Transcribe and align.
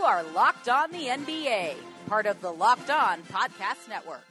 You 0.00 0.06
are 0.06 0.22
Locked 0.22 0.70
On 0.70 0.90
the 0.92 1.08
NBA, 1.08 1.74
part 2.08 2.24
of 2.24 2.40
the 2.40 2.50
Locked 2.50 2.88
On 2.88 3.22
Podcast 3.24 3.86
Network. 3.86 4.26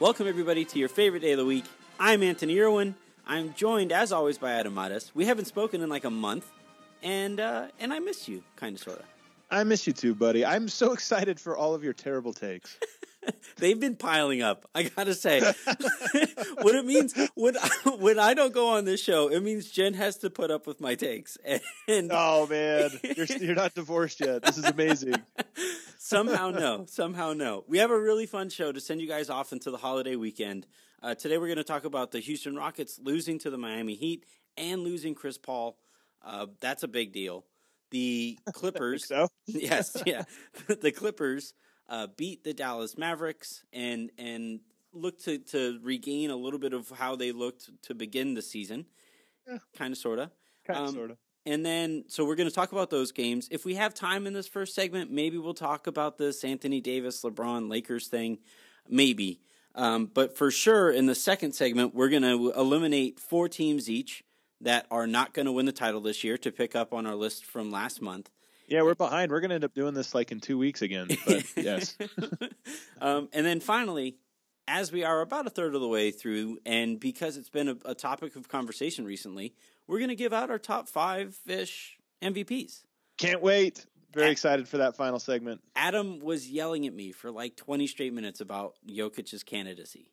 Welcome, 0.00 0.26
everybody, 0.26 0.64
to 0.64 0.80
your 0.80 0.88
favorite 0.88 1.20
day 1.20 1.30
of 1.30 1.38
the 1.38 1.44
week. 1.44 1.64
I'm 2.00 2.24
Anthony 2.24 2.58
Irwin. 2.58 2.96
I'm 3.24 3.54
joined, 3.54 3.92
as 3.92 4.10
always, 4.10 4.36
by 4.36 4.50
Adam 4.50 4.74
Mattis. 4.74 5.12
We 5.14 5.26
haven't 5.26 5.44
spoken 5.44 5.80
in 5.80 5.88
like 5.88 6.02
a 6.02 6.10
month, 6.10 6.44
and 7.04 7.38
uh, 7.38 7.68
and 7.78 7.92
I 7.92 8.00
miss 8.00 8.26
you, 8.26 8.42
kind 8.56 8.74
of, 8.74 8.82
sort 8.82 8.98
of. 8.98 9.04
I 9.48 9.62
miss 9.62 9.86
you 9.86 9.92
too, 9.92 10.12
buddy. 10.12 10.44
I'm 10.44 10.66
so 10.66 10.92
excited 10.92 11.38
for 11.38 11.56
all 11.56 11.72
of 11.72 11.84
your 11.84 11.92
terrible 11.92 12.32
takes. 12.32 12.76
They've 13.56 13.78
been 13.78 13.96
piling 13.96 14.42
up. 14.42 14.68
I 14.74 14.84
gotta 14.84 15.14
say, 15.14 15.40
what 16.60 16.74
it 16.74 16.84
means 16.86 17.14
when 17.34 17.56
when 17.98 18.18
I 18.18 18.34
don't 18.34 18.52
go 18.52 18.70
on 18.70 18.84
this 18.84 19.02
show, 19.02 19.28
it 19.28 19.40
means 19.42 19.70
Jen 19.70 19.94
has 19.94 20.18
to 20.18 20.30
put 20.30 20.50
up 20.50 20.66
with 20.66 20.80
my 20.80 20.94
takes. 20.94 21.36
And 21.44 21.60
oh 22.12 22.46
man, 22.46 22.90
you're 23.16 23.26
you're 23.26 23.54
not 23.54 23.74
divorced 23.74 24.20
yet. 24.20 24.42
This 24.42 24.58
is 24.58 24.64
amazing. 24.64 25.14
somehow 25.98 26.50
no, 26.50 26.86
somehow 26.88 27.32
no. 27.32 27.64
We 27.68 27.78
have 27.78 27.90
a 27.90 28.00
really 28.00 28.26
fun 28.26 28.48
show 28.48 28.72
to 28.72 28.80
send 28.80 29.00
you 29.00 29.08
guys 29.08 29.30
off 29.30 29.52
into 29.52 29.70
the 29.70 29.78
holiday 29.78 30.16
weekend. 30.16 30.66
Uh, 31.02 31.14
today 31.14 31.38
we're 31.38 31.46
going 31.46 31.56
to 31.56 31.64
talk 31.64 31.84
about 31.84 32.10
the 32.10 32.20
Houston 32.20 32.54
Rockets 32.56 33.00
losing 33.02 33.38
to 33.38 33.50
the 33.50 33.56
Miami 33.56 33.94
Heat 33.94 34.26
and 34.58 34.82
losing 34.82 35.14
Chris 35.14 35.38
Paul. 35.38 35.78
Uh, 36.22 36.46
that's 36.60 36.82
a 36.82 36.88
big 36.88 37.12
deal. 37.12 37.46
The 37.90 38.38
Clippers, 38.52 39.08
so? 39.08 39.28
yes, 39.46 39.96
yeah, 40.06 40.24
the 40.68 40.92
Clippers 40.92 41.54
uh, 41.90 42.06
beat 42.16 42.44
the 42.44 42.54
Dallas 42.54 42.96
Mavericks 42.96 43.64
and 43.72 44.10
and 44.16 44.60
look 44.92 45.20
to 45.24 45.38
to 45.38 45.78
regain 45.82 46.30
a 46.30 46.36
little 46.36 46.58
bit 46.58 46.72
of 46.72 46.88
how 46.90 47.16
they 47.16 47.32
looked 47.32 47.70
to 47.82 47.94
begin 47.94 48.34
the 48.34 48.42
season, 48.42 48.86
yeah. 49.46 49.58
kind 49.76 49.92
of, 49.92 49.98
sorta, 49.98 50.30
kind 50.66 50.78
of, 50.78 50.88
um, 50.88 50.94
sorta. 50.94 51.16
And 51.46 51.64
then, 51.64 52.04
so 52.06 52.24
we're 52.24 52.34
going 52.34 52.48
to 52.48 52.54
talk 52.54 52.72
about 52.72 52.90
those 52.90 53.12
games. 53.12 53.48
If 53.50 53.64
we 53.64 53.74
have 53.74 53.94
time 53.94 54.26
in 54.26 54.34
this 54.34 54.46
first 54.46 54.74
segment, 54.74 55.10
maybe 55.10 55.38
we'll 55.38 55.54
talk 55.54 55.86
about 55.86 56.18
this 56.18 56.44
Anthony 56.44 56.80
Davis, 56.80 57.22
LeBron, 57.22 57.70
Lakers 57.70 58.08
thing. 58.08 58.38
Maybe. 58.88 59.40
Um, 59.74 60.10
but 60.12 60.36
for 60.36 60.50
sure, 60.50 60.90
in 60.90 61.06
the 61.06 61.14
second 61.14 61.52
segment, 61.52 61.94
we're 61.94 62.10
going 62.10 62.22
to 62.22 62.52
eliminate 62.52 63.18
four 63.18 63.48
teams 63.48 63.88
each 63.88 64.22
that 64.60 64.86
are 64.90 65.06
not 65.06 65.32
going 65.32 65.46
to 65.46 65.52
win 65.52 65.64
the 65.64 65.72
title 65.72 66.00
this 66.00 66.22
year 66.22 66.36
to 66.38 66.52
pick 66.52 66.76
up 66.76 66.92
on 66.92 67.06
our 67.06 67.14
list 67.14 67.46
from 67.46 67.70
last 67.70 68.02
month. 68.02 68.28
Yeah, 68.70 68.82
we're 68.82 68.94
behind. 68.94 69.32
We're 69.32 69.40
going 69.40 69.48
to 69.48 69.56
end 69.56 69.64
up 69.64 69.74
doing 69.74 69.94
this 69.94 70.14
like 70.14 70.30
in 70.30 70.38
two 70.38 70.56
weeks 70.56 70.80
again. 70.80 71.08
But 71.26 71.44
yes. 71.56 71.98
um, 73.00 73.28
and 73.32 73.44
then 73.44 73.58
finally, 73.58 74.16
as 74.68 74.92
we 74.92 75.02
are 75.02 75.20
about 75.20 75.46
a 75.46 75.50
third 75.50 75.74
of 75.74 75.80
the 75.80 75.88
way 75.88 76.12
through, 76.12 76.58
and 76.64 76.98
because 77.00 77.36
it's 77.36 77.48
been 77.48 77.68
a, 77.68 77.76
a 77.84 77.94
topic 77.96 78.36
of 78.36 78.48
conversation 78.48 79.04
recently, 79.04 79.54
we're 79.88 79.98
going 79.98 80.08
to 80.08 80.14
give 80.14 80.32
out 80.32 80.50
our 80.50 80.58
top 80.58 80.88
five 80.88 81.36
ish 81.46 81.98
MVPs. 82.22 82.84
Can't 83.18 83.42
wait. 83.42 83.84
Very 84.14 84.30
excited 84.30 84.68
for 84.68 84.78
that 84.78 84.96
final 84.96 85.18
segment. 85.18 85.60
Adam 85.74 86.20
was 86.20 86.48
yelling 86.48 86.86
at 86.86 86.94
me 86.94 87.10
for 87.10 87.32
like 87.32 87.56
20 87.56 87.88
straight 87.88 88.12
minutes 88.12 88.40
about 88.40 88.74
Jokic's 88.88 89.42
candidacy. 89.42 90.12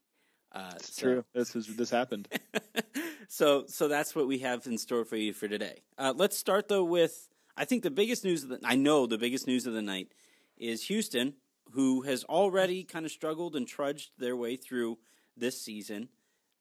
Uh, 0.52 0.72
it's 0.76 0.96
so. 0.96 1.02
true. 1.04 1.26
This 1.34 1.56
is 1.56 1.76
this 1.76 1.90
happened. 1.92 2.28
so 3.28 3.66
so 3.68 3.88
that's 3.88 4.16
what 4.16 4.28
we 4.28 4.40
have 4.40 4.66
in 4.66 4.78
store 4.78 5.06
for 5.06 5.16
you 5.16 5.34
for 5.34 5.48
today. 5.48 5.82
Uh, 5.98 6.14
let's 6.16 6.38
start 6.38 6.68
though 6.68 6.84
with 6.84 7.28
I 7.58 7.66
think 7.66 7.82
the 7.84 7.92
biggest 7.92 8.24
news 8.24 8.44
of 8.44 8.50
the 8.50 8.60
I 8.64 8.76
know 8.76 9.08
the 9.08 9.18
biggest 9.18 9.48
news 9.48 9.66
of 9.66 9.74
the 9.74 9.82
night 9.82 10.12
is 10.58 10.84
Houston, 10.84 11.34
who 11.72 12.02
has 12.02 12.24
already 12.26 12.84
kind 12.84 13.06
of 13.06 13.12
struggled 13.12 13.56
and 13.56 13.68
trudged 13.68 14.12
their 14.18 14.36
way 14.36 14.56
through 14.56 15.00
this 15.36 15.60
season. 15.62 16.10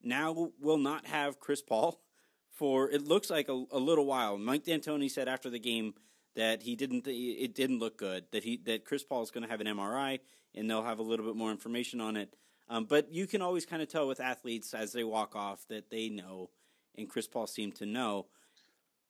Now 0.03 0.51
will 0.61 0.79
not 0.79 1.07
have 1.07 1.39
Chris 1.39 1.63
Paul 1.63 2.01
for 2.51 2.91
it 2.91 3.07
looks 3.07 3.29
like 3.29 3.49
a, 3.49 3.65
a 3.71 3.79
little 3.79 4.07
while. 4.07 4.39
Mike 4.39 4.65
D'Antoni 4.65 5.11
said 5.11 5.29
after 5.29 5.51
the 5.51 5.59
game 5.59 5.95
that 6.35 6.63
he 6.63 6.77
didn't 6.77 7.07
it 7.07 7.55
didn't 7.55 7.79
look 7.79 7.99
good 7.99 8.25
that 8.33 8.45
he 8.45 8.57
that 8.65 8.85
Chris 8.85 9.05
Paul 9.05 9.23
is 9.23 9.31
going 9.31 9.45
to 9.45 9.51
have 9.51 9.61
an 9.61 9.67
MRI 9.67 10.21
and 10.55 10.71
they'll 10.71 10.83
have 10.83 10.99
a 10.99 11.03
little 11.03 11.27
bit 11.27 11.37
more 11.37 11.51
information 11.51 12.01
on 12.01 12.17
it. 12.17 12.35
Um, 12.69 12.85
but 12.85 13.13
you 13.13 13.27
can 13.27 13.43
always 13.43 13.67
kind 13.67 13.83
of 13.83 13.89
tell 13.89 14.09
with 14.09 14.19
athletes 14.19 14.75
as 14.75 14.93
they 14.93 15.05
walk 15.05 15.37
off 15.37 15.67
that 15.69 15.91
they 15.91 16.09
know, 16.09 16.51
and 16.97 17.09
Chris 17.09 17.29
Paul 17.29 17.47
seemed 17.47 17.77
to 17.77 17.87
know. 17.87 18.27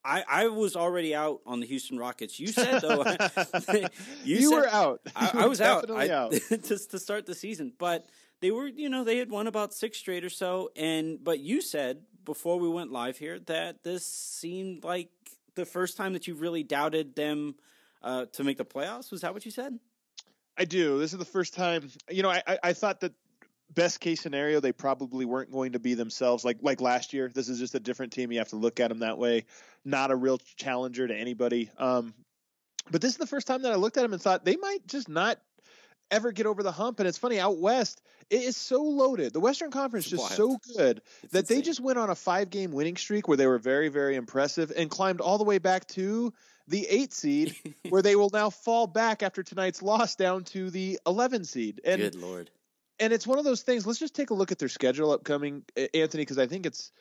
I, 0.07 0.23
I 0.27 0.47
was 0.47 0.77
already 0.77 1.13
out 1.13 1.41
on 1.45 1.59
the 1.59 1.67
Houston 1.67 1.99
Rockets. 1.99 2.39
You 2.39 2.47
said 2.47 2.79
though, 2.79 3.03
you, 3.73 3.87
you 4.23 4.49
said, 4.49 4.55
were 4.55 4.67
out. 4.69 5.01
I, 5.13 5.31
I 5.33 5.47
was 5.47 5.59
out, 5.61 5.91
I, 5.91 6.09
out. 6.09 6.33
just 6.63 6.91
to 6.91 6.99
start 6.99 7.25
the 7.25 7.35
season, 7.35 7.73
but 7.77 8.07
they 8.39 8.51
were 8.51 8.67
you 8.67 8.87
know 8.87 9.03
they 9.03 9.17
had 9.17 9.29
won 9.29 9.47
about 9.47 9.73
six 9.73 9.97
straight 9.97 10.23
or 10.23 10.29
so, 10.29 10.71
and 10.77 11.21
but 11.21 11.39
you 11.39 11.61
said 11.61 12.03
before 12.23 12.57
we 12.57 12.69
went 12.69 12.91
live 12.91 13.17
here 13.17 13.39
that 13.39 13.83
this 13.83 14.05
seemed 14.05 14.85
like 14.85 15.09
the 15.55 15.65
first 15.65 15.97
time 15.97 16.13
that 16.13 16.25
you 16.25 16.35
really 16.35 16.63
doubted 16.63 17.15
them 17.15 17.55
uh, 18.01 18.25
to 18.31 18.43
make 18.45 18.57
the 18.57 18.65
playoffs. 18.65 19.11
Was 19.11 19.21
that 19.21 19.33
what 19.33 19.43
you 19.43 19.51
said? 19.51 19.77
I 20.57 20.65
do. 20.65 20.99
This 20.99 21.11
is 21.11 21.19
the 21.19 21.25
first 21.25 21.53
time. 21.53 21.89
You 22.09 22.23
know, 22.23 22.29
I, 22.29 22.41
I, 22.47 22.59
I 22.63 22.73
thought 22.73 23.01
that 23.01 23.13
best 23.73 23.99
case 23.99 24.21
scenario 24.21 24.59
they 24.59 24.71
probably 24.71 25.25
weren't 25.25 25.51
going 25.51 25.73
to 25.73 25.79
be 25.79 25.93
themselves 25.93 26.45
like 26.45 26.57
like 26.61 26.81
last 26.81 27.13
year. 27.13 27.29
This 27.33 27.49
is 27.49 27.59
just 27.59 27.75
a 27.75 27.79
different 27.79 28.13
team. 28.13 28.31
You 28.31 28.39
have 28.39 28.49
to 28.49 28.55
look 28.55 28.79
at 28.79 28.89
them 28.89 28.99
that 28.99 29.17
way. 29.17 29.45
Not 29.85 30.11
a 30.11 30.15
real 30.15 30.39
challenger 30.55 31.07
to 31.07 31.15
anybody. 31.15 31.69
Um, 31.77 32.13
but 32.89 33.01
this 33.01 33.11
is 33.11 33.17
the 33.17 33.27
first 33.27 33.47
time 33.47 33.63
that 33.63 33.71
I 33.71 33.75
looked 33.75 33.97
at 33.97 34.03
them 34.03 34.13
and 34.13 34.21
thought 34.21 34.45
they 34.45 34.55
might 34.55 34.87
just 34.87 35.09
not 35.09 35.39
ever 36.11 36.31
get 36.31 36.45
over 36.45 36.63
the 36.63 36.71
hump. 36.71 36.99
And 36.99 37.07
it's 37.07 37.17
funny, 37.17 37.39
out 37.39 37.57
west, 37.57 38.01
it 38.29 38.41
is 38.41 38.57
so 38.57 38.81
loaded. 38.81 39.33
The 39.33 39.39
Western 39.39 39.71
Conference 39.71 40.05
is 40.05 40.11
just 40.11 40.35
so 40.35 40.57
good 40.75 41.01
it's 41.23 41.33
that 41.33 41.39
insane. 41.39 41.57
they 41.57 41.61
just 41.61 41.79
went 41.79 41.99
on 41.99 42.09
a 42.09 42.15
five 42.15 42.49
game 42.49 42.71
winning 42.71 42.95
streak 42.95 43.27
where 43.27 43.37
they 43.37 43.47
were 43.47 43.59
very, 43.59 43.89
very 43.89 44.15
impressive 44.15 44.71
and 44.75 44.89
climbed 44.89 45.21
all 45.21 45.37
the 45.37 45.43
way 45.43 45.57
back 45.57 45.87
to 45.89 46.33
the 46.67 46.85
eight 46.87 47.13
seed, 47.13 47.55
where 47.89 48.01
they 48.01 48.15
will 48.15 48.29
now 48.31 48.49
fall 48.49 48.87
back 48.87 49.23
after 49.23 49.43
tonight's 49.43 49.81
loss 49.81 50.15
down 50.15 50.43
to 50.45 50.69
the 50.69 50.99
11 51.05 51.45
seed. 51.45 51.81
And, 51.85 52.01
Good 52.01 52.15
Lord. 52.15 52.49
And 52.99 53.13
it's 53.13 53.27
one 53.27 53.37
of 53.37 53.45
those 53.45 53.61
things. 53.61 53.85
Let's 53.85 53.99
just 53.99 54.15
take 54.15 54.31
a 54.31 54.33
look 54.33 54.51
at 54.51 54.59
their 54.59 54.69
schedule 54.69 55.11
upcoming, 55.11 55.63
Anthony, 55.93 56.21
because 56.21 56.39
I 56.39 56.47
think 56.47 56.65
it's 56.65 56.91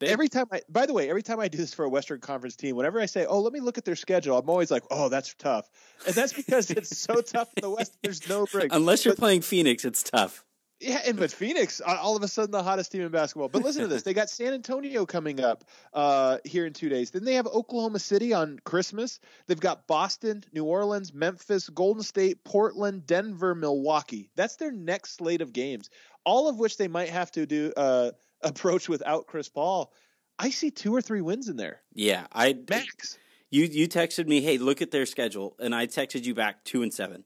Every 0.00 0.28
time 0.28 0.46
I, 0.52 0.62
by 0.68 0.86
the 0.86 0.92
way, 0.92 1.08
every 1.08 1.22
time 1.22 1.40
I 1.40 1.48
do 1.48 1.58
this 1.58 1.74
for 1.74 1.84
a 1.84 1.88
Western 1.88 2.20
Conference 2.20 2.56
team, 2.56 2.76
whenever 2.76 3.00
I 3.00 3.06
say, 3.06 3.26
"Oh, 3.26 3.40
let 3.40 3.52
me 3.52 3.60
look 3.60 3.76
at 3.76 3.84
their 3.84 3.96
schedule," 3.96 4.38
I'm 4.38 4.48
always 4.48 4.70
like, 4.70 4.84
"Oh, 4.90 5.08
that's 5.08 5.34
tough," 5.34 5.68
and 6.06 6.14
that's 6.14 6.32
because 6.32 6.70
it's 6.70 6.96
so 6.96 7.20
tough 7.20 7.48
in 7.56 7.62
the 7.62 7.70
West. 7.70 7.96
There's 8.02 8.28
no 8.28 8.46
break. 8.46 8.68
Unless 8.72 9.04
you're 9.04 9.14
but, 9.14 9.20
playing 9.20 9.42
Phoenix, 9.42 9.84
it's 9.84 10.02
tough. 10.02 10.44
Yeah, 10.80 11.00
and 11.06 11.16
but 11.16 11.30
Phoenix, 11.30 11.80
all 11.80 12.16
of 12.16 12.22
a 12.22 12.28
sudden, 12.28 12.50
the 12.50 12.62
hottest 12.62 12.92
team 12.92 13.02
in 13.02 13.08
basketball. 13.08 13.48
But 13.48 13.62
listen 13.62 13.82
to 13.82 13.88
this: 13.88 14.02
they 14.02 14.12
got 14.12 14.28
San 14.28 14.52
Antonio 14.52 15.06
coming 15.06 15.40
up 15.40 15.64
uh, 15.92 16.38
here 16.44 16.66
in 16.66 16.72
two 16.72 16.88
days. 16.88 17.10
Then 17.10 17.24
they 17.24 17.34
have 17.34 17.46
Oklahoma 17.46 18.00
City 18.00 18.34
on 18.34 18.58
Christmas. 18.64 19.20
They've 19.46 19.58
got 19.58 19.86
Boston, 19.86 20.44
New 20.52 20.64
Orleans, 20.64 21.14
Memphis, 21.14 21.68
Golden 21.68 22.02
State, 22.02 22.44
Portland, 22.44 23.06
Denver, 23.06 23.54
Milwaukee. 23.54 24.30
That's 24.36 24.56
their 24.56 24.72
next 24.72 25.16
slate 25.16 25.40
of 25.40 25.52
games. 25.52 25.90
All 26.24 26.48
of 26.48 26.58
which 26.58 26.76
they 26.76 26.88
might 26.88 27.10
have 27.10 27.30
to 27.32 27.46
do. 27.46 27.72
Uh, 27.76 28.10
approach 28.44 28.88
without 28.88 29.26
Chris 29.26 29.48
Paul, 29.48 29.92
I 30.38 30.50
see 30.50 30.70
two 30.70 30.94
or 30.94 31.00
three 31.00 31.20
wins 31.20 31.48
in 31.48 31.56
there. 31.56 31.82
Yeah, 31.92 32.26
I 32.32 32.56
max. 32.68 33.18
You 33.50 33.64
you 33.64 33.88
texted 33.88 34.26
me, 34.26 34.40
hey, 34.40 34.58
look 34.58 34.82
at 34.82 34.90
their 34.90 35.06
schedule, 35.06 35.56
and 35.58 35.74
I 35.74 35.86
texted 35.86 36.24
you 36.24 36.34
back 36.34 36.64
two 36.64 36.82
and 36.82 36.92
seven. 36.92 37.24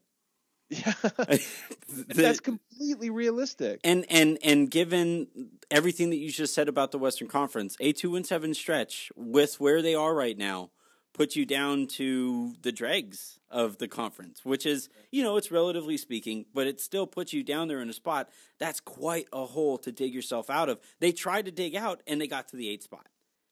Yeah, 0.69 0.93
the, 1.01 1.43
that's 2.07 2.39
completely 2.39 3.09
realistic. 3.09 3.79
And 3.83 4.05
and 4.09 4.37
and 4.43 4.69
given 4.69 5.27
everything 5.71 6.09
that 6.11 6.17
you 6.17 6.31
just 6.31 6.53
said 6.53 6.67
about 6.67 6.91
the 6.91 6.99
Western 6.99 7.27
Conference, 7.27 7.75
a 7.79 7.91
two 7.91 8.15
and 8.15 8.25
seven 8.25 8.53
stretch 8.53 9.11
with 9.15 9.59
where 9.59 9.81
they 9.81 9.95
are 9.95 10.13
right 10.13 10.37
now, 10.37 10.69
put 11.13 11.35
you 11.35 11.45
down 11.45 11.87
to 11.87 12.55
the 12.61 12.71
dregs 12.71 13.39
of 13.49 13.77
the 13.77 13.87
conference, 13.87 14.45
which 14.45 14.65
is, 14.65 14.89
you 15.11 15.23
know, 15.23 15.37
it's 15.37 15.51
relatively 15.51 15.97
speaking, 15.97 16.45
but 16.53 16.67
it 16.67 16.79
still 16.79 17.07
puts 17.07 17.33
you 17.33 17.43
down 17.43 17.67
there 17.67 17.81
in 17.81 17.89
a 17.89 17.93
spot 17.93 18.29
that's 18.59 18.79
quite 18.79 19.27
a 19.33 19.45
hole 19.45 19.77
to 19.79 19.91
dig 19.91 20.13
yourself 20.13 20.49
out 20.49 20.69
of. 20.69 20.79
They 20.99 21.11
tried 21.11 21.45
to 21.45 21.51
dig 21.51 21.75
out 21.75 22.01
and 22.07 22.21
they 22.21 22.27
got 22.27 22.47
to 22.49 22.55
the 22.55 22.69
eight 22.69 22.83
spot. 22.83 23.07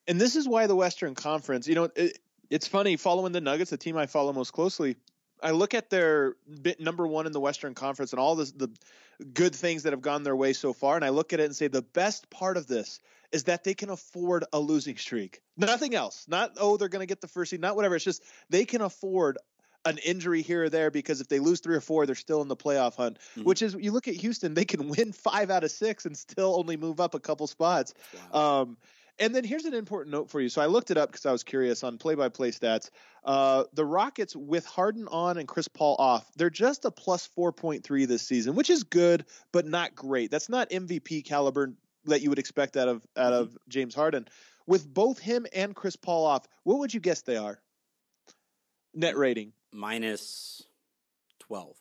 And 0.07 0.21
this 0.21 0.35
is 0.35 0.47
why 0.47 0.67
the 0.67 0.75
Western 0.75 1.15
Conference, 1.15 1.67
you 1.67 1.75
know, 1.75 1.89
it, 1.95 2.19
it's 2.49 2.67
funny 2.67 2.95
following 2.95 3.33
the 3.33 3.41
Nuggets, 3.41 3.71
the 3.71 3.77
team 3.77 3.97
I 3.97 4.05
follow 4.05 4.31
most 4.31 4.51
closely. 4.51 4.95
I 5.41 5.51
look 5.51 5.73
at 5.73 5.89
their 5.89 6.35
bit 6.61 6.79
number 6.79 7.05
one 7.05 7.25
in 7.25 7.31
the 7.31 7.39
Western 7.39 7.73
Conference 7.73 8.11
and 8.11 8.19
all 8.19 8.35
this, 8.35 8.51
the 8.51 8.69
good 9.33 9.55
things 9.55 9.83
that 9.83 9.93
have 9.93 10.01
gone 10.01 10.23
their 10.23 10.35
way 10.35 10.53
so 10.53 10.73
far, 10.73 10.95
and 10.95 11.05
I 11.05 11.09
look 11.09 11.33
at 11.33 11.39
it 11.39 11.45
and 11.45 11.55
say 11.55 11.67
the 11.67 11.81
best 11.81 12.29
part 12.29 12.57
of 12.57 12.67
this 12.67 12.99
is 13.31 13.43
that 13.45 13.63
they 13.63 13.73
can 13.73 13.89
afford 13.89 14.45
a 14.53 14.59
losing 14.59 14.97
streak. 14.97 15.41
Nothing 15.57 15.95
else. 15.95 16.25
Not 16.27 16.53
oh 16.57 16.77
they're 16.77 16.89
going 16.89 17.01
to 17.01 17.07
get 17.07 17.21
the 17.21 17.27
first 17.27 17.51
seed, 17.51 17.61
not 17.61 17.75
whatever. 17.75 17.95
It's 17.95 18.05
just 18.05 18.23
they 18.49 18.65
can 18.65 18.81
afford 18.81 19.37
an 19.85 19.97
injury 19.99 20.41
here 20.41 20.63
or 20.63 20.69
there 20.69 20.91
because 20.91 21.21
if 21.21 21.27
they 21.27 21.39
lose 21.39 21.59
three 21.59 21.75
or 21.75 21.81
four, 21.81 22.05
they're 22.05 22.15
still 22.15 22.41
in 22.41 22.47
the 22.47 22.55
playoff 22.55 22.95
hunt. 22.95 23.17
Mm-hmm. 23.19 23.43
Which 23.43 23.61
is 23.61 23.75
you 23.79 23.91
look 23.91 24.07
at 24.07 24.15
Houston, 24.15 24.53
they 24.53 24.65
can 24.65 24.87
win 24.97 25.11
five 25.11 25.49
out 25.49 25.63
of 25.63 25.71
six 25.71 26.05
and 26.05 26.17
still 26.17 26.55
only 26.57 26.77
move 26.77 26.99
up 26.99 27.15
a 27.15 27.19
couple 27.19 27.47
spots. 27.47 27.93
Wow. 28.31 28.61
Um, 28.61 28.77
and 29.19 29.33
then 29.33 29.43
here's 29.43 29.65
an 29.65 29.73
important 29.73 30.11
note 30.13 30.29
for 30.29 30.39
you. 30.39 30.49
So 30.49 30.61
I 30.61 30.67
looked 30.67 30.91
it 30.91 30.97
up 30.97 31.11
because 31.11 31.25
I 31.25 31.31
was 31.31 31.43
curious 31.43 31.83
on 31.83 31.97
play-by-play 31.97 32.51
stats. 32.51 32.89
Uh, 33.23 33.63
the 33.73 33.85
Rockets 33.85 34.35
with 34.35 34.65
Harden 34.65 35.07
on 35.09 35.37
and 35.37 35.47
Chris 35.47 35.67
Paul 35.67 35.95
off, 35.99 36.29
they're 36.35 36.49
just 36.49 36.85
a 36.85 36.91
plus 36.91 37.27
4.3 37.37 38.07
this 38.07 38.21
season, 38.21 38.55
which 38.55 38.69
is 38.69 38.83
good, 38.83 39.25
but 39.51 39.65
not 39.65 39.95
great. 39.95 40.31
That's 40.31 40.49
not 40.49 40.69
MVP 40.69 41.25
caliber 41.25 41.73
that 42.05 42.21
you 42.21 42.29
would 42.29 42.39
expect 42.39 42.77
out 42.77 42.87
of 42.87 43.01
out 43.17 43.33
mm-hmm. 43.33 43.41
of 43.41 43.57
James 43.67 43.95
Harden. 43.95 44.27
With 44.65 44.91
both 44.91 45.19
him 45.19 45.45
and 45.53 45.75
Chris 45.75 45.95
Paul 45.95 46.25
off, 46.25 46.45
what 46.63 46.79
would 46.79 46.93
you 46.93 46.99
guess 46.99 47.21
they 47.21 47.37
are? 47.37 47.59
Net 48.93 49.17
rating 49.17 49.53
minus 49.71 50.63
12. 51.39 51.75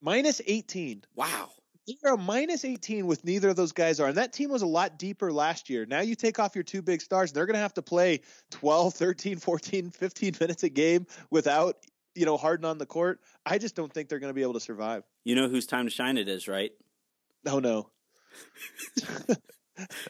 Minus 0.00 0.40
18. 0.46 1.04
Wow. 1.14 1.50
They're 1.86 2.14
a 2.14 2.18
minus 2.18 2.64
18 2.64 3.06
with 3.06 3.24
neither 3.24 3.48
of 3.48 3.56
those 3.56 3.72
guys 3.72 3.98
are. 3.98 4.08
And 4.08 4.16
that 4.16 4.32
team 4.32 4.50
was 4.50 4.62
a 4.62 4.66
lot 4.66 4.98
deeper 4.98 5.32
last 5.32 5.68
year. 5.68 5.84
Now 5.84 6.00
you 6.00 6.14
take 6.14 6.38
off 6.38 6.54
your 6.54 6.64
two 6.64 6.82
big 6.82 7.00
stars, 7.00 7.30
and 7.30 7.36
they're 7.36 7.46
going 7.46 7.54
to 7.54 7.60
have 7.60 7.74
to 7.74 7.82
play 7.82 8.20
12, 8.52 8.94
13, 8.94 9.38
14, 9.38 9.90
15 9.90 10.36
minutes 10.40 10.62
a 10.62 10.68
game 10.68 11.06
without, 11.30 11.76
you 12.14 12.24
know, 12.24 12.36
Harden 12.36 12.64
on 12.64 12.78
the 12.78 12.86
court. 12.86 13.20
I 13.44 13.58
just 13.58 13.74
don't 13.74 13.92
think 13.92 14.08
they're 14.08 14.20
going 14.20 14.30
to 14.30 14.34
be 14.34 14.42
able 14.42 14.54
to 14.54 14.60
survive. 14.60 15.02
You 15.24 15.34
know 15.34 15.48
whose 15.48 15.66
time 15.66 15.86
to 15.86 15.90
shine 15.90 16.18
it 16.18 16.28
is, 16.28 16.46
right? 16.46 16.70
Oh, 17.46 17.58
no. 17.58 17.90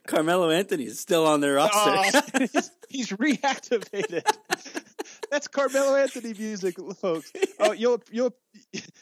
Carmelo 0.07 0.51
Anthony 0.51 0.85
is 0.85 1.01
still 1.01 1.27
on 1.27 1.41
their 1.41 1.59
oh, 1.59 1.65
roster. 1.65 2.23
Oh, 2.35 2.39
he's, 2.53 2.71
he's 2.89 3.09
reactivated. 3.11 4.25
That's 5.33 5.49
Carmelo 5.49 5.97
Anthony 5.97 6.35
music, 6.39 6.77
folks. 7.01 7.33
Oh, 7.59 7.73
you'll 7.79 8.03
you'll 8.11 8.35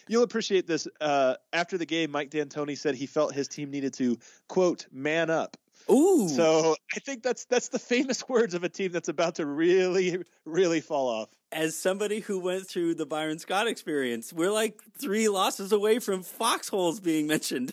you'll 0.07 0.23
appreciate 0.23 0.65
this. 0.65 0.87
Uh, 1.01 1.35
after 1.53 1.77
the 1.77 1.85
game, 1.85 2.13
Mike 2.13 2.31
D'Antoni 2.31 2.79
said 2.79 2.95
he 2.95 3.07
felt 3.07 3.35
his 3.35 3.49
team 3.49 3.69
needed 3.69 3.95
to 3.95 4.17
quote 4.49 4.87
man 4.93 5.29
up. 5.29 5.57
Ooh. 5.91 6.29
So 6.29 6.77
I 6.95 7.01
think 7.01 7.25
that's 7.25 7.47
that's 7.47 7.71
the 7.71 7.81
famous 7.81 8.29
words 8.29 8.55
of 8.55 8.63
a 8.63 8.69
team 8.69 8.93
that's 8.93 9.09
about 9.09 9.35
to 9.35 9.45
really 9.45 10.23
really 10.45 10.81
fall 10.81 11.09
off. 11.09 11.31
As 11.51 11.75
somebody 11.75 12.21
who 12.21 12.39
went 12.39 12.69
through 12.69 12.95
the 12.95 13.07
Byron 13.07 13.41
Scott 13.41 13.67
experience, 13.67 14.33
we're 14.33 14.53
like 14.53 14.81
three 15.01 15.29
losses 15.29 15.73
away 15.73 15.99
from 15.99 16.23
foxholes 16.23 17.01
being 17.01 17.27
mentioned. 17.27 17.73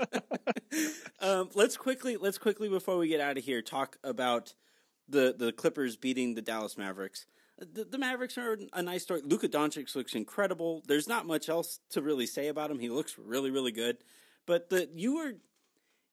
um, 1.20 1.50
let's 1.54 1.76
quickly 1.76 2.16
let's 2.16 2.38
quickly 2.38 2.70
before 2.70 2.96
we 2.96 3.08
get 3.08 3.20
out 3.20 3.36
of 3.36 3.44
here 3.44 3.60
talk 3.60 3.98
about 4.02 4.54
the 5.06 5.34
the 5.36 5.52
Clippers 5.52 5.98
beating 5.98 6.32
the 6.32 6.40
Dallas 6.40 6.78
Mavericks. 6.78 7.26
The, 7.72 7.84
the 7.84 7.98
Mavericks 7.98 8.36
are 8.38 8.58
a 8.72 8.82
nice 8.82 9.02
story. 9.02 9.22
Luka 9.24 9.48
Doncic 9.48 9.94
looks 9.94 10.14
incredible. 10.14 10.82
There's 10.86 11.08
not 11.08 11.26
much 11.26 11.48
else 11.48 11.80
to 11.90 12.02
really 12.02 12.26
say 12.26 12.48
about 12.48 12.70
him. 12.70 12.78
He 12.78 12.88
looks 12.88 13.16
really 13.18 13.50
really 13.50 13.72
good. 13.72 13.98
But 14.46 14.70
the 14.70 14.88
you 14.94 15.16
were 15.16 15.34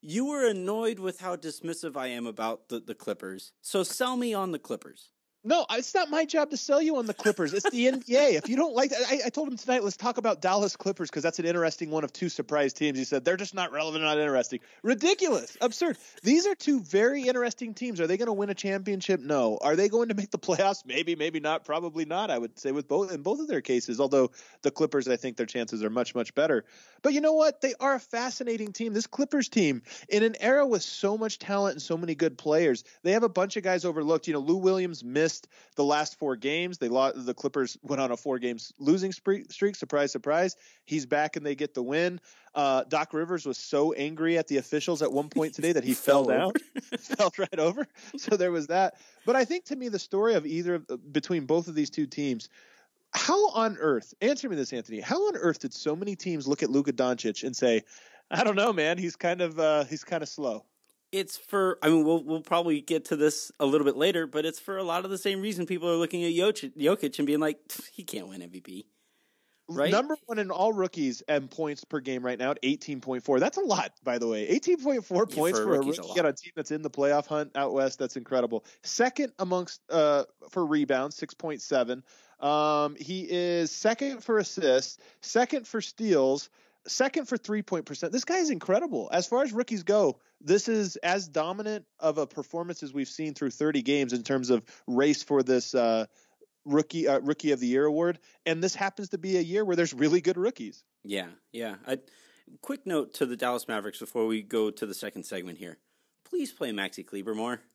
you 0.00 0.26
were 0.26 0.46
annoyed 0.46 0.98
with 0.98 1.20
how 1.20 1.36
dismissive 1.36 1.96
I 1.96 2.08
am 2.08 2.26
about 2.26 2.68
the, 2.68 2.80
the 2.80 2.94
Clippers. 2.94 3.52
So 3.60 3.82
sell 3.82 4.16
me 4.16 4.32
on 4.32 4.52
the 4.52 4.58
Clippers. 4.58 5.10
No, 5.42 5.64
it's 5.70 5.94
not 5.94 6.10
my 6.10 6.26
job 6.26 6.50
to 6.50 6.58
sell 6.58 6.82
you 6.82 6.96
on 6.96 7.06
the 7.06 7.14
Clippers. 7.14 7.54
It's 7.54 7.70
the 7.70 7.86
NBA. 7.92 8.34
If 8.34 8.50
you 8.50 8.56
don't 8.56 8.74
like 8.74 8.90
that, 8.90 9.00
I, 9.08 9.20
I 9.26 9.28
told 9.30 9.48
him 9.48 9.56
tonight, 9.56 9.82
let's 9.82 9.96
talk 9.96 10.18
about 10.18 10.42
Dallas 10.42 10.76
Clippers 10.76 11.08
because 11.08 11.22
that's 11.22 11.38
an 11.38 11.46
interesting 11.46 11.90
one 11.90 12.04
of 12.04 12.12
two 12.12 12.28
surprise 12.28 12.74
teams. 12.74 12.98
He 12.98 13.04
said 13.04 13.24
they're 13.24 13.38
just 13.38 13.54
not 13.54 13.72
relevant, 13.72 14.04
not 14.04 14.18
interesting. 14.18 14.60
Ridiculous, 14.82 15.56
absurd. 15.62 15.96
These 16.22 16.46
are 16.46 16.54
two 16.54 16.80
very 16.80 17.22
interesting 17.22 17.72
teams. 17.72 18.02
Are 18.02 18.06
they 18.06 18.18
going 18.18 18.26
to 18.26 18.34
win 18.34 18.50
a 18.50 18.54
championship? 18.54 19.20
No. 19.20 19.58
Are 19.62 19.76
they 19.76 19.88
going 19.88 20.10
to 20.10 20.14
make 20.14 20.30
the 20.30 20.38
playoffs? 20.38 20.84
Maybe, 20.84 21.16
maybe 21.16 21.40
not. 21.40 21.64
Probably 21.64 22.04
not. 22.04 22.30
I 22.30 22.36
would 22.36 22.58
say 22.58 22.70
with 22.72 22.86
both 22.86 23.10
in 23.10 23.22
both 23.22 23.40
of 23.40 23.48
their 23.48 23.62
cases. 23.62 23.98
Although 23.98 24.32
the 24.60 24.70
Clippers, 24.70 25.08
I 25.08 25.16
think 25.16 25.38
their 25.38 25.46
chances 25.46 25.82
are 25.82 25.90
much, 25.90 26.14
much 26.14 26.34
better. 26.34 26.66
But 27.00 27.14
you 27.14 27.22
know 27.22 27.32
what? 27.32 27.62
They 27.62 27.72
are 27.80 27.94
a 27.94 28.00
fascinating 28.00 28.74
team. 28.74 28.92
This 28.92 29.06
Clippers 29.06 29.48
team, 29.48 29.82
in 30.10 30.22
an 30.22 30.36
era 30.38 30.66
with 30.66 30.82
so 30.82 31.16
much 31.16 31.38
talent 31.38 31.76
and 31.76 31.82
so 31.82 31.96
many 31.96 32.14
good 32.14 32.36
players, 32.36 32.84
they 33.04 33.12
have 33.12 33.22
a 33.22 33.28
bunch 33.28 33.56
of 33.56 33.62
guys 33.62 33.86
overlooked. 33.86 34.26
You 34.26 34.34
know, 34.34 34.40
Lou 34.40 34.56
Williams 34.56 35.02
missed 35.02 35.29
the 35.76 35.84
last 35.84 36.18
four 36.18 36.36
games. 36.36 36.78
They 36.78 36.88
lost. 36.88 37.26
The 37.26 37.34
Clippers 37.34 37.76
went 37.82 38.00
on 38.00 38.10
a 38.10 38.16
four 38.16 38.38
games 38.38 38.72
losing 38.78 39.12
streak. 39.12 39.76
Surprise, 39.76 40.12
surprise. 40.12 40.56
He's 40.84 41.06
back 41.06 41.36
and 41.36 41.44
they 41.44 41.54
get 41.54 41.74
the 41.74 41.82
win. 41.82 42.20
Uh, 42.54 42.84
Doc 42.84 43.14
Rivers 43.14 43.46
was 43.46 43.58
so 43.58 43.92
angry 43.92 44.36
at 44.36 44.48
the 44.48 44.56
officials 44.56 45.02
at 45.02 45.12
one 45.12 45.28
point 45.28 45.54
today 45.54 45.72
that 45.72 45.84
he 45.84 45.94
fell, 45.94 46.24
down, 46.24 46.52
fell 46.98 47.32
right 47.38 47.58
over. 47.58 47.86
So 48.16 48.36
there 48.36 48.50
was 48.50 48.66
that. 48.68 48.94
But 49.24 49.36
I 49.36 49.44
think 49.44 49.64
to 49.66 49.76
me, 49.76 49.88
the 49.88 49.98
story 49.98 50.34
of 50.34 50.46
either 50.46 50.78
between 50.78 51.46
both 51.46 51.68
of 51.68 51.74
these 51.74 51.90
two 51.90 52.06
teams. 52.06 52.48
How 53.12 53.50
on 53.50 53.76
earth? 53.80 54.14
Answer 54.20 54.48
me 54.48 54.54
this, 54.54 54.72
Anthony. 54.72 55.00
How 55.00 55.26
on 55.28 55.36
earth 55.36 55.60
did 55.60 55.74
so 55.74 55.96
many 55.96 56.14
teams 56.14 56.46
look 56.46 56.62
at 56.62 56.70
Luka 56.70 56.92
Doncic 56.92 57.42
and 57.42 57.56
say, 57.56 57.82
"I 58.30 58.44
don't 58.44 58.54
know, 58.54 58.72
man. 58.72 58.98
He's 58.98 59.16
kind 59.16 59.40
of 59.40 59.58
uh, 59.58 59.82
he's 59.84 60.04
kind 60.04 60.22
of 60.22 60.28
slow." 60.28 60.64
It's 61.12 61.36
for 61.36 61.78
I 61.82 61.88
mean 61.88 62.04
we'll 62.04 62.22
we'll 62.22 62.42
probably 62.42 62.80
get 62.80 63.04
to 63.06 63.16
this 63.16 63.50
a 63.60 63.66
little 63.66 63.84
bit 63.84 63.96
later, 63.96 64.26
but 64.26 64.44
it's 64.44 64.60
for 64.60 64.76
a 64.76 64.82
lot 64.84 65.04
of 65.04 65.10
the 65.10 65.18
same 65.18 65.40
reason 65.40 65.66
people 65.66 65.88
are 65.88 65.96
looking 65.96 66.24
at 66.24 66.32
Jokic, 66.32 66.76
Jokic 66.76 67.18
and 67.18 67.26
being 67.26 67.40
like 67.40 67.58
he 67.92 68.04
can't 68.04 68.28
win 68.28 68.40
MVP. 68.40 68.84
Right? 69.72 69.92
Number 69.92 70.16
one 70.26 70.40
in 70.40 70.50
all 70.50 70.72
rookies 70.72 71.22
and 71.28 71.48
points 71.48 71.84
per 71.84 72.00
game 72.00 72.24
right 72.24 72.38
now 72.38 72.50
at 72.50 72.62
18.4. 72.62 73.38
That's 73.38 73.56
a 73.56 73.60
lot, 73.60 73.92
by 74.02 74.18
the 74.18 74.26
way. 74.26 74.48
18.4 74.48 75.30
yeah, 75.30 75.36
points 75.36 75.58
for, 75.60 75.62
a, 75.62 75.66
for 75.66 75.74
a 75.74 75.78
rookie 75.78 76.18
a 76.18 76.22
on 76.22 76.26
a 76.26 76.32
team 76.32 76.50
that's 76.56 76.72
in 76.72 76.82
the 76.82 76.90
playoff 76.90 77.26
hunt 77.26 77.52
out 77.54 77.72
west. 77.72 78.00
That's 78.00 78.16
incredible. 78.16 78.64
Second 78.82 79.32
amongst 79.38 79.80
uh, 79.88 80.24
for 80.50 80.66
rebounds, 80.66 81.20
6.7. 81.20 82.02
Um, 82.44 82.96
he 82.98 83.28
is 83.30 83.70
second 83.70 84.24
for 84.24 84.38
assists, 84.38 84.98
second 85.20 85.68
for 85.68 85.80
steals, 85.80 86.50
second 86.86 87.26
for 87.26 87.36
three 87.36 87.62
point 87.62 87.86
percent. 87.86 88.12
This 88.12 88.24
guy 88.24 88.38
is 88.38 88.50
incredible. 88.50 89.08
As 89.12 89.26
far 89.26 89.42
as 89.42 89.52
rookies 89.52 89.82
go, 89.82 90.18
this 90.40 90.68
is 90.68 90.96
as 90.96 91.28
dominant 91.28 91.84
of 91.98 92.18
a 92.18 92.26
performance 92.26 92.82
as 92.82 92.92
we've 92.92 93.08
seen 93.08 93.34
through 93.34 93.50
30 93.50 93.82
games 93.82 94.12
in 94.12 94.22
terms 94.22 94.50
of 94.50 94.64
race 94.86 95.22
for 95.22 95.42
this 95.42 95.74
uh, 95.74 96.06
rookie 96.64 97.08
uh, 97.08 97.20
rookie 97.20 97.52
of 97.52 97.60
the 97.60 97.66
year 97.66 97.84
award. 97.84 98.18
And 98.46 98.62
this 98.62 98.74
happens 98.74 99.10
to 99.10 99.18
be 99.18 99.36
a 99.36 99.42
year 99.42 99.64
where 99.64 99.76
there's 99.76 99.94
really 99.94 100.20
good 100.20 100.36
rookies. 100.36 100.84
Yeah, 101.04 101.28
yeah. 101.52 101.76
I, 101.86 101.98
quick 102.62 102.86
note 102.86 103.14
to 103.14 103.26
the 103.26 103.36
Dallas 103.36 103.68
Mavericks 103.68 103.98
before 103.98 104.26
we 104.26 104.42
go 104.42 104.70
to 104.70 104.86
the 104.86 104.94
second 104.94 105.24
segment 105.24 105.58
here. 105.58 105.78
Please 106.28 106.52
play 106.52 106.70
Maxi 106.72 107.06
Kleber 107.06 107.34
more. 107.34 107.60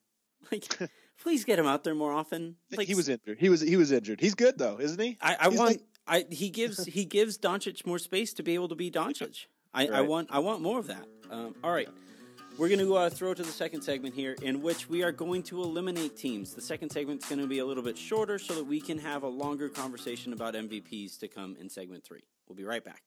Like, 0.52 0.78
please 1.22 1.44
get 1.44 1.58
him 1.58 1.66
out 1.66 1.82
there 1.82 1.94
more 1.94 2.12
often. 2.12 2.56
Like 2.76 2.86
he 2.86 2.94
was 2.94 3.08
injured. 3.08 3.38
He 3.40 3.48
was 3.48 3.62
he 3.62 3.76
was 3.76 3.90
injured. 3.90 4.20
He's 4.20 4.34
good 4.34 4.58
though, 4.58 4.78
isn't 4.78 5.00
he? 5.00 5.16
I, 5.20 5.36
I 5.40 5.48
want. 5.48 5.58
Like... 5.58 5.80
I 6.06 6.26
he 6.30 6.50
gives 6.50 6.84
he 6.84 7.04
gives 7.04 7.38
Doncic 7.38 7.86
more 7.86 7.98
space 7.98 8.32
to 8.34 8.42
be 8.42 8.54
able 8.54 8.68
to 8.68 8.74
be 8.74 8.90
Doncic. 8.90 9.46
I, 9.74 9.82
right. 9.82 9.92
I 9.92 10.00
want 10.02 10.28
I 10.30 10.38
want 10.38 10.62
more 10.62 10.78
of 10.78 10.86
that. 10.86 11.06
Um, 11.30 11.54
all 11.62 11.72
right. 11.72 11.88
We're 12.58 12.68
going 12.68 12.80
to 12.80 12.94
uh, 12.94 13.10
throw 13.10 13.34
to 13.34 13.42
the 13.42 13.52
second 13.52 13.82
segment 13.82 14.14
here, 14.14 14.34
in 14.40 14.62
which 14.62 14.88
we 14.88 15.02
are 15.02 15.12
going 15.12 15.42
to 15.42 15.62
eliminate 15.62 16.16
teams. 16.16 16.54
The 16.54 16.62
second 16.62 16.88
segment 16.88 17.22
is 17.22 17.28
going 17.28 17.42
to 17.42 17.46
be 17.46 17.58
a 17.58 17.66
little 17.66 17.82
bit 17.82 17.98
shorter 17.98 18.38
so 18.38 18.54
that 18.54 18.64
we 18.64 18.80
can 18.80 18.96
have 18.96 19.24
a 19.24 19.28
longer 19.28 19.68
conversation 19.68 20.32
about 20.32 20.54
MVPs 20.54 21.18
to 21.18 21.28
come 21.28 21.54
in 21.60 21.68
segment 21.68 22.02
three. 22.02 22.22
We'll 22.48 22.56
be 22.56 22.64
right 22.64 22.82
back. 22.82 23.02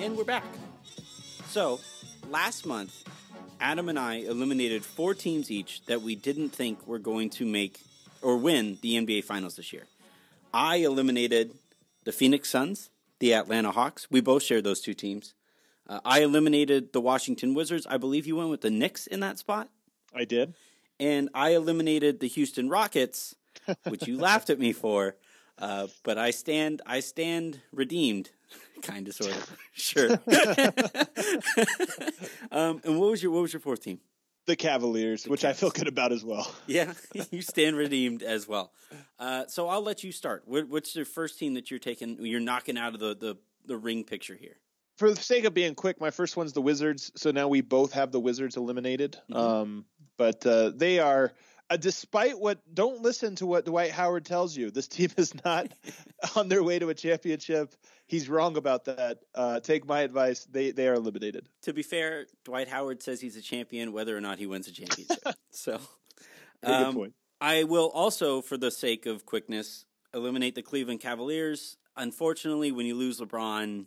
And 0.00 0.16
we're 0.16 0.24
back. 0.24 0.44
So, 1.48 1.78
last 2.30 2.64
month, 2.64 3.04
Adam 3.60 3.90
and 3.90 3.98
I 3.98 4.14
eliminated 4.14 4.82
four 4.82 5.12
teams 5.12 5.50
each 5.50 5.84
that 5.84 6.00
we 6.00 6.14
didn't 6.14 6.50
think 6.50 6.86
were 6.86 6.98
going 6.98 7.28
to 7.30 7.44
make 7.44 7.80
or 8.22 8.38
win 8.38 8.78
the 8.80 8.94
NBA 8.94 9.24
Finals 9.24 9.56
this 9.56 9.74
year. 9.74 9.82
I 10.54 10.76
eliminated 10.76 11.52
the 12.04 12.12
Phoenix 12.12 12.48
Suns, 12.48 12.88
the 13.18 13.34
Atlanta 13.34 13.72
Hawks. 13.72 14.10
We 14.10 14.22
both 14.22 14.42
shared 14.42 14.64
those 14.64 14.80
two 14.80 14.94
teams. 14.94 15.34
Uh, 15.86 16.00
I 16.02 16.22
eliminated 16.22 16.94
the 16.94 17.00
Washington 17.02 17.52
Wizards. 17.52 17.86
I 17.86 17.98
believe 17.98 18.26
you 18.26 18.36
went 18.36 18.48
with 18.48 18.62
the 18.62 18.70
Knicks 18.70 19.06
in 19.06 19.20
that 19.20 19.38
spot. 19.38 19.68
I 20.14 20.24
did. 20.24 20.54
And 20.98 21.28
I 21.34 21.50
eliminated 21.50 22.20
the 22.20 22.28
Houston 22.28 22.70
Rockets, 22.70 23.34
which 23.84 24.08
you 24.08 24.18
laughed 24.18 24.48
at 24.48 24.58
me 24.58 24.72
for. 24.72 25.16
Uh, 25.58 25.88
but 26.04 26.16
I 26.16 26.30
stand, 26.30 26.80
I 26.86 27.00
stand 27.00 27.60
redeemed 27.70 28.30
kind 28.82 29.08
of, 29.08 29.14
sort 29.14 29.30
of. 29.30 29.56
sure. 29.72 30.10
um, 32.50 32.80
and 32.84 32.98
what 32.98 33.10
was 33.10 33.22
your 33.22 33.32
what 33.32 33.42
was 33.42 33.52
your 33.52 33.60
fourth 33.60 33.82
team? 33.82 34.00
The 34.46 34.56
Cavaliers, 34.56 35.24
the 35.24 35.30
which 35.30 35.42
Cavs. 35.42 35.48
I 35.48 35.52
feel 35.52 35.70
good 35.70 35.88
about 35.88 36.12
as 36.12 36.24
well. 36.24 36.52
yeah, 36.66 36.92
you 37.30 37.42
stand 37.42 37.76
redeemed 37.76 38.22
as 38.22 38.48
well. 38.48 38.72
Uh, 39.18 39.46
so 39.46 39.68
I'll 39.68 39.82
let 39.82 40.02
you 40.02 40.12
start. 40.12 40.44
what's 40.46 40.96
your 40.96 41.04
first 41.04 41.38
team 41.38 41.54
that 41.54 41.70
you're 41.70 41.80
taking? 41.80 42.24
You're 42.24 42.40
knocking 42.40 42.78
out 42.78 42.94
of 42.94 43.00
the 43.00 43.14
the, 43.14 43.36
the 43.66 43.76
ring 43.76 44.04
picture 44.04 44.34
here. 44.34 44.56
For 44.96 45.10
the 45.10 45.16
sake 45.16 45.44
of 45.44 45.54
being 45.54 45.74
quick, 45.74 46.00
my 46.00 46.10
first 46.10 46.36
one's 46.36 46.52
the 46.52 46.60
Wizards. 46.60 47.10
So 47.16 47.30
now 47.30 47.48
we 47.48 47.62
both 47.62 47.92
have 47.92 48.12
the 48.12 48.20
Wizards 48.20 48.56
eliminated. 48.56 49.16
Mm-hmm. 49.30 49.36
Um, 49.36 49.84
but 50.18 50.44
uh, 50.44 50.72
they 50.74 50.98
are 50.98 51.32
despite 51.76 52.38
what 52.38 52.58
don't 52.74 53.02
listen 53.02 53.36
to 53.36 53.46
what 53.46 53.64
Dwight 53.64 53.92
Howard 53.92 54.24
tells 54.24 54.56
you. 54.56 54.70
This 54.70 54.88
team 54.88 55.10
is 55.16 55.32
not 55.44 55.68
on 56.36 56.48
their 56.48 56.62
way 56.62 56.78
to 56.78 56.88
a 56.88 56.94
championship. 56.94 57.74
He's 58.06 58.28
wrong 58.28 58.56
about 58.56 58.86
that. 58.86 59.18
Uh, 59.34 59.60
take 59.60 59.86
my 59.86 60.00
advice. 60.00 60.46
They 60.50 60.72
they 60.72 60.88
are 60.88 60.94
eliminated. 60.94 61.48
To 61.62 61.72
be 61.72 61.82
fair, 61.82 62.26
Dwight 62.44 62.68
Howard 62.68 63.02
says 63.02 63.20
he's 63.20 63.36
a 63.36 63.42
champion 63.42 63.92
whether 63.92 64.16
or 64.16 64.20
not 64.20 64.38
he 64.38 64.46
wins 64.46 64.66
a 64.66 64.72
championship. 64.72 65.22
so, 65.50 65.78
um, 66.62 66.84
good 66.84 66.94
point. 66.94 67.14
I 67.40 67.64
will 67.64 67.88
also, 67.88 68.42
for 68.42 68.58
the 68.58 68.70
sake 68.70 69.06
of 69.06 69.24
quickness, 69.24 69.86
eliminate 70.12 70.54
the 70.54 70.62
Cleveland 70.62 71.00
Cavaliers. 71.00 71.76
Unfortunately, 71.96 72.72
when 72.72 72.86
you 72.86 72.96
lose 72.96 73.20
LeBron, 73.20 73.86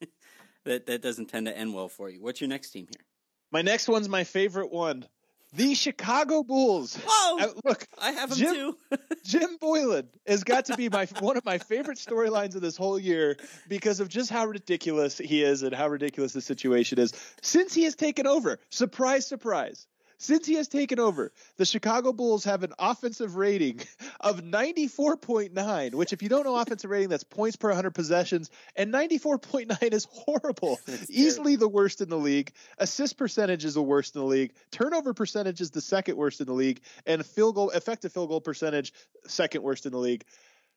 that 0.64 0.86
that 0.86 1.02
doesn't 1.02 1.26
tend 1.26 1.46
to 1.46 1.56
end 1.56 1.74
well 1.74 1.88
for 1.88 2.08
you. 2.08 2.22
What's 2.22 2.40
your 2.40 2.48
next 2.48 2.70
team 2.70 2.86
here? 2.86 3.04
My 3.50 3.62
next 3.62 3.88
one's 3.88 4.08
my 4.08 4.24
favorite 4.24 4.72
one 4.72 5.06
The 5.54 5.74
Chicago 5.74 6.42
Bulls. 6.42 6.96
Whoa! 6.96 7.38
Uh, 7.38 7.48
look, 7.64 7.86
I 8.00 8.10
have 8.10 8.30
him 8.32 8.36
Jim- 8.36 8.54
too. 8.54 8.78
Jim 9.24 9.58
Boylen 9.60 10.06
has 10.26 10.42
got 10.42 10.66
to 10.66 10.76
be 10.76 10.88
my 10.88 11.06
one 11.20 11.36
of 11.36 11.44
my 11.44 11.58
favorite 11.58 11.98
storylines 11.98 12.56
of 12.56 12.60
this 12.60 12.76
whole 12.76 12.98
year 12.98 13.36
because 13.68 14.00
of 14.00 14.08
just 14.08 14.30
how 14.30 14.46
ridiculous 14.46 15.18
he 15.18 15.42
is 15.42 15.62
and 15.62 15.74
how 15.74 15.88
ridiculous 15.88 16.32
the 16.32 16.40
situation 16.40 16.98
is. 16.98 17.12
Since 17.42 17.72
he 17.72 17.84
has 17.84 17.94
taken 17.94 18.26
over, 18.26 18.58
surprise, 18.70 19.26
surprise. 19.26 19.86
Since 20.18 20.46
he 20.46 20.54
has 20.54 20.68
taken 20.68 20.98
over, 20.98 21.32
the 21.56 21.64
Chicago 21.64 22.12
Bulls 22.12 22.44
have 22.44 22.62
an 22.62 22.72
offensive 22.78 23.36
rating 23.36 23.80
of 24.20 24.42
94.9, 24.42 25.94
which, 25.94 26.12
if 26.12 26.22
you 26.22 26.28
don't 26.28 26.44
know 26.44 26.56
offensive 26.60 26.90
rating, 26.90 27.08
that's 27.08 27.24
points 27.24 27.56
per 27.56 27.68
100 27.68 27.90
possessions, 27.92 28.50
and 28.76 28.92
94.9 28.92 29.92
is 29.92 30.06
horrible. 30.10 30.78
That's 30.86 31.10
Easily 31.10 31.56
the 31.56 31.68
worst 31.68 32.00
in 32.00 32.08
the 32.08 32.18
league. 32.18 32.52
Assist 32.78 33.16
percentage 33.16 33.64
is 33.64 33.74
the 33.74 33.82
worst 33.82 34.14
in 34.14 34.20
the 34.20 34.26
league. 34.26 34.52
Turnover 34.70 35.14
percentage 35.14 35.60
is 35.60 35.70
the 35.70 35.80
second 35.80 36.16
worst 36.16 36.40
in 36.40 36.46
the 36.46 36.52
league, 36.52 36.80
and 37.06 37.24
field 37.24 37.54
goal 37.54 37.70
effective 37.70 38.12
field 38.12 38.28
goal 38.28 38.40
percentage 38.40 38.92
second 39.26 39.62
worst 39.62 39.86
in 39.86 39.92
the 39.92 39.98
league. 39.98 40.24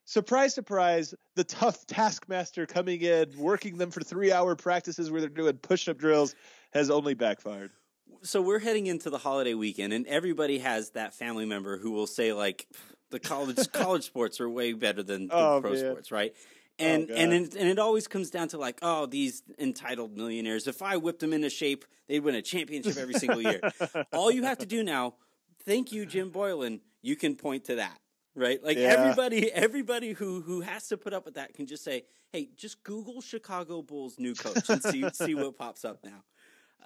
Surprise, 0.06 0.53
surprise! 0.53 1.13
The 1.36 1.44
tough 1.44 1.86
taskmaster 1.86 2.65
coming 2.65 3.01
in, 3.01 3.38
working 3.38 3.77
them 3.77 3.91
for 3.91 4.00
three-hour 4.01 4.56
practices 4.56 5.12
where 5.12 5.20
they're 5.20 5.29
doing 5.29 5.58
push-up 5.58 5.98
drills, 5.98 6.34
has 6.72 6.89
only 6.89 7.13
backfired. 7.13 7.72
So 8.24 8.41
we're 8.41 8.59
heading 8.59 8.88
into 8.88 9.09
the 9.09 9.17
holiday 9.17 9.53
weekend, 9.53 9.93
and 9.93 10.07
everybody 10.07 10.59
has 10.59 10.91
that 10.91 11.13
family 11.13 11.45
member 11.45 11.77
who 11.77 11.91
will 11.91 12.07
say 12.07 12.33
like, 12.33 12.67
"The 13.12 13.19
college 13.19 13.57
college 13.71 14.03
sports 14.05 14.39
are 14.39 14.50
way 14.50 14.74
better 14.74 15.03
than 15.03 15.31
the 15.36 15.50
Oh, 15.50 15.59
pro 15.62 15.71
man. 15.71 15.75
sports, 15.75 16.12
right?" 16.12 16.36
Oh, 16.83 16.86
and 16.86 17.09
Oh, 17.09 17.15
and 17.15 17.33
it, 17.33 17.55
and 17.55 17.69
it 17.69 17.79
always 17.79 18.07
comes 18.07 18.29
down 18.31 18.47
to 18.50 18.57
like, 18.57 18.79
"Oh, 18.81 19.05
these 19.05 19.43
entitled 19.59 20.15
millionaires! 20.17 20.67
If 20.67 20.81
I 20.81 20.97
whipped 20.97 21.19
them 21.19 21.33
into 21.33 21.50
shape, 21.50 21.86
they'd 22.07 22.21
win 22.21 22.36
a 22.36 22.41
championship 22.41 22.97
every 22.97 23.13
single 23.15 23.41
year." 23.41 23.63
All 24.12 24.31
you 24.31 24.43
have 24.43 24.57
to 24.59 24.65
do 24.65 24.83
now, 24.83 25.15
thank 25.65 25.91
you, 25.91 26.05
Jim 26.05 26.31
Boylen. 26.31 26.81
You 27.01 27.15
can 27.15 27.36
point 27.36 27.65
to 27.65 27.75
that, 27.75 28.00
right? 28.36 28.63
Like 28.63 28.79
Yeah. 28.79 28.83
everybody, 28.83 29.51
everybody 29.51 30.13
who 30.13 30.41
who 30.41 30.62
has 30.62 30.88
to 30.89 30.97
put 30.97 31.13
up 31.13 31.25
with 31.25 31.36
that 31.36 31.53
can 31.53 31.67
just 31.67 31.83
say, 31.83 32.03
"Hey, 32.31 32.50
just 32.55 32.83
Google 32.83 33.21
Chicago 33.21 33.81
Bulls 33.81 34.17
new 34.17 34.36
coach 34.36 34.69
and 34.71 34.83
see 34.83 35.12
see 35.13 35.36
what 35.36 35.57
pops 35.57 35.86
up 35.86 36.03
now." 36.03 36.24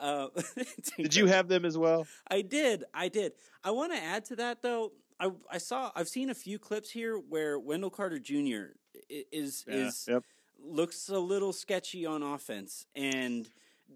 Uh, 0.02 0.28
Did 0.98 1.16
you 1.16 1.28
have 1.28 1.48
them 1.48 1.64
as 1.64 1.78
well? 1.78 2.08
I 2.28 2.42
did. 2.42 2.84
I 2.94 3.08
did. 3.08 3.34
I 3.64 3.72
want 3.72 3.94
to 3.94 4.02
add 4.02 4.26
to 4.26 4.36
that 4.38 4.62
though. 4.62 4.92
I 5.20 5.30
I 5.50 5.60
saw 5.60 5.92
I've 5.96 6.08
seen 6.10 6.32
a 6.32 6.34
few 6.34 6.58
clips 6.58 6.90
here 6.90 7.18
where 7.18 7.60
Wendell 7.60 7.92
Carter 7.92 8.18
Jr. 8.20 8.74
is 9.10 9.64
is 9.68 10.06
Yep. 10.10 10.24
looks 10.60 11.08
a 11.10 11.20
little 11.20 11.54
sketchy 11.54 12.06
on 12.06 12.24
offense 12.24 12.86
and 12.96 13.48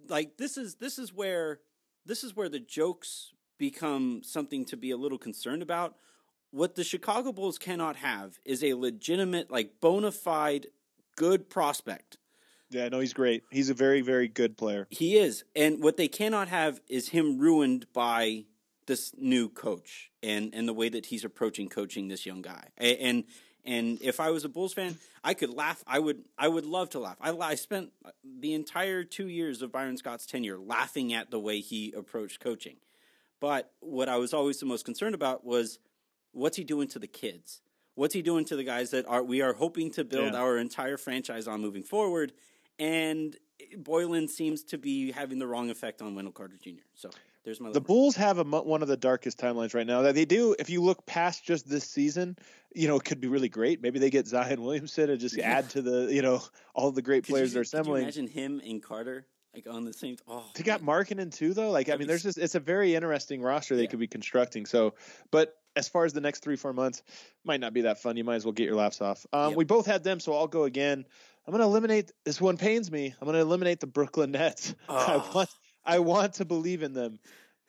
like 0.07 0.37
this 0.37 0.57
is 0.57 0.75
this 0.75 0.99
is 0.99 1.11
where 1.11 1.59
this 2.05 2.23
is 2.23 2.35
where 2.35 2.49
the 2.49 2.59
jokes 2.59 3.33
become 3.57 4.21
something 4.23 4.63
to 4.65 4.77
be 4.77 4.91
a 4.91 4.97
little 4.97 5.17
concerned 5.17 5.63
about. 5.63 5.95
What 6.51 6.75
the 6.75 6.83
Chicago 6.83 7.31
Bulls 7.33 7.57
cannot 7.57 7.95
have 7.97 8.37
is 8.45 8.63
a 8.63 8.75
legitimate 8.75 9.49
like 9.49 9.81
bona 9.81 10.11
fide 10.11 10.67
good 11.17 11.49
prospect 11.49 12.17
Yeah, 12.69 12.89
no, 12.89 12.99
he's 12.99 13.13
great. 13.13 13.43
He's 13.51 13.69
a 13.69 13.73
very, 13.73 14.01
very 14.01 14.27
good 14.27 14.57
player. 14.57 14.87
he 14.89 15.17
is. 15.17 15.43
And 15.55 15.83
what 15.83 15.97
they 15.97 16.07
cannot 16.07 16.47
have 16.47 16.81
is 16.89 17.09
him 17.09 17.37
ruined 17.37 17.85
by 17.93 18.45
this 18.87 19.13
new 19.17 19.49
coach 19.49 20.11
and, 20.21 20.53
and 20.53 20.67
the 20.67 20.73
way 20.73 20.89
that 20.89 21.07
he's 21.07 21.23
approaching 21.23 21.69
coaching 21.69 22.07
this 22.07 22.25
young 22.25 22.41
guy. 22.41 22.69
And 22.77 23.23
and 23.67 23.99
if 24.03 24.19
I 24.19 24.29
was 24.29 24.45
a 24.45 24.49
Bulls 24.49 24.73
fan, 24.75 24.95
I 25.23 25.33
could 25.33 25.49
laugh. 25.49 25.83
I 25.87 25.97
would 25.97 26.23
I 26.37 26.47
would 26.47 26.65
love 26.67 26.89
to 26.91 26.99
laugh. 26.99 27.17
I, 27.19 27.31
I 27.31 27.55
spent 27.55 27.91
the 28.23 28.53
entire 28.53 29.03
two 29.03 29.27
years 29.27 29.63
of 29.63 29.71
Byron 29.71 29.97
Scott's 29.97 30.27
tenure 30.27 30.59
laughing 30.59 31.13
at 31.13 31.31
the 31.31 31.39
way 31.39 31.61
he 31.61 31.91
approached 31.97 32.39
coaching. 32.39 32.75
But 33.39 33.71
what 33.79 34.07
I 34.07 34.17
was 34.17 34.33
always 34.35 34.59
the 34.59 34.65
most 34.67 34.85
concerned 34.85 35.15
about 35.15 35.43
was 35.45 35.79
what's 36.31 36.57
he 36.57 36.63
doing 36.63 36.87
to 36.89 36.99
the 36.99 37.07
kids? 37.07 37.61
What's 37.95 38.13
he 38.13 38.21
doing 38.21 38.45
to 38.45 38.55
the 38.55 38.63
guys 38.63 38.91
that 38.91 39.07
are 39.07 39.23
we 39.23 39.41
are 39.41 39.53
hoping 39.53 39.89
to 39.91 40.03
build 40.03 40.33
Yeah. 40.33 40.39
our 40.39 40.57
entire 40.57 40.97
franchise 40.97 41.47
on 41.47 41.59
moving 41.61 41.83
forward? 41.83 42.33
And 42.79 43.35
Boylen 43.77 44.29
seems 44.29 44.63
to 44.65 44.77
be 44.77 45.11
having 45.11 45.39
the 45.39 45.47
wrong 45.47 45.69
effect 45.69 46.01
on 46.01 46.15
Wendell 46.15 46.33
Carter 46.33 46.57
Jr. 46.61 46.81
So 46.93 47.09
there's 47.43 47.61
my 47.61 47.71
The 47.71 47.81
Bulls 47.81 48.15
have 48.15 48.37
a, 48.39 48.43
one 48.43 48.81
of 48.81 48.87
the 48.87 48.97
darkest 48.97 49.37
timelines 49.39 49.73
right 49.73 49.87
now. 49.87 50.01
That 50.01 50.15
they 50.15 50.25
do, 50.25 50.55
if 50.59 50.69
you 50.69 50.81
look 50.81 51.05
past 51.05 51.43
just 51.45 51.69
this 51.69 51.85
season, 51.89 52.37
you 52.73 52.87
know, 52.87 52.97
it 52.97 53.05
could 53.05 53.21
be 53.21 53.27
really 53.27 53.49
great. 53.49 53.81
Maybe 53.81 53.99
they 53.99 54.09
get 54.09 54.27
Zion 54.27 54.61
Williamson 54.61 55.09
and 55.09 55.19
just 55.19 55.37
Yeah. 55.37 55.57
add 55.57 55.69
to 55.71 55.81
the, 55.81 56.13
you 56.13 56.21
know, 56.21 56.41
all 56.73 56.91
the 56.91 57.01
great 57.01 57.23
Could 57.25 57.31
players 57.31 57.49
you, 57.51 57.53
they're 57.55 57.61
assembling. 57.61 58.03
imagine 58.03 58.27
him 58.27 58.61
and 58.65 58.83
Carter 58.83 59.25
like 59.53 59.67
on 59.69 59.85
the 59.85 59.93
same? 59.93 60.17
Oh, 60.27 60.43
They 60.53 60.63
got 60.63 60.81
Markkanen 60.81 61.33
too, 61.33 61.53
though. 61.53 61.71
Like, 61.71 61.87
I 61.89 61.95
mean, 61.95 62.09
there's 62.09 62.23
just 62.23 62.37
it's 62.37 62.55
a 62.55 62.59
very 62.59 62.93
interesting 62.93 63.41
roster 63.41 63.77
they 63.77 63.83
Yeah. 63.83 63.87
could 63.89 63.99
be 63.99 64.07
constructing. 64.07 64.65
So, 64.65 64.95
but 65.31 65.55
as 65.77 65.87
far 65.87 66.03
as 66.03 66.11
the 66.11 66.19
next 66.21 66.41
three 66.43 66.57
four 66.57 66.73
months, 66.73 67.03
might 67.45 67.61
not 67.61 67.73
be 67.73 67.81
that 67.81 68.01
fun. 68.01 68.17
You 68.17 68.25
might 68.25 68.35
as 68.35 68.45
well 68.45 68.51
get 68.51 68.65
your 68.65 68.75
laughs 68.75 68.99
off. 69.01 69.25
Um, 69.31 69.49
Yep. 69.51 69.57
We 69.57 69.63
both 69.63 69.85
had 69.85 70.03
them, 70.03 70.19
so 70.19 70.33
I'll 70.35 70.47
go 70.47 70.63
again. 70.65 71.05
I'm 71.47 71.51
going 71.51 71.61
to 71.61 71.65
eliminate 71.67 72.11
this 72.23 72.41
one. 72.41 72.57
Pains 72.57 72.91
me. 72.91 73.13
I'm 73.19 73.25
going 73.25 73.35
to 73.35 73.41
eliminate 73.41 73.79
the 73.79 73.87
Brooklyn 73.87 74.31
Nets. 74.31 74.73
I 74.89 75.15
Oh. 75.15 75.31
want 75.33 75.49
I 75.87 75.99
want 75.99 76.33
to 76.35 76.45
believe 76.45 76.81
in 76.81 76.93
them, 76.93 77.19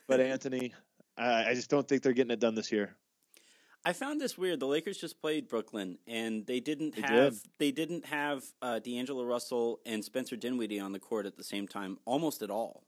but 0.08 0.20
Anthony, 0.20 0.72
I, 1.18 1.50
I 1.50 1.54
just 1.54 1.68
don't 1.68 1.86
think 1.86 2.02
they're 2.02 2.14
getting 2.14 2.30
it 2.30 2.40
done 2.40 2.54
this 2.54 2.72
year. 2.72 2.96
I 3.84 3.92
found 3.92 4.20
this 4.20 4.38
weird. 4.38 4.58
The 4.58 4.66
Lakers 4.66 4.96
just 4.96 5.20
played 5.20 5.48
Brooklyn, 5.48 5.98
and 6.08 6.46
they 6.46 6.58
didn't 6.60 6.94
They 6.96 7.02
have 7.02 7.34
did. 7.34 7.42
they 7.58 7.70
didn't 7.72 8.06
have 8.06 8.42
uh, 8.62 8.78
D'Angelo 8.78 9.24
Russell 9.24 9.80
and 9.84 10.02
Spencer 10.02 10.34
Dinwiddie 10.34 10.80
on 10.80 10.92
the 10.92 10.98
court 10.98 11.26
at 11.26 11.36
the 11.36 11.44
same 11.44 11.68
time, 11.68 11.98
almost 12.06 12.40
at 12.42 12.50
all. 12.50 12.84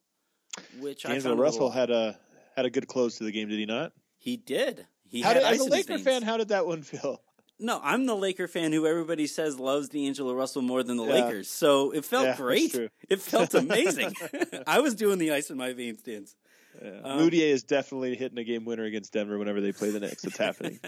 Which 0.80 1.04
I 1.04 1.11
D'Angelo 1.11 1.37
Russell 1.37 1.66
little- 1.66 1.71
had 1.78 1.90
a 1.90 2.18
had 2.57 2.64
a 2.64 2.71
good 2.71 2.88
close 2.88 3.18
to 3.18 3.25
the 3.25 3.30
game, 3.30 3.49
did 3.50 3.59
he 3.59 3.66
not? 3.66 3.92
he 4.16 4.37
did. 4.38 4.87
He 5.04 5.21
How 5.21 5.28
had 5.28 5.35
did, 5.40 5.45
as 5.45 5.61
a 5.61 5.64
Laker 5.71 5.99
fan, 5.99 6.23
how 6.23 6.37
did 6.38 6.49
that 6.49 6.66
one 6.66 6.83
feel? 6.83 7.21
No, 7.61 7.81
I'm 7.83 8.07
the 8.07 8.15
Laker 8.15 8.47
fan 8.47 8.73
who 8.73 8.87
everybody 8.87 9.27
says 9.27 9.59
loves 9.59 9.88
D'Angelo 9.88 10.33
Russell 10.33 10.62
more 10.62 10.83
than 10.83 10.97
the 10.97 11.05
Yeah. 11.05 11.25
Lakers. 11.25 11.49
So 11.50 11.91
it 11.91 12.05
felt 12.05 12.27
Yeah, 12.27 12.37
great. 12.37 12.75
It 13.09 13.21
felt 13.21 13.53
amazing. 13.55 14.15
I 14.67 14.81
was 14.81 14.95
doing 14.95 15.19
the 15.19 15.33
ice 15.33 15.50
in 15.50 15.57
my 15.57 15.73
veins 15.73 16.03
dance. 16.03 16.37
Yeah. 16.81 17.00
Um, 17.03 17.19
Mudiay 17.21 17.50
is 17.50 17.65
definitely 17.65 18.15
hitting 18.15 18.38
a 18.38 18.45
game 18.45 18.65
winner 18.65 18.85
against 18.85 19.12
Denver 19.12 19.37
whenever 19.38 19.61
they 19.61 19.73
play 19.73 19.91
the 19.91 19.99
Knicks. 19.99 20.23
It's 20.25 20.37
happening. 20.38 20.79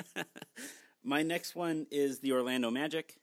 My 1.03 1.23
next 1.23 1.57
one 1.57 1.87
is 1.91 2.21
the 2.21 2.33
Orlando 2.33 2.71
Magic. 2.71 3.19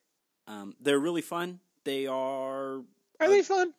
Um, 0.48 0.74
they're 0.82 1.00
really 1.00 1.22
fun. 1.22 1.60
They 1.86 2.08
are. 2.08 2.80
Are 3.20 3.30
they 3.30 3.44
fun? 3.44 3.74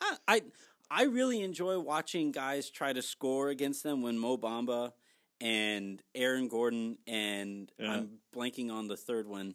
I, 0.00 0.16
I 0.28 0.42
I 0.90 1.02
really 1.04 1.40
enjoy 1.42 1.78
watching 1.78 2.32
guys 2.32 2.68
try 2.68 2.92
to 2.92 3.00
score 3.00 3.48
against 3.48 3.82
them 3.82 4.02
when 4.02 4.18
Mo 4.18 4.36
Bamba 4.36 4.92
and 5.40 6.02
Aaron 6.14 6.48
Gordon 6.48 6.98
and 7.06 7.70
Yeah. 7.78 7.92
I'm 7.92 8.18
blanking 8.34 8.70
on 8.72 8.88
the 8.88 8.96
third 8.96 9.26
one. 9.26 9.54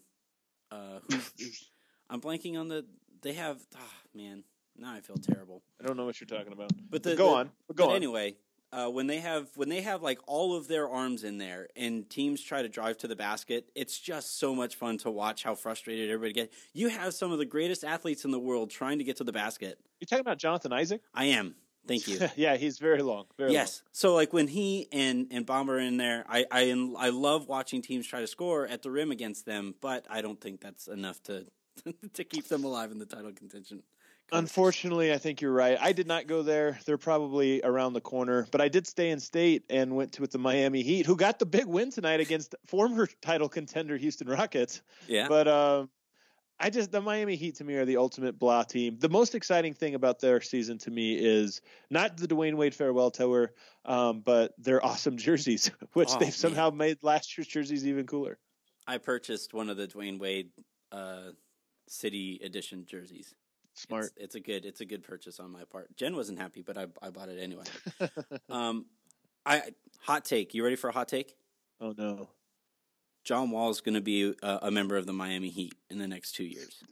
Uh, 0.71 0.99
who's, 1.09 1.69
I'm 2.09 2.21
blanking 2.21 2.59
on 2.59 2.67
the. 2.67 2.85
They 3.21 3.33
have. 3.33 3.59
Ah, 3.75 3.79
man. 4.13 4.43
Now 4.75 4.93
I 4.93 5.01
feel 5.01 5.17
terrible. 5.17 5.61
I 5.81 5.85
don't 5.87 5.97
know 5.97 6.05
what 6.05 6.19
you're 6.19 6.27
talking 6.27 6.51
about. 6.53 6.71
But 6.89 7.03
the, 7.03 7.15
go 7.15 7.29
the- 7.31 7.35
on. 7.35 7.51
But 7.67 7.75
go 7.77 7.85
but 7.85 7.89
on. 7.91 7.95
anyway, 7.95 8.35
uh, 8.71 8.89
when 8.89 9.05
they 9.05 9.19
have 9.19 9.49
when 9.55 9.69
they 9.69 9.81
have 9.81 10.01
like 10.01 10.19
all 10.25 10.55
of 10.55 10.67
their 10.67 10.89
arms 10.89 11.23
in 11.23 11.37
there 11.37 11.67
and 11.75 12.09
teams 12.09 12.41
try 12.41 12.61
to 12.63 12.69
drive 12.69 12.97
to 12.99 13.07
the 13.07 13.15
basket, 13.15 13.69
it's 13.75 13.99
just 13.99 14.39
so 14.39 14.55
much 14.55 14.75
fun 14.75 14.97
to 14.99 15.11
watch 15.11 15.43
how 15.43 15.53
frustrated 15.53 16.09
everybody 16.09 16.33
gets. 16.33 16.55
You 16.73 16.89
have 16.89 17.13
some 17.13 17.31
of 17.31 17.37
the 17.37 17.45
greatest 17.45 17.83
athletes 17.83 18.25
in 18.25 18.31
the 18.31 18.39
world 18.39 18.71
trying 18.71 18.97
to 18.97 19.03
get 19.03 19.17
to 19.17 19.23
the 19.23 19.31
basket. 19.33 19.77
You're 19.99 20.07
talking 20.07 20.21
about 20.21 20.39
Jonathan 20.39 20.73
Isaac? 20.73 21.01
I 21.13 21.25
am. 21.25 21.55
Thank 21.87 22.07
you. 22.07 22.19
yeah, 22.35 22.55
he's 22.55 22.79
very 22.79 23.01
long. 23.01 23.25
Very 23.37 23.53
yes. 23.53 23.83
So 23.91 24.13
like 24.13 24.33
when 24.33 24.47
he 24.47 24.87
and 24.91 25.27
and 25.31 25.45
Bamba 25.45 25.69
are 25.69 25.79
in 25.79 25.97
there, 25.97 26.25
I, 26.27 26.45
I 26.51 26.91
I 26.97 27.09
love 27.09 27.47
watching 27.47 27.81
teams 27.81 28.07
try 28.07 28.21
to 28.21 28.27
score 28.27 28.67
at 28.67 28.81
the 28.81 28.91
rim 28.91 29.11
against 29.11 29.45
them, 29.45 29.75
but 29.81 30.05
I 30.09 30.21
don't 30.21 30.39
think 30.39 30.61
that's 30.61 30.87
enough 30.87 31.21
to 31.23 31.45
to 32.13 32.23
keep 32.23 32.47
them 32.47 32.63
alive 32.63 32.91
in 32.91 32.99
the 32.99 33.05
title 33.05 33.31
contention. 33.31 33.83
Unfortunately, 34.31 35.13
I 35.13 35.17
think 35.17 35.41
you're 35.41 35.53
right. 35.53 35.77
I 35.79 35.91
did 35.91 36.07
not 36.07 36.25
go 36.25 36.41
there. 36.41 36.79
They're 36.85 36.97
probably 36.97 37.61
around 37.61 37.93
the 37.93 38.01
corner, 38.01 38.47
but 38.51 38.61
I 38.61 38.67
did 38.67 38.87
stay 38.87 39.11
in 39.11 39.19
state 39.19 39.63
and 39.69 39.95
went 39.95 40.13
to 40.13 40.21
with 40.21 40.31
the 40.31 40.39
Miami 40.39 40.81
Heat, 40.81 41.05
who 41.05 41.15
got 41.15 41.37
the 41.37 41.45
big 41.45 41.65
win 41.65 41.91
tonight 41.91 42.19
against 42.19 42.55
former 42.65 43.07
title 43.21 43.49
contender 43.49 43.95
Houston 43.95 44.27
Rockets. 44.27 44.81
Yeah. 45.07 45.27
But 45.27 45.47
um, 45.47 45.89
I 46.63 46.69
just 46.69 46.93
the 46.93 47.01
Miami 47.01 47.35
Heat 47.35 47.55
to 47.55 47.65
me 47.65 47.73
are 47.75 47.83
the 47.83 47.97
ultimate 47.97 48.39
blah 48.39 48.63
team. 48.63 48.95
The 48.97 49.09
most 49.09 49.35
exciting 49.35 49.73
thing 49.73 49.95
about 49.95 50.21
their 50.21 50.39
season 50.39 50.77
to 50.79 50.91
me 50.91 51.13
is 51.13 51.59
not 51.89 52.15
the 52.15 52.25
Dwyane 52.25 52.55
Wade 52.55 52.73
farewell 52.73 53.11
tour, 53.11 53.51
um, 53.83 54.21
but 54.21 54.53
their 54.57 54.83
awesome 54.83 55.17
jerseys, 55.27 55.71
which 55.91 56.07
Oh, 56.13 56.19
they've 56.19 56.33
somehow 56.33 56.69
made 56.69 56.99
last 57.01 57.37
year's 57.37 57.47
jerseys 57.47 57.85
even 57.85 58.07
cooler. 58.07 58.37
I 58.87 58.97
purchased 58.97 59.53
one 59.53 59.69
of 59.69 59.75
the 59.75 59.87
Dwyane 59.87 60.19
Wade 60.19 60.51
uh, 60.93 61.31
City 61.89 62.39
Edition 62.41 62.85
jerseys. 62.85 63.35
Smart. 63.73 64.05
It's, 64.15 64.23
it's 64.23 64.35
a 64.35 64.39
good 64.39 64.63
it's 64.63 64.79
a 64.79 64.85
good 64.85 65.03
purchase 65.03 65.41
on 65.41 65.51
my 65.51 65.65
part. 65.65 65.93
Jen 65.97 66.15
wasn't 66.15 66.39
happy, 66.39 66.61
but 66.61 66.77
I 66.77 66.85
I 67.01 67.09
bought 67.09 67.27
it 67.27 67.41
anyway. 67.41 67.65
um, 68.49 68.85
I 69.45 69.63
hot 69.99 70.23
take. 70.23 70.53
You 70.53 70.63
ready 70.63 70.77
for 70.77 70.89
a 70.89 70.93
hot 70.93 71.09
take? 71.09 71.35
oh 71.81 71.93
no. 71.97 72.29
John 73.23 73.51
Wall 73.51 73.69
is 73.69 73.81
going 73.81 73.95
to 73.95 74.01
be 74.01 74.33
a, 74.43 74.59
a 74.63 74.71
member 74.71 74.97
of 74.97 75.05
the 75.05 75.13
Miami 75.13 75.49
Heat 75.49 75.73
in 75.89 75.97
the 75.97 76.07
next 76.07 76.33
two 76.33 76.43
years. 76.43 76.83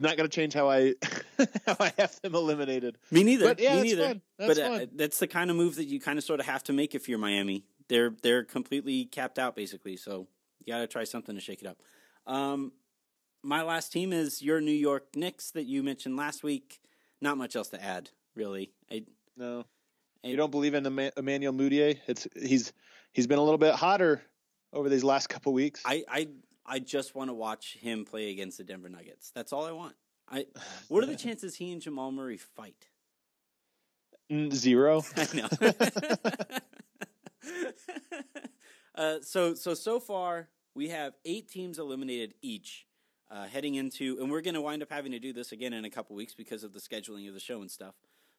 not 0.00 0.16
going 0.16 0.28
to 0.28 0.34
change 0.34 0.54
how 0.54 0.68
I 0.70 0.94
how 1.66 1.76
I 1.80 1.92
have 1.98 2.20
them 2.22 2.34
eliminated. 2.34 2.96
Me 3.10 3.24
neither. 3.24 3.46
But 3.48 3.60
yeah, 3.60 3.74
Me 3.74 3.76
that's 3.76 3.84
neither. 3.94 4.06
fun. 4.08 4.22
That's 4.38 4.58
but 4.60 4.82
uh, 4.82 4.86
that's 4.94 5.18
the 5.18 5.26
kind 5.26 5.50
of 5.50 5.56
move 5.56 5.76
that 5.76 5.86
you 5.86 6.00
kind 6.00 6.18
of 6.18 6.24
sort 6.24 6.40
of 6.40 6.46
have 6.46 6.62
to 6.64 6.72
make 6.72 6.94
if 6.94 7.08
you're 7.08 7.18
Miami. 7.18 7.64
They're 7.88 8.12
they're 8.22 8.44
completely 8.44 9.04
capped 9.06 9.38
out 9.38 9.56
basically, 9.56 9.96
so 9.96 10.28
you 10.64 10.72
got 10.74 10.80
to 10.80 10.86
try 10.86 11.04
something 11.04 11.34
to 11.34 11.40
shake 11.40 11.62
it 11.62 11.66
up. 11.66 11.78
Um, 12.26 12.72
my 13.42 13.62
last 13.62 13.92
team 13.92 14.12
is 14.12 14.42
your 14.42 14.60
New 14.60 14.72
York 14.72 15.14
Knicks 15.14 15.50
that 15.52 15.64
you 15.64 15.82
mentioned 15.82 16.16
last 16.16 16.42
week. 16.42 16.80
Not 17.20 17.38
much 17.38 17.56
else 17.56 17.68
to 17.68 17.82
add, 17.82 18.10
really. 18.36 18.72
I, 18.90 19.04
No, 19.36 19.64
I- 20.24 20.28
you 20.28 20.36
don't 20.36 20.50
believe 20.50 20.74
in 20.74 20.84
Emmanuel 21.16 21.52
Mudiay? 21.54 21.98
It's 22.06 22.28
he's 22.36 22.72
he's 23.12 23.26
been 23.26 23.38
a 23.38 23.42
little 23.42 23.58
bit 23.58 23.74
hotter 23.74 24.20
over 24.72 24.88
these 24.88 25.04
last 25.04 25.28
couple 25.28 25.52
weeks. 25.52 25.82
I 25.84 26.04
I 26.08 26.28
I 26.66 26.78
just 26.78 27.14
want 27.14 27.30
to 27.30 27.34
watch 27.34 27.76
him 27.80 28.04
play 28.04 28.30
against 28.30 28.58
the 28.58 28.64
Denver 28.64 28.88
Nuggets. 28.88 29.30
That's 29.34 29.52
all 29.52 29.64
I 29.64 29.72
want. 29.72 29.94
I 30.28 30.46
what 30.88 31.02
are 31.02 31.06
the 31.06 31.16
chances 31.16 31.56
he 31.56 31.72
and 31.72 31.80
Jamal 31.80 32.12
Murray 32.12 32.36
fight? 32.36 32.88
Zero. 34.52 35.02
I 35.16 35.26
know. 35.34 35.48
uh, 38.94 39.16
so 39.22 39.54
so 39.54 39.74
so 39.74 40.00
far 40.00 40.48
we 40.74 40.90
have 40.90 41.14
eight 41.24 41.48
teams 41.48 41.78
eliminated 41.78 42.34
each. 42.42 42.84
Uh, 43.30 43.44
heading 43.44 43.74
into, 43.74 44.16
and 44.22 44.30
we're 44.30 44.40
going 44.40 44.54
to 44.54 44.60
wind 44.62 44.82
up 44.82 44.90
having 44.90 45.12
to 45.12 45.18
do 45.18 45.34
this 45.34 45.52
again 45.52 45.74
in 45.74 45.84
a 45.84 45.90
couple 45.90 46.16
weeks 46.16 46.32
because 46.32 46.64
of 46.64 46.72
the 46.72 46.80
scheduling 46.80 47.28
of 47.28 47.34
the 47.34 47.40
show 47.40 47.60
and 47.60 47.70
stuff. 47.70 47.94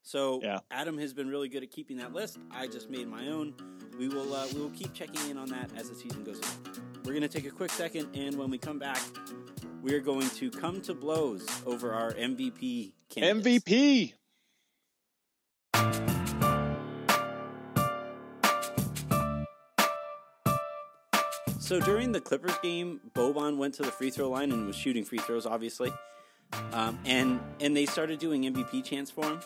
So 0.10 0.40
Yeah. 0.42 0.62
Adam 0.72 0.98
has 0.98 1.14
been 1.14 1.30
really 1.30 1.50
good 1.50 1.62
at 1.62 1.70
keeping 1.70 1.98
that 1.98 2.14
list. 2.14 2.40
I 2.50 2.66
just 2.66 2.90
made 2.90 3.08
my 3.08 3.28
own. 3.28 3.54
We 4.00 4.08
will 4.08 4.34
uh, 4.34 4.48
we 4.56 4.60
will 4.60 4.72
keep 4.72 4.92
checking 4.92 5.30
in 5.30 5.38
on 5.38 5.50
that 5.50 5.70
as 5.78 5.88
the 5.88 5.94
season 5.94 6.24
goes 6.24 6.42
on. 6.42 6.74
We're 7.06 7.12
going 7.12 7.22
to 7.22 7.28
take 7.28 7.46
a 7.46 7.52
quick 7.52 7.70
second, 7.70 8.16
and 8.16 8.36
when 8.36 8.50
we 8.50 8.58
come 8.58 8.80
back, 8.80 9.00
we 9.84 9.94
are 9.94 10.00
going 10.00 10.28
to 10.32 10.50
come 10.50 10.82
to 10.82 10.96
blows 10.96 11.48
over 11.68 11.94
our 11.94 12.14
MVP 12.14 12.94
candidates. 13.08 13.66
MVP. 13.66 14.14
So 21.60 21.80
during 21.80 22.14
the 22.14 22.20
Clippers 22.20 22.58
game, 22.64 23.00
Boban 23.14 23.58
went 23.58 23.76
to 23.76 23.84
the 23.84 23.92
free 23.92 24.10
throw 24.10 24.32
line 24.32 24.52
and 24.52 24.66
was 24.66 24.76
shooting 24.76 25.06
free 25.06 25.20
throws, 25.20 25.46
obviously. 25.46 25.94
Um, 26.74 26.98
and 27.06 27.40
and 27.60 27.78
they 27.78 27.86
started 27.86 28.18
doing 28.18 28.44
MVP 28.44 28.84
chants 28.84 29.12
for 29.12 29.24
him. 29.24 29.40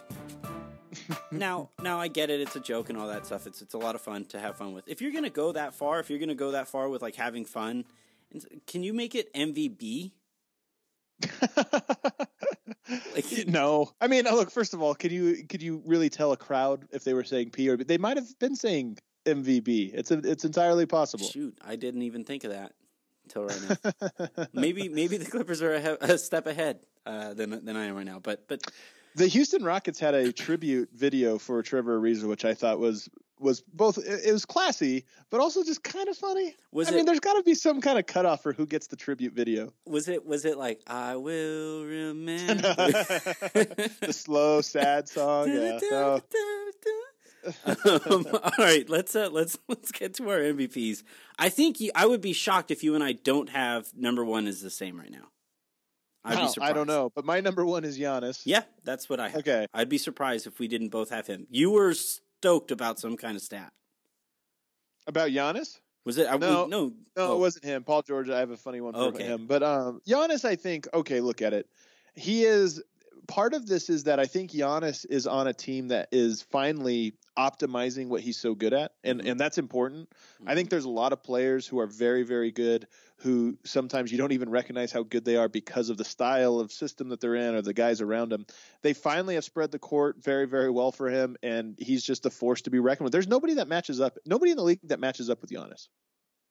Now, 1.32 1.70
now 1.82 2.00
I 2.00 2.08
get 2.08 2.30
it; 2.30 2.42
it's 2.42 2.56
a 2.56 2.60
joke 2.60 2.90
and 2.90 2.98
all 2.98 3.08
that 3.08 3.26
stuff. 3.26 3.48
It's 3.48 3.62
it's 3.62 3.74
a 3.74 3.78
lot 3.78 3.96
of 3.96 4.02
fun 4.02 4.26
to 4.26 4.40
have 4.40 4.58
fun 4.58 4.74
with. 4.74 4.88
If 4.88 5.02
you're 5.02 5.12
gonna 5.12 5.30
go 5.30 5.52
that 5.52 5.74
far, 5.74 6.00
if 6.00 6.10
you're 6.10 6.20
gonna 6.20 6.36
go 6.36 6.52
that 6.52 6.68
far 6.68 6.90
with 6.90 7.02
like 7.02 7.16
having 7.16 7.46
fun, 7.46 7.86
can 8.68 8.84
you 8.84 8.94
make 8.94 9.16
it 9.16 9.34
MVB? 9.34 10.12
Like- 13.14 13.48
no, 13.48 13.92
I 14.02 14.08
mean, 14.08 14.26
look. 14.26 14.52
First 14.52 14.74
of 14.74 14.82
all, 14.82 14.94
could 14.96 15.12
you 15.12 15.46
could 15.48 15.62
you 15.62 15.82
really 15.86 16.10
tell 16.10 16.32
a 16.32 16.38
crowd 16.38 16.86
if 16.92 17.04
they 17.04 17.14
were 17.14 17.24
saying 17.24 17.52
P 17.52 17.70
or 17.70 17.78
B? 17.78 17.84
They 17.84 17.98
might 17.98 18.18
have 18.18 18.38
been 18.40 18.56
saying 18.56 18.98
MVP. 19.26 19.94
It's 19.94 20.12
a, 20.12 20.18
it's 20.20 20.46
entirely 20.46 20.86
possible. 20.86 21.26
Shoot, 21.26 21.58
I 21.64 21.76
didn't 21.76 22.04
even 22.04 22.24
think 22.24 22.44
of 22.44 22.52
that 22.52 22.74
until 23.24 23.46
right 23.46 23.80
now. 24.38 24.46
maybe 24.54 24.90
maybe 24.90 25.18
the 25.18 25.30
Clippers 25.30 25.62
are 25.62 25.74
a, 25.74 25.98
a 26.02 26.18
step 26.18 26.48
ahead 26.48 26.80
uh, 27.06 27.34
than 27.34 27.64
than 27.64 27.76
I 27.76 27.86
am 27.86 27.96
right 27.96 28.06
now. 28.06 28.20
But 28.20 28.48
but 28.48 28.62
The 29.16 29.28
Houston 29.28 29.64
Rockets 29.64 30.00
had 30.00 30.14
a 30.16 30.32
tribute 30.32 30.90
video 30.94 31.38
for 31.38 31.62
Trevor 31.62 32.00
Ariza, 32.00 32.24
which 32.28 32.46
I 32.46 32.54
thought 32.54 32.80
was 32.80 33.10
was 33.40 33.62
both 33.62 33.98
it 33.98 34.32
was 34.32 34.46
classy, 34.46 35.06
but 35.30 35.42
also 35.42 35.64
just 35.64 35.84
kind 35.84 36.08
of 36.08 36.16
funny. 36.18 36.56
Was 36.72 36.88
I 36.88 36.92
it- 36.92 36.96
mean, 36.96 37.06
there's 37.06 37.20
got 37.20 37.34
to 37.34 37.44
be 37.44 37.56
some 37.56 37.82
kind 37.82 38.00
of 38.00 38.06
cutoff 38.06 38.42
for 38.42 38.54
who 38.54 38.66
gets 38.66 38.88
the 38.88 38.96
tribute 38.96 39.34
video. 39.34 39.74
was 39.86 40.08
it 40.08 40.26
was 40.26 40.46
it 40.46 40.58
like 40.58 40.82
I 40.88 41.16
will 41.18 41.84
remember? 41.84 42.62
the 42.74 44.10
slow, 44.12 44.62
sad 44.62 45.10
song. 45.10 45.50
Yeah. 45.52 46.20
Um, 47.66 48.26
all 48.42 48.52
right, 48.58 48.88
let's 48.90 49.18
uh, 49.18 49.28
let's 49.30 49.58
let's 49.68 49.92
get 49.92 50.14
to 50.14 50.30
our 50.30 50.38
MVPs. 50.40 51.04
I 51.38 51.50
think 51.50 51.82
you, 51.82 51.92
I 51.94 52.06
would 52.06 52.22
be 52.22 52.32
shocked 52.32 52.72
if 52.72 52.86
you 52.86 52.96
and 52.96 53.04
I 53.04 53.12
don't 53.12 53.50
have 53.50 53.92
number 53.94 54.24
one 54.24 54.48
is 54.48 54.62
the 54.62 54.70
same 54.70 54.98
right 54.98 55.12
now. 55.12 55.28
I'd 56.26 56.40
be 56.40 56.48
surprised. 56.48 56.72
I 56.72 56.74
don't 56.74 56.88
know, 56.88 57.12
but 57.14 57.26
my 57.26 57.42
number 57.42 57.66
one 57.66 57.84
is 57.84 57.98
Giannis. 58.00 58.42
Yeah, 58.46 58.64
that's 58.84 59.10
what 59.10 59.20
I 59.20 59.30
have. 59.30 59.40
Okay. 59.40 59.68
I'd 59.74 59.90
be 59.90 59.98
surprised 59.98 60.48
if 60.48 60.60
we 60.60 60.68
didn't 60.68 60.90
both 60.90 61.10
have 61.10 61.28
him. 61.28 61.48
You 61.50 61.72
were 61.72 61.94
stoked 61.94 62.72
about 62.72 63.00
some 63.00 63.18
kind 63.18 63.36
of 63.36 63.42
stat. 63.42 63.74
About 65.08 65.30
Giannis? 65.32 65.80
Was 66.06 66.18
it? 66.18 66.28
I, 66.28 66.38
No. 66.38 66.64
we, 66.66 66.70
no, 66.70 66.86
No, 66.88 66.94
oh, 67.18 67.36
it 67.36 67.40
wasn't 67.40 67.66
him. 67.66 67.84
Paul 67.84 68.02
George. 68.04 68.30
I 68.30 68.40
have 68.40 68.52
a 68.52 68.58
funny 68.58 68.82
one 68.82 68.94
for 68.94 69.00
Okay. 69.00 69.24
him, 69.26 69.48
but 69.48 69.64
um, 69.64 70.02
Giannis. 70.08 70.46
I 70.46 70.56
think. 70.56 70.88
Okay, 70.94 71.20
look 71.22 71.42
at 71.42 71.54
it. 71.54 71.68
He 72.16 72.44
is 72.46 72.82
part 73.28 73.54
of 73.54 73.66
this 73.68 73.90
is 73.90 74.04
that 74.06 74.20
I 74.20 74.26
think 74.26 74.52
Giannis 74.52 75.06
is 75.10 75.26
on 75.28 75.48
a 75.48 75.54
team 75.54 75.88
that 75.90 76.10
is 76.12 76.42
finally 76.42 77.14
optimizing 77.38 78.08
what 78.08 78.22
he's 78.22 78.38
so 78.38 78.54
good 78.54 78.74
at, 78.74 78.92
and 79.04 79.22
Mhm. 79.22 79.32
and 79.32 79.40
that's 79.40 79.58
important. 79.58 80.10
I 80.46 80.52
Mhm. 80.52 80.56
think 80.56 80.70
there's 80.70 80.86
a 80.86 80.90
lot 80.90 81.14
of 81.14 81.24
players 81.24 81.66
who 81.68 81.80
are 81.80 81.88
very 81.88 82.24
very 82.24 82.52
good 82.52 82.88
who 83.24 83.58
sometimes 83.64 84.12
you 84.12 84.18
don't 84.18 84.34
even 84.34 84.50
recognize 84.50 84.92
how 84.92 85.04
good 85.04 85.24
they 85.24 85.38
are 85.38 85.48
because 85.48 85.90
of 85.90 85.98
the 85.98 86.04
style 86.04 86.60
of 86.60 86.72
system 86.72 87.10
that 87.10 87.22
they're 87.22 87.36
in 87.36 87.56
or 87.56 87.62
the 87.62 87.74
guys 87.74 88.02
around 88.02 88.30
them. 88.30 88.46
They 88.82 88.94
finally 88.94 89.36
have 89.36 89.46
spread 89.46 89.72
the 89.72 89.80
court 89.80 90.18
very 90.22 90.46
very 90.46 90.70
well 90.70 90.92
for 90.92 91.10
him, 91.10 91.38
and 91.42 91.76
he's 91.78 92.04
just 92.04 92.26
a 92.26 92.30
force 92.30 92.62
to 92.64 92.70
be 92.70 92.80
reckoned 92.80 93.06
with. 93.06 93.14
There's 93.14 93.28
nobody 93.28 93.56
that 93.56 93.68
matches 93.68 94.02
up. 94.02 94.18
Nobody 94.26 94.52
in 94.52 94.58
the 94.58 94.64
league 94.64 94.80
that 94.84 95.00
matches 95.00 95.30
up 95.30 95.42
with 95.42 95.52
Giannis. 95.52 95.88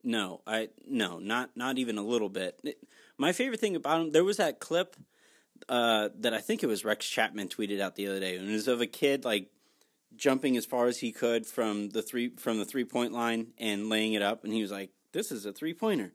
No, 0.03 0.41
I 0.47 0.71
no, 0.87 1.19
not 1.19 1.51
not 1.57 1.79
even 1.79 1.99
a 1.99 2.03
little 2.03 2.29
bit. 2.29 2.59
It- 2.65 2.83
my 3.19 3.33
favorite 3.33 3.61
thing 3.61 3.77
about 3.77 4.01
him, 4.01 4.11
there 4.13 4.25
was 4.25 4.39
that 4.39 4.59
clip 4.59 4.97
uh, 5.69 6.09
that 6.19 6.35
I 6.35 6.41
think 6.41 6.63
it 6.63 6.67
was 6.67 6.85
Rex 6.85 7.07
Chapman 7.07 7.49
tweeted 7.49 7.81
out 7.81 7.95
the 7.95 8.09
other 8.09 8.19
day, 8.19 8.37
and 8.37 8.49
it 8.49 8.53
was 8.53 8.67
of 8.67 8.81
a 8.81 8.87
kid 8.87 9.25
like 9.25 9.51
jumping 10.17 10.57
as 10.57 10.67
far 10.67 10.87
as 10.87 10.99
he 10.99 11.13
could 11.13 11.47
from 11.47 11.91
the 11.91 12.03
three 12.03 12.31
from 12.37 12.59
the 12.59 12.65
three 12.65 12.85
point 12.85 13.13
line 13.13 13.49
and 13.59 13.89
laying 13.89 14.15
it 14.15 14.23
up, 14.23 14.45
and 14.45 14.53
he 14.53 14.63
was 14.63 14.71
like, 14.73 14.91
"This 15.13 15.31
is 15.31 15.47
a 15.47 15.53
three 15.53 15.75
pointer." 15.75 16.13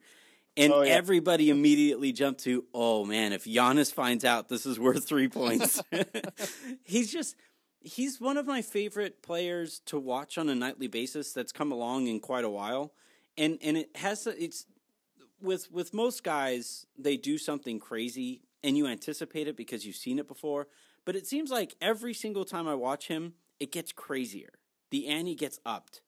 And 0.57 0.73
Oh, 0.73 0.81
yeah. 0.81 0.93
everybody 0.93 1.49
immediately 1.51 2.11
jumped 2.11 2.41
to, 2.45 2.65
"Oh 2.73 3.05
man, 3.05 3.31
if 3.31 3.45
Giannis 3.45 3.93
finds 3.93 4.25
out 4.25 4.49
this 4.49 4.65
is 4.65 4.79
worth 4.79 5.07
three 5.07 5.27
points," 5.29 5.81
he's 6.83 7.11
just 7.11 7.35
he's 7.79 8.19
one 8.19 8.37
of 8.37 8.45
my 8.47 8.61
favorite 8.61 9.21
players 9.21 9.79
to 9.85 9.99
watch 9.99 10.37
on 10.37 10.49
a 10.49 10.55
nightly 10.55 10.87
basis. 10.87 11.31
That's 11.31 11.51
come 11.51 11.71
along 11.71 12.07
in 12.07 12.19
quite 12.19 12.43
a 12.43 12.49
while, 12.49 12.91
and 13.37 13.59
and 13.61 13.77
it 13.77 13.95
has 13.95 14.25
it's 14.27 14.65
with 15.39 15.71
with 15.71 15.93
most 15.93 16.23
guys 16.23 16.87
they 16.97 17.15
do 17.17 17.37
something 17.37 17.79
crazy 17.79 18.41
and 18.63 18.75
you 18.75 18.87
anticipate 18.87 19.47
it 19.47 19.55
because 19.55 19.85
you've 19.85 19.95
seen 19.95 20.17
it 20.17 20.27
before. 20.27 20.67
But 21.05 21.15
it 21.15 21.27
seems 21.27 21.51
like 21.51 21.75
every 21.79 22.13
single 22.15 22.43
time 22.43 22.67
I 22.67 22.73
watch 22.73 23.07
him, 23.07 23.35
it 23.59 23.71
gets 23.71 23.91
crazier. 23.91 24.53
The 24.89 25.07
ante 25.07 25.35
gets 25.35 25.59
upped. 25.65 26.01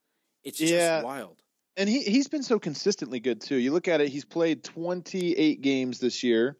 It's 0.44 0.58
just 0.58 0.72
Yeah. 0.74 1.04
wild. 1.04 1.44
And 1.80 1.90
he 1.90 2.04
he's 2.04 2.28
been 2.28 2.44
so 2.44 2.60
consistently 2.60 3.20
good 3.20 3.42
too. 3.42 3.56
You 3.56 3.72
look 3.72 3.88
at 3.88 4.02
it, 4.02 4.10
he's 4.10 4.26
played 4.26 4.64
28 4.64 5.62
games 5.62 6.00
this 6.00 6.24
year 6.24 6.58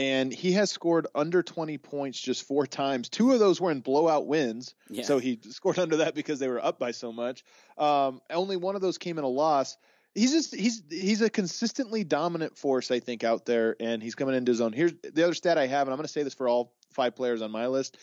and 0.00 0.32
he 0.32 0.52
has 0.52 0.70
scored 0.70 1.06
under 1.14 1.42
20 1.42 1.76
points 1.76 2.18
just 2.18 2.46
four 2.48 2.66
times. 2.66 3.10
Two 3.10 3.32
of 3.32 3.38
those 3.38 3.60
were 3.60 3.70
in 3.70 3.80
blowout 3.80 4.26
wins. 4.26 4.74
Yeah. 4.88 5.02
So 5.02 5.18
he 5.18 5.38
scored 5.50 5.78
under 5.78 5.98
that 5.98 6.14
because 6.14 6.38
they 6.38 6.48
were 6.48 6.64
up 6.64 6.78
by 6.78 6.92
so 6.92 7.12
much. 7.12 7.44
Um, 7.76 8.22
only 8.30 8.56
one 8.56 8.76
of 8.76 8.80
those 8.80 8.96
came 8.96 9.18
in 9.18 9.24
a 9.24 9.28
loss. 9.28 9.76
He's 10.14 10.32
just 10.32 10.54
he's 10.54 10.82
he's 10.88 11.20
a 11.20 11.28
consistently 11.28 12.02
dominant 12.02 12.56
force, 12.56 12.90
I 12.90 12.98
think, 12.98 13.24
out 13.24 13.44
there, 13.44 13.76
and 13.78 14.02
he's 14.02 14.14
coming 14.14 14.34
into 14.34 14.50
his 14.50 14.60
own. 14.60 14.72
Here's 14.72 14.92
the 15.02 15.22
other 15.22 15.34
stat 15.34 15.58
I 15.58 15.66
have, 15.66 15.86
and 15.86 15.92
I'm 15.92 15.98
going 15.98 16.06
to 16.06 16.12
say 16.12 16.22
this 16.22 16.34
for 16.34 16.48
all 16.48 16.72
five 16.92 17.14
players 17.14 17.42
on 17.42 17.50
my 17.50 17.66
list. 17.66 17.98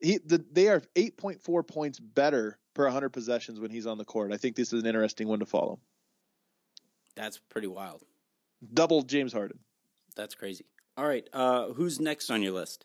He 0.00 0.18
the, 0.24 0.44
they 0.52 0.68
are 0.68 0.82
8.4 0.94 1.66
points 1.66 1.98
better 1.98 2.58
per 2.74 2.84
100 2.84 3.10
possessions 3.10 3.60
when 3.60 3.70
he's 3.70 3.86
on 3.86 3.98
the 3.98 4.04
court. 4.04 4.32
I 4.32 4.36
think 4.36 4.56
this 4.56 4.72
is 4.72 4.82
an 4.82 4.86
interesting 4.86 5.26
one 5.26 5.40
to 5.40 5.46
follow. 5.46 5.80
That's 7.16 7.38
pretty 7.38 7.66
wild. 7.68 8.02
Double 8.74 9.02
James 9.02 9.32
Harden. 9.32 9.58
That's 10.16 10.34
crazy. 10.34 10.64
All 10.96 11.06
right, 11.06 11.26
uh, 11.32 11.68
who's 11.68 12.00
next 12.00 12.30
on 12.30 12.42
your 12.42 12.52
list? 12.52 12.84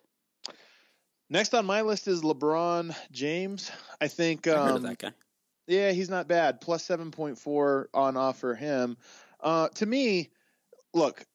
Next 1.29 1.53
on 1.53 1.65
my 1.65 1.81
list 1.81 2.07
is 2.07 2.21
LeBron 2.21 2.95
James. 3.11 3.71
I 3.99 4.07
think 4.07 4.47
I 4.47 4.51
heard 4.51 4.69
of 4.69 4.75
um, 4.77 4.83
that 4.83 4.99
guy. 4.99 5.11
Yeah, 5.67 5.91
he's 5.91 6.09
not 6.09 6.27
bad. 6.27 6.61
Plus 6.61 6.83
seven 6.83 7.11
point 7.11 7.37
four 7.39 7.89
on 7.93 8.15
offer 8.15 8.53
him. 8.53 8.97
Uh, 9.39 9.69
to 9.69 9.85
me, 9.85 10.29
look, 10.93 11.25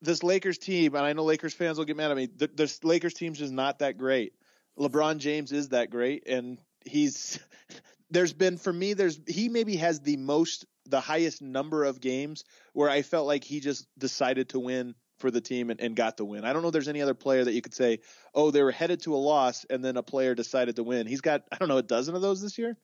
this 0.00 0.22
Lakers 0.22 0.58
team, 0.58 0.94
and 0.94 1.04
I 1.04 1.12
know 1.12 1.24
Lakers 1.24 1.52
fans 1.52 1.78
will 1.78 1.84
get 1.84 1.96
mad 1.96 2.10
at 2.10 2.16
me. 2.16 2.28
th- 2.28 2.52
This 2.54 2.82
Lakers 2.84 3.14
team's 3.14 3.38
just 3.38 3.52
not 3.52 3.80
that 3.80 3.98
great. 3.98 4.32
LeBron 4.78 5.18
James 5.18 5.50
is 5.52 5.70
that 5.70 5.90
great, 5.90 6.26
and 6.28 6.58
he's 6.84 7.40
there's 8.10 8.32
been 8.32 8.56
for 8.56 8.72
me 8.72 8.94
there's 8.94 9.20
he 9.26 9.48
maybe 9.48 9.76
has 9.76 10.00
the 10.00 10.16
most 10.16 10.64
the 10.90 11.00
highest 11.00 11.40
number 11.42 11.84
of 11.84 12.00
games 12.00 12.44
where 12.72 12.90
I 12.90 13.02
felt 13.02 13.26
like 13.26 13.44
he 13.44 13.60
just 13.60 13.86
decided 13.98 14.50
to 14.50 14.60
win 14.60 14.94
for 15.18 15.30
the 15.30 15.40
team 15.40 15.70
and, 15.70 15.80
and 15.80 15.94
got 15.94 16.16
the 16.16 16.24
win. 16.24 16.44
I 16.44 16.52
don't 16.52 16.62
know 16.62 16.68
if 16.68 16.72
there's 16.72 16.88
any 16.88 17.02
other 17.02 17.14
player 17.14 17.44
that 17.44 17.52
you 17.52 17.60
could 17.62 17.74
say, 17.74 18.00
oh, 18.34 18.50
they 18.50 18.62
were 18.62 18.72
headed 18.72 19.02
to 19.02 19.14
a 19.14 19.18
loss 19.18 19.66
and 19.68 19.84
then 19.84 19.96
a 19.96 20.02
player 20.02 20.34
decided 20.34 20.76
to 20.76 20.82
win. 20.82 21.06
He's 21.06 21.20
got 21.20 21.42
I 21.52 21.56
don't 21.56 21.68
know 21.68 21.78
a 21.78 21.82
dozen 21.82 22.14
of 22.14 22.22
those 22.22 22.40
this 22.42 22.58
year. 22.58 22.76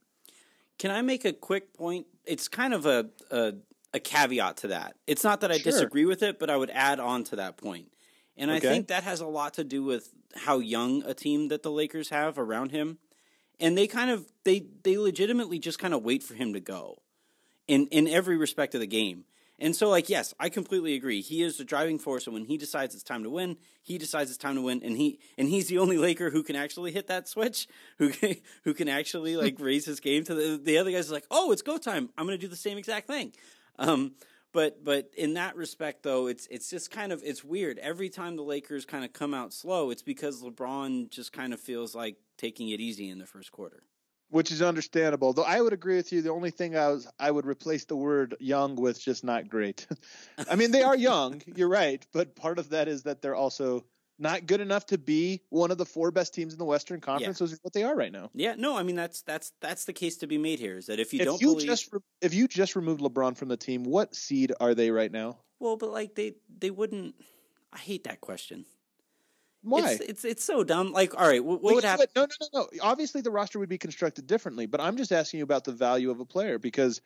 Can 0.78 0.90
I 0.90 1.02
make 1.02 1.24
a 1.24 1.32
quick 1.32 1.72
point? 1.74 2.06
It's 2.24 2.48
kind 2.48 2.74
of 2.74 2.86
a 2.86 3.06
a, 3.30 3.54
a 3.94 4.00
caveat 4.00 4.58
to 4.58 4.68
that. 4.68 4.96
It's 5.06 5.24
not 5.24 5.40
that 5.40 5.50
I 5.50 5.56
Sure. 5.58 5.72
disagree 5.72 6.04
with 6.04 6.22
it, 6.22 6.38
but 6.38 6.50
I 6.50 6.56
would 6.56 6.70
add 6.70 7.00
on 7.00 7.24
to 7.24 7.36
that 7.36 7.56
point. 7.56 7.90
And 8.36 8.50
I 8.50 8.60
think 8.60 8.88
that 8.88 9.02
has 9.04 9.20
a 9.20 9.26
lot 9.26 9.54
to 9.54 9.64
do 9.64 9.82
with 9.82 10.10
how 10.34 10.58
young 10.58 11.02
a 11.04 11.14
team 11.14 11.48
that 11.48 11.62
the 11.62 11.70
Lakers 11.70 12.10
have 12.10 12.38
around 12.38 12.70
him. 12.70 12.98
And 13.58 13.78
they 13.78 13.86
kind 13.86 14.10
of 14.10 14.26
they 14.44 14.66
they 14.82 14.98
legitimately 14.98 15.58
just 15.58 15.78
kind 15.78 15.94
of 15.94 16.02
wait 16.02 16.22
for 16.22 16.34
him 16.34 16.52
to 16.52 16.60
go 16.60 16.98
in 17.66 17.86
in 17.88 18.08
every 18.08 18.36
respect 18.36 18.74
of 18.74 18.80
the 18.80 18.86
game. 18.86 19.24
And 19.58 19.74
so 19.74 19.88
like 19.88 20.08
yes, 20.08 20.34
I 20.38 20.48
completely 20.48 20.94
agree. 20.94 21.22
He 21.22 21.42
is 21.42 21.56
the 21.56 21.64
driving 21.64 21.98
force 21.98 22.26
and 22.26 22.34
when 22.34 22.44
he 22.44 22.58
decides 22.58 22.94
it's 22.94 23.02
time 23.02 23.22
to 23.22 23.30
win, 23.30 23.56
he 23.82 23.98
decides 23.98 24.30
it's 24.30 24.38
time 24.38 24.54
to 24.56 24.62
win 24.62 24.82
and 24.82 24.96
he 24.96 25.18
and 25.38 25.48
he's 25.48 25.68
the 25.68 25.78
only 25.78 25.98
Laker 25.98 26.30
who 26.30 26.42
can 26.42 26.56
actually 26.56 26.92
hit 26.92 27.06
that 27.08 27.28
switch, 27.28 27.66
who 27.98 28.10
can, 28.10 28.36
who 28.64 28.74
can 28.74 28.88
actually 28.88 29.36
like 29.44 29.56
raise 29.58 29.86
his 29.86 30.00
game 30.00 30.24
to 30.24 30.34
the 30.34 30.60
the 30.62 30.78
other 30.78 30.90
guys 30.90 31.10
like, 31.10 31.26
"Oh, 31.30 31.52
it's 31.52 31.62
go 31.62 31.78
time. 31.78 32.10
I'm 32.16 32.26
going 32.26 32.38
to 32.38 32.44
do 32.44 32.50
the 32.50 32.56
same 32.56 32.78
exact 32.78 33.06
thing." 33.06 33.32
Um 33.78 34.12
but 34.56 34.82
but 34.82 35.10
in 35.16 35.34
that 35.34 35.54
respect 35.54 36.02
though, 36.02 36.28
it's 36.28 36.46
it's 36.50 36.70
just 36.70 36.90
kind 36.90 37.12
of 37.12 37.22
it's 37.22 37.44
weird. 37.44 37.78
Every 37.78 38.08
time 38.08 38.36
the 38.36 38.42
Lakers 38.42 38.86
kind 38.86 39.04
of 39.04 39.12
come 39.12 39.34
out 39.34 39.52
slow, 39.52 39.90
it's 39.90 40.02
because 40.02 40.42
LeBron 40.42 41.10
just 41.10 41.30
kind 41.32 41.52
of 41.52 41.60
feels 41.60 41.94
like 41.94 42.16
taking 42.38 42.70
it 42.70 42.80
easy 42.80 43.10
in 43.10 43.18
the 43.18 43.26
first 43.26 43.52
quarter. 43.52 43.82
Which 44.28 44.50
is 44.50 44.62
understandable. 44.62 45.32
Though 45.32 45.42
I 45.42 45.60
would 45.60 45.72
agree 45.72 45.96
with 45.96 46.12
you. 46.12 46.22
The 46.22 46.30
only 46.30 46.50
thing 46.50 46.76
I 46.76 46.88
was 46.88 47.08
I 47.18 47.30
would 47.30 47.46
replace 47.46 47.84
the 47.84 47.96
word 47.96 48.36
young 48.40 48.76
with 48.76 49.00
just 49.00 49.24
not 49.24 49.48
great. 49.48 49.86
I 50.50 50.56
mean, 50.56 50.70
they 50.70 50.82
are 50.82 50.96
young. 50.96 51.42
You're 51.54 51.68
right, 51.68 52.04
but 52.12 52.36
part 52.36 52.58
of 52.58 52.70
that 52.70 52.88
is 52.88 53.04
that 53.04 53.22
they're 53.22 53.34
also 53.34 53.84
not 54.18 54.46
good 54.46 54.62
enough 54.62 54.86
to 54.86 54.96
be 54.96 55.42
one 55.50 55.70
of 55.70 55.76
the 55.76 55.84
four 55.84 56.10
best 56.10 56.32
teams 56.32 56.54
in 56.54 56.58
the 56.58 56.64
Western 56.64 57.00
Conference, 57.00 57.38
which 57.38 57.52
is 57.52 57.58
what 57.62 57.74
they 57.74 57.82
are 57.82 57.94
right 57.94 58.12
now. 58.12 58.30
Yeah, 58.32 58.54
no, 58.56 58.76
I 58.76 58.82
mean 58.82 58.96
that's 58.96 59.22
that's 59.22 59.52
that's 59.60 59.84
the 59.84 59.92
case 59.92 60.16
to 60.18 60.26
be 60.26 60.38
made 60.38 60.58
here. 60.58 60.78
Is 60.78 60.86
that 60.86 60.98
if 60.98 61.12
you 61.12 61.20
if 61.20 61.26
don't 61.26 61.40
you 61.40 61.48
believe, 61.48 61.66
just 61.66 61.92
re- 61.92 62.00
if 62.22 62.34
you 62.34 62.48
just 62.48 62.76
removed 62.76 63.00
LeBron 63.00 63.36
from 63.36 63.48
the 63.48 63.56
team, 63.56 63.84
what 63.84 64.14
seed 64.14 64.52
are 64.60 64.74
they 64.74 64.90
right 64.90 65.12
now? 65.12 65.38
well, 65.58 65.76
but 65.76 65.90
like 65.90 66.14
they 66.14 66.34
they 66.58 66.70
wouldn't. 66.70 67.14
I 67.72 67.78
hate 67.78 68.04
that 68.04 68.20
question. 68.20 68.64
Why? 69.66 69.90
It's 69.92 70.00
it's, 70.00 70.24
it's 70.24 70.44
so 70.44 70.62
dumb. 70.62 70.92
Like, 70.92 71.18
all 71.18 71.26
right, 71.26 71.44
what, 71.44 71.60
what 71.60 71.74
would 71.74 71.84
happen? 71.84 72.06
No, 72.14 72.22
no, 72.22 72.28
no, 72.52 72.60
no. 72.60 72.68
Obviously, 72.80 73.20
the 73.20 73.32
roster 73.32 73.58
would 73.58 73.68
be 73.68 73.78
constructed 73.78 74.26
differently, 74.26 74.66
but 74.66 74.80
I'm 74.80 74.96
just 74.96 75.10
asking 75.10 75.38
you 75.38 75.44
about 75.44 75.64
the 75.64 75.72
value 75.72 76.10
of 76.10 76.20
a 76.20 76.24
player 76.24 76.58
because 76.58 77.00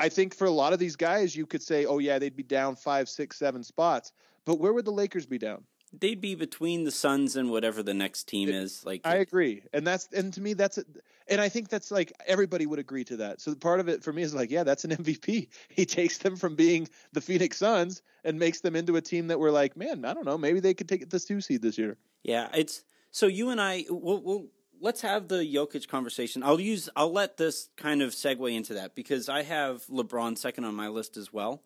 I 0.00 0.08
think 0.08 0.34
for 0.34 0.46
a 0.46 0.50
lot 0.50 0.72
of 0.72 0.80
these 0.80 0.96
guys, 0.96 1.36
you 1.36 1.46
could 1.46 1.62
say, 1.62 1.86
oh 1.86 1.98
yeah, 1.98 2.18
they'd 2.18 2.34
be 2.34 2.42
down 2.42 2.74
five, 2.74 3.08
six, 3.08 3.38
seven 3.38 3.62
spots, 3.62 4.12
but 4.44 4.58
where 4.58 4.72
would 4.72 4.84
the 4.84 4.92
Lakers 4.92 5.26
be 5.26 5.38
down? 5.38 5.62
They'd 5.92 6.20
be 6.20 6.34
between 6.34 6.84
the 6.84 6.90
Suns 6.90 7.36
and 7.36 7.50
whatever 7.50 7.82
the 7.82 7.94
next 7.94 8.24
team 8.24 8.48
is. 8.48 8.84
Like, 8.84 9.02
I 9.04 9.16
agree, 9.16 9.62
and 9.72 9.86
that's 9.86 10.08
and 10.12 10.32
to 10.34 10.40
me 10.40 10.54
that's 10.54 10.78
a, 10.78 10.84
and 11.28 11.40
I 11.40 11.48
think 11.48 11.68
that's 11.68 11.90
like 11.90 12.12
everybody 12.26 12.66
would 12.66 12.78
agree 12.78 13.04
to 13.04 13.18
that. 13.18 13.40
So 13.40 13.54
part 13.54 13.80
of 13.80 13.88
it 13.88 14.02
for 14.02 14.12
me 14.12 14.22
is 14.22 14.34
like, 14.34 14.50
yeah, 14.50 14.64
that's 14.64 14.84
an 14.84 14.90
MVP. 14.90 15.48
He 15.68 15.84
takes 15.86 16.18
them 16.18 16.36
from 16.36 16.54
being 16.54 16.88
the 17.12 17.20
Phoenix 17.20 17.58
Suns 17.58 18.02
and 18.24 18.38
makes 18.38 18.60
them 18.60 18.76
into 18.76 18.96
a 18.96 19.00
team 19.00 19.28
that 19.28 19.38
we're 19.38 19.50
like, 19.50 19.76
man, 19.76 20.04
I 20.04 20.14
don't 20.14 20.26
know, 20.26 20.38
maybe 20.38 20.60
they 20.60 20.74
could 20.74 20.88
take 20.88 21.08
this 21.08 21.24
two 21.24 21.40
seed 21.40 21.62
this 21.62 21.78
year. 21.78 21.96
Yeah, 22.22 22.48
it's 22.54 22.84
so 23.10 23.26
you 23.26 23.50
and 23.50 23.60
I. 23.60 23.84
We'll, 23.88 24.22
we'll 24.22 24.46
let's 24.80 25.00
have 25.00 25.28
the 25.28 25.36
Jokic 25.36 25.88
conversation. 25.88 26.42
I'll 26.42 26.60
use. 26.60 26.88
I'll 26.96 27.12
let 27.12 27.36
this 27.36 27.68
kind 27.76 28.02
of 28.02 28.10
segue 28.10 28.54
into 28.54 28.74
that 28.74 28.94
because 28.94 29.28
I 29.28 29.42
have 29.42 29.86
LeBron 29.86 30.36
second 30.36 30.64
on 30.64 30.74
my 30.74 30.88
list 30.88 31.16
as 31.16 31.32
well. 31.32 31.62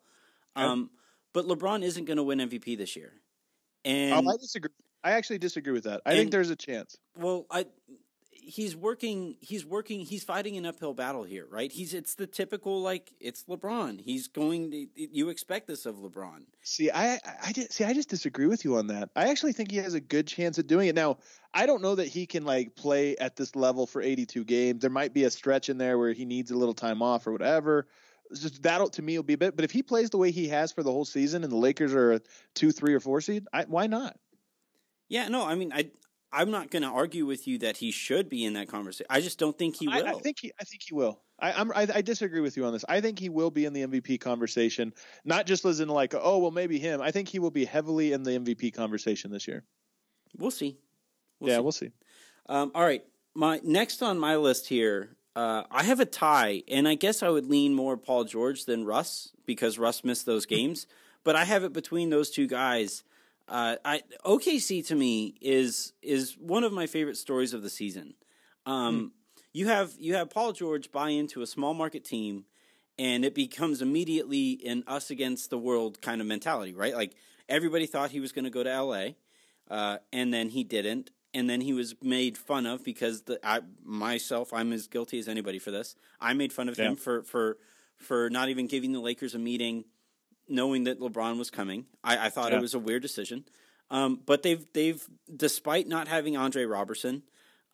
Um, 0.54 0.90
but 1.32 1.46
LeBron 1.46 1.82
isn't 1.82 2.06
going 2.06 2.16
to 2.16 2.22
win 2.22 2.38
MVP 2.38 2.78
this 2.78 2.96
year, 2.96 3.12
Oh, 3.86 3.90
and 3.90 4.26
Oh, 4.26 4.32
I 4.32 4.36
disagree. 4.36 4.70
I 5.04 5.12
actually 5.12 5.38
disagree 5.38 5.72
with 5.72 5.84
that. 5.84 6.02
I 6.04 6.14
think 6.14 6.32
there's 6.32 6.50
a 6.50 6.56
chance. 6.56 6.96
well, 7.16 7.46
I 7.50 7.66
he's 8.46 8.76
working. 8.76 9.36
He's 9.40 9.66
working. 9.66 10.00
He's 10.00 10.24
fighting 10.24 10.56
an 10.56 10.64
uphill 10.64 10.94
battle 10.94 11.24
here, 11.24 11.46
right? 11.50 11.70
He's 11.70 11.92
it's 11.94 12.14
the 12.14 12.26
typical 12.26 12.80
like 12.80 13.12
it's 13.20 13.44
LeBron. 13.44 14.00
He's 14.00 14.28
going. 14.28 14.70
To, 14.70 14.86
you 14.96 15.28
expect 15.28 15.66
this 15.66 15.84
of 15.84 15.96
LeBron. 15.96 16.42
See, 16.62 16.90
I, 16.90 17.14
I, 17.14 17.20
I 17.46 17.52
did, 17.52 17.72
see, 17.72 17.84
I 17.84 17.92
just 17.92 18.08
disagree 18.08 18.46
with 18.46 18.64
you 18.64 18.76
on 18.76 18.86
that. 18.88 19.10
I 19.16 19.28
actually 19.30 19.52
think 19.52 19.70
he 19.70 19.78
has 19.78 19.94
a 19.94 20.00
good 20.00 20.26
chance 20.26 20.58
at 20.58 20.66
doing 20.66 20.88
it. 20.88 20.94
Now, 20.94 21.18
I 21.52 21.66
don't 21.66 21.82
know 21.82 21.96
that 21.96 22.06
he 22.06 22.26
can 22.26 22.44
like 22.44 22.74
play 22.76 23.16
at 23.16 23.36
this 23.36 23.54
level 23.56 23.86
for 23.86 24.00
82 24.00 24.44
games. 24.44 24.80
There 24.80 24.90
might 24.90 25.12
be 25.12 25.24
a 25.24 25.30
stretch 25.30 25.68
in 25.68 25.78
there 25.78 25.98
where 25.98 26.12
he 26.12 26.24
needs 26.24 26.50
a 26.50 26.56
little 26.56 26.74
time 26.74 27.02
off 27.02 27.26
or 27.26 27.32
whatever. 27.32 27.86
Just 28.34 28.62
that'll 28.62 28.88
to 28.90 29.02
me 29.02 29.16
will 29.18 29.22
be 29.22 29.34
a 29.34 29.38
bit. 29.38 29.56
But 29.56 29.64
if 29.64 29.70
he 29.70 29.82
plays 29.82 30.10
the 30.10 30.18
way 30.18 30.30
he 30.30 30.48
has 30.48 30.72
for 30.72 30.82
the 30.82 30.90
whole 30.90 31.04
season, 31.04 31.44
and 31.44 31.52
the 31.52 31.56
Lakers 31.56 31.94
are 31.94 32.14
a 32.14 32.20
two, 32.54 32.72
three, 32.72 32.94
or 32.94 33.00
four 33.00 33.20
seed, 33.20 33.44
I, 33.52 33.64
why 33.64 33.86
not? 33.86 34.16
Yeah, 35.08 35.28
no, 35.28 35.46
I 35.46 35.54
mean, 35.54 35.72
I 35.72 35.90
I'm 36.32 36.50
not 36.50 36.70
going 36.70 36.82
to 36.82 36.88
argue 36.88 37.24
with 37.24 37.46
you 37.46 37.58
that 37.58 37.78
he 37.78 37.90
should 37.90 38.28
be 38.28 38.44
in 38.44 38.54
that 38.54 38.68
conversation. 38.68 39.06
I 39.08 39.20
just 39.20 39.38
don't 39.38 39.56
think 39.56 39.76
he 39.76 39.88
will. 39.88 40.06
I, 40.06 40.10
I 40.10 40.14
think 40.14 40.38
he, 40.40 40.52
I 40.60 40.64
think 40.64 40.82
he 40.86 40.94
will. 40.94 41.20
I, 41.38 41.52
I'm, 41.52 41.70
I, 41.72 41.86
I 41.94 42.02
disagree 42.02 42.40
with 42.40 42.56
you 42.56 42.64
on 42.66 42.72
this. 42.72 42.84
I 42.88 43.00
think 43.00 43.18
he 43.18 43.28
will 43.28 43.50
be 43.50 43.64
in 43.64 43.72
the 43.72 43.86
MVP 43.86 44.20
conversation, 44.20 44.92
not 45.24 45.46
just 45.46 45.64
as 45.64 45.80
in 45.80 45.88
like, 45.88 46.14
oh, 46.14 46.38
well, 46.38 46.50
maybe 46.50 46.78
him. 46.78 47.00
I 47.00 47.10
think 47.10 47.28
he 47.28 47.38
will 47.38 47.50
be 47.50 47.64
heavily 47.64 48.12
in 48.12 48.22
the 48.22 48.32
MVP 48.32 48.74
conversation 48.74 49.30
this 49.30 49.46
year. 49.46 49.64
We'll 50.36 50.50
see. 50.50 50.76
We'll 51.40 51.50
yeah, 51.50 51.56
see. 51.56 51.62
we'll 51.62 51.72
see. 51.72 51.90
Um, 52.48 52.72
all 52.74 52.84
right. 52.84 53.04
My 53.34 53.60
next 53.62 54.02
on 54.02 54.18
my 54.18 54.36
list 54.36 54.66
here, 54.68 55.15
uh, 55.36 55.64
I 55.70 55.84
have 55.84 56.00
a 56.00 56.06
tie, 56.06 56.62
and 56.66 56.88
I 56.88 56.94
guess 56.96 57.22
I 57.22 57.28
would 57.28 57.46
lean 57.46 57.74
more 57.74 57.96
Paul 57.96 58.24
George 58.24 58.64
than 58.64 58.84
Russ 58.84 59.32
because 59.44 59.78
Russ 59.78 60.02
missed 60.02 60.26
those 60.26 60.46
games. 60.56 60.86
but 61.24 61.36
I 61.36 61.44
have 61.44 61.62
it 61.64 61.72
between 61.72 62.10
those 62.10 62.30
two 62.30 62.46
guys. 62.48 63.04
Uh, 63.48 63.76
I 63.84 64.02
OKC 64.24 64.84
to 64.88 64.94
me 64.96 65.34
is 65.40 65.92
is 66.02 66.36
one 66.38 66.64
of 66.64 66.72
my 66.72 66.86
favorite 66.86 67.16
stories 67.16 67.54
of 67.54 67.62
the 67.62 67.70
season. 67.70 68.14
Um, 68.64 69.12
You 69.52 69.68
have 69.68 69.92
you 69.98 70.14
have 70.14 70.30
Paul 70.30 70.52
George 70.52 70.90
buy 70.90 71.10
into 71.10 71.42
a 71.42 71.46
small 71.46 71.74
market 71.74 72.04
team, 72.04 72.44
and 72.98 73.24
it 73.24 73.34
becomes 73.34 73.80
immediately 73.82 74.60
an 74.66 74.82
us 74.86 75.10
against 75.10 75.50
the 75.50 75.58
world 75.58 76.00
kind 76.02 76.20
of 76.20 76.26
mentality, 76.26 76.74
right? 76.74 76.94
Like 76.94 77.14
everybody 77.48 77.86
thought 77.86 78.10
he 78.10 78.20
was 78.20 78.32
going 78.32 78.44
to 78.44 78.50
go 78.50 78.62
to 78.64 78.70
L.A 78.70 79.16
uh, 79.70 79.98
and 80.12 80.32
then 80.32 80.48
he 80.50 80.64
didn't, 80.64 81.10
and 81.36 81.48
then 81.50 81.60
he 81.60 81.72
was 81.72 81.94
made 82.02 82.36
fun 82.38 82.66
of 82.66 82.82
because 82.82 83.22
the 83.22 83.38
I 83.46 83.60
myself 83.84 84.52
I'm 84.52 84.72
as 84.72 84.86
guilty 84.88 85.18
as 85.18 85.28
anybody 85.28 85.58
for 85.58 85.70
this. 85.70 85.94
I 86.20 86.32
made 86.34 86.52
fun 86.52 86.68
of 86.68 86.78
Yeah. 86.78 86.86
him 86.90 86.96
for 86.96 87.22
for 87.22 87.58
for 87.96 88.28
not 88.30 88.48
even 88.48 88.66
giving 88.66 88.92
the 88.92 89.00
Lakers 89.00 89.34
a 89.34 89.38
meeting, 89.38 89.84
knowing 90.48 90.84
that 90.84 91.00
LeBron 91.00 91.38
was 91.38 91.50
coming. 91.50 91.86
I, 92.02 92.26
I 92.26 92.30
thought 92.30 92.52
Yeah. 92.52 92.58
it 92.58 92.62
was 92.62 92.74
a 92.74 92.78
weird 92.78 93.02
decision, 93.02 93.44
um, 93.90 94.20
but 94.24 94.42
they've 94.42 94.64
they've 94.72 95.02
despite 95.34 95.86
not 95.86 96.08
having 96.08 96.36
Andre 96.36 96.64
Robertson, 96.64 97.22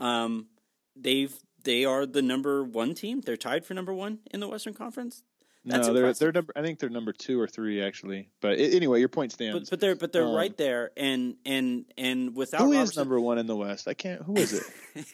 um, 0.01 0.49
they've 0.97 1.35
they 1.65 1.85
are 1.85 2.05
the 2.07 2.23
number 2.23 2.65
one 2.65 2.93
team. 2.95 3.21
They're 3.21 3.37
tied 3.37 3.65
for 3.65 3.75
number 3.75 3.95
one 3.95 4.19
in 4.33 4.41
the 4.41 4.49
Western 4.49 4.75
Conference. 4.75 5.23
That's 5.65 5.87
no, 5.87 5.95
they're 5.95 6.03
impressive. 6.05 6.19
they're 6.19 6.33
number. 6.33 6.53
I 6.57 6.63
think 6.63 6.79
they're 6.81 6.89
number 6.91 7.13
two 7.13 7.41
or 7.41 7.47
three 7.47 7.83
actually. 7.83 8.29
But 8.41 8.53
i 8.53 8.63
anyway, 8.63 8.99
your 8.99 9.09
point 9.09 9.31
stands. 9.33 9.69
But 9.69 9.71
but 9.71 9.81
they're 9.81 9.95
but 9.95 10.13
they're 10.13 10.25
Um, 10.27 10.35
right 10.35 10.57
there, 10.57 10.91
and 10.97 11.37
and 11.47 11.85
and 11.97 12.35
without 12.35 12.63
who 12.63 12.73
is 12.73 12.79
Robertson, 12.79 13.01
number 13.01 13.21
one 13.21 13.39
in 13.39 13.47
the 13.47 13.55
West? 13.57 13.87
I 13.87 13.95
can't. 13.95 14.23
Who 14.23 14.35
is 14.37 14.53
it? 14.55 15.07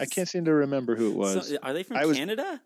I 0.00 0.06
can't 0.06 0.28
seem 0.34 0.44
to 0.44 0.52
remember 0.54 0.94
who 0.94 1.10
it 1.10 1.16
was. 1.16 1.48
So, 1.48 1.56
are 1.62 1.72
they 1.72 1.82
from 1.82 1.96
I 1.96 2.04
was- 2.06 2.16
Canada? 2.16 2.60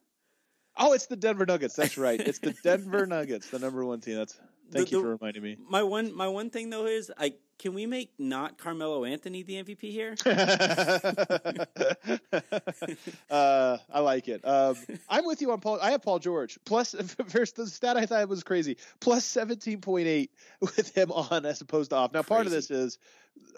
oh, 0.77 0.93
it's 0.93 1.07
the 1.07 1.17
Denver 1.17 1.47
Nuggets. 1.47 1.75
That's 1.77 1.97
right. 1.97 2.21
It's 2.21 2.41
the 2.41 2.53
Denver 2.63 3.07
Nuggets, 3.07 3.49
the 3.49 3.59
number 3.59 3.85
one 3.85 4.01
team. 4.01 4.17
That's. 4.17 4.35
Thank 4.71 4.89
The- 4.89 4.93
you 4.93 4.99
the- 4.99 5.05
for 5.05 5.11
reminding 5.13 5.43
me. 5.43 5.57
My 5.69 5.83
one 5.83 6.15
my 6.15 6.29
one 6.29 6.51
thing 6.51 6.69
though 6.71 6.87
is 6.87 7.11
I 7.17 7.35
can 7.59 7.75
we 7.75 7.87
make 7.87 8.13
not 8.19 8.59
Carmelo 8.59 9.05
Anthony 9.05 9.43
the 9.43 9.63
MVP 9.63 9.91
here? 9.91 10.15
uh, 13.31 13.79
I 13.93 14.01
like 14.01 14.29
it. 14.29 14.47
Um, 14.47 14.77
I'm 15.09 15.25
with 15.25 15.41
you 15.41 15.53
on 15.53 15.61
Paul. 15.61 15.79
I 15.81 15.93
have 15.93 16.03
Paul 16.03 16.19
George 16.19 16.59
plus. 16.65 16.95
First, 17.29 17.57
the 17.57 17.67
stat 17.67 17.97
I 17.97 18.07
thought 18.07 18.29
was 18.29 18.43
crazy. 18.43 18.77
Plus 19.01 19.27
17.8 19.27 20.29
with 20.61 20.97
him 20.97 21.13
on 21.13 21.47
as 21.47 21.61
opposed 21.61 21.91
to 21.91 21.97
off. 21.97 22.13
Now, 22.13 22.23
part 22.23 22.47
of 22.47 22.53
this 22.53 22.71
is 22.71 22.99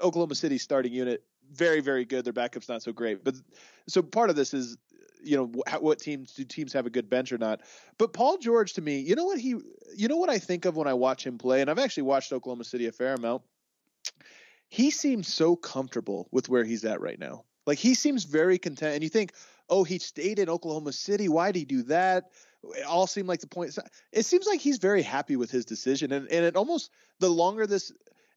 Oklahoma 0.03 0.35
City's 0.35 0.63
starting 0.63 0.93
unit 0.93 1.23
very, 1.53 1.81
very 1.81 2.05
good. 2.05 2.25
Their 2.25 2.33
backup's 2.33 2.69
not 2.69 2.83
so 2.83 2.93
great, 2.93 3.25
but 3.25 3.35
so 3.89 4.03
part 4.03 4.31
of 4.31 4.37
this 4.37 4.53
is 4.53 4.77
you 5.23 5.37
know 5.37 5.47
wh- 5.47 5.83
what 5.83 5.99
teams 5.99 6.35
do 6.35 6.45
teams 6.45 6.73
have 6.73 6.87
a 6.87 6.91
good 6.91 7.09
bench 7.09 7.33
or 7.33 7.39
not. 7.39 7.61
But 7.99 8.13
Paul 8.13 8.39
George 8.39 8.75
to 8.75 8.83
me, 8.83 9.01
you 9.01 9.15
know 9.15 9.25
what 9.25 9.39
he, 9.39 9.57
you 9.97 10.09
know 10.09 10.17
what 10.17 10.31
I 10.31 10.39
think 10.39 10.65
of 10.65 10.77
when 10.77 10.87
I 10.87 10.95
watch 10.95 11.27
him 11.27 11.39
play, 11.39 11.61
and 11.61 11.71
I've 11.71 11.79
actually 11.79 12.05
watched 12.05 12.33
Oklahoma 12.33 12.65
City 12.65 12.87
a 12.87 12.93
fair 12.93 13.15
amount. 13.15 13.43
He 14.69 14.91
seems 14.91 15.33
so 15.33 15.57
comfortable 15.57 16.29
with 16.33 16.49
where 16.49 16.65
he's 16.65 16.85
at 16.85 17.01
right 17.01 17.19
now. 17.19 17.45
Like 17.67 17.79
he 17.79 17.95
seems 17.95 18.25
very 18.25 18.59
content, 18.59 18.95
and 18.95 19.03
you 19.03 19.09
think, 19.09 19.33
oh, 19.69 19.85
he 19.85 19.99
stayed 19.99 20.39
in 20.39 20.49
Oklahoma 20.49 20.93
City. 20.93 21.29
Why 21.29 21.53
did 21.53 21.59
he 21.59 21.65
do 21.65 21.83
that? 21.85 22.25
It 22.63 22.85
all 22.85 23.07
seemed 23.07 23.29
like 23.29 23.41
the 23.41 23.47
point. 23.47 23.77
It 24.13 24.25
seems 24.25 24.47
like 24.47 24.61
he's 24.61 24.79
very 24.79 25.03
happy 25.03 25.37
with 25.37 25.51
his 25.51 25.65
decision, 25.65 26.13
and 26.13 26.29
and 26.31 26.45
it 26.45 26.57
almost 26.57 26.91
the 27.21 27.29
longer 27.29 27.67
this 27.67 27.93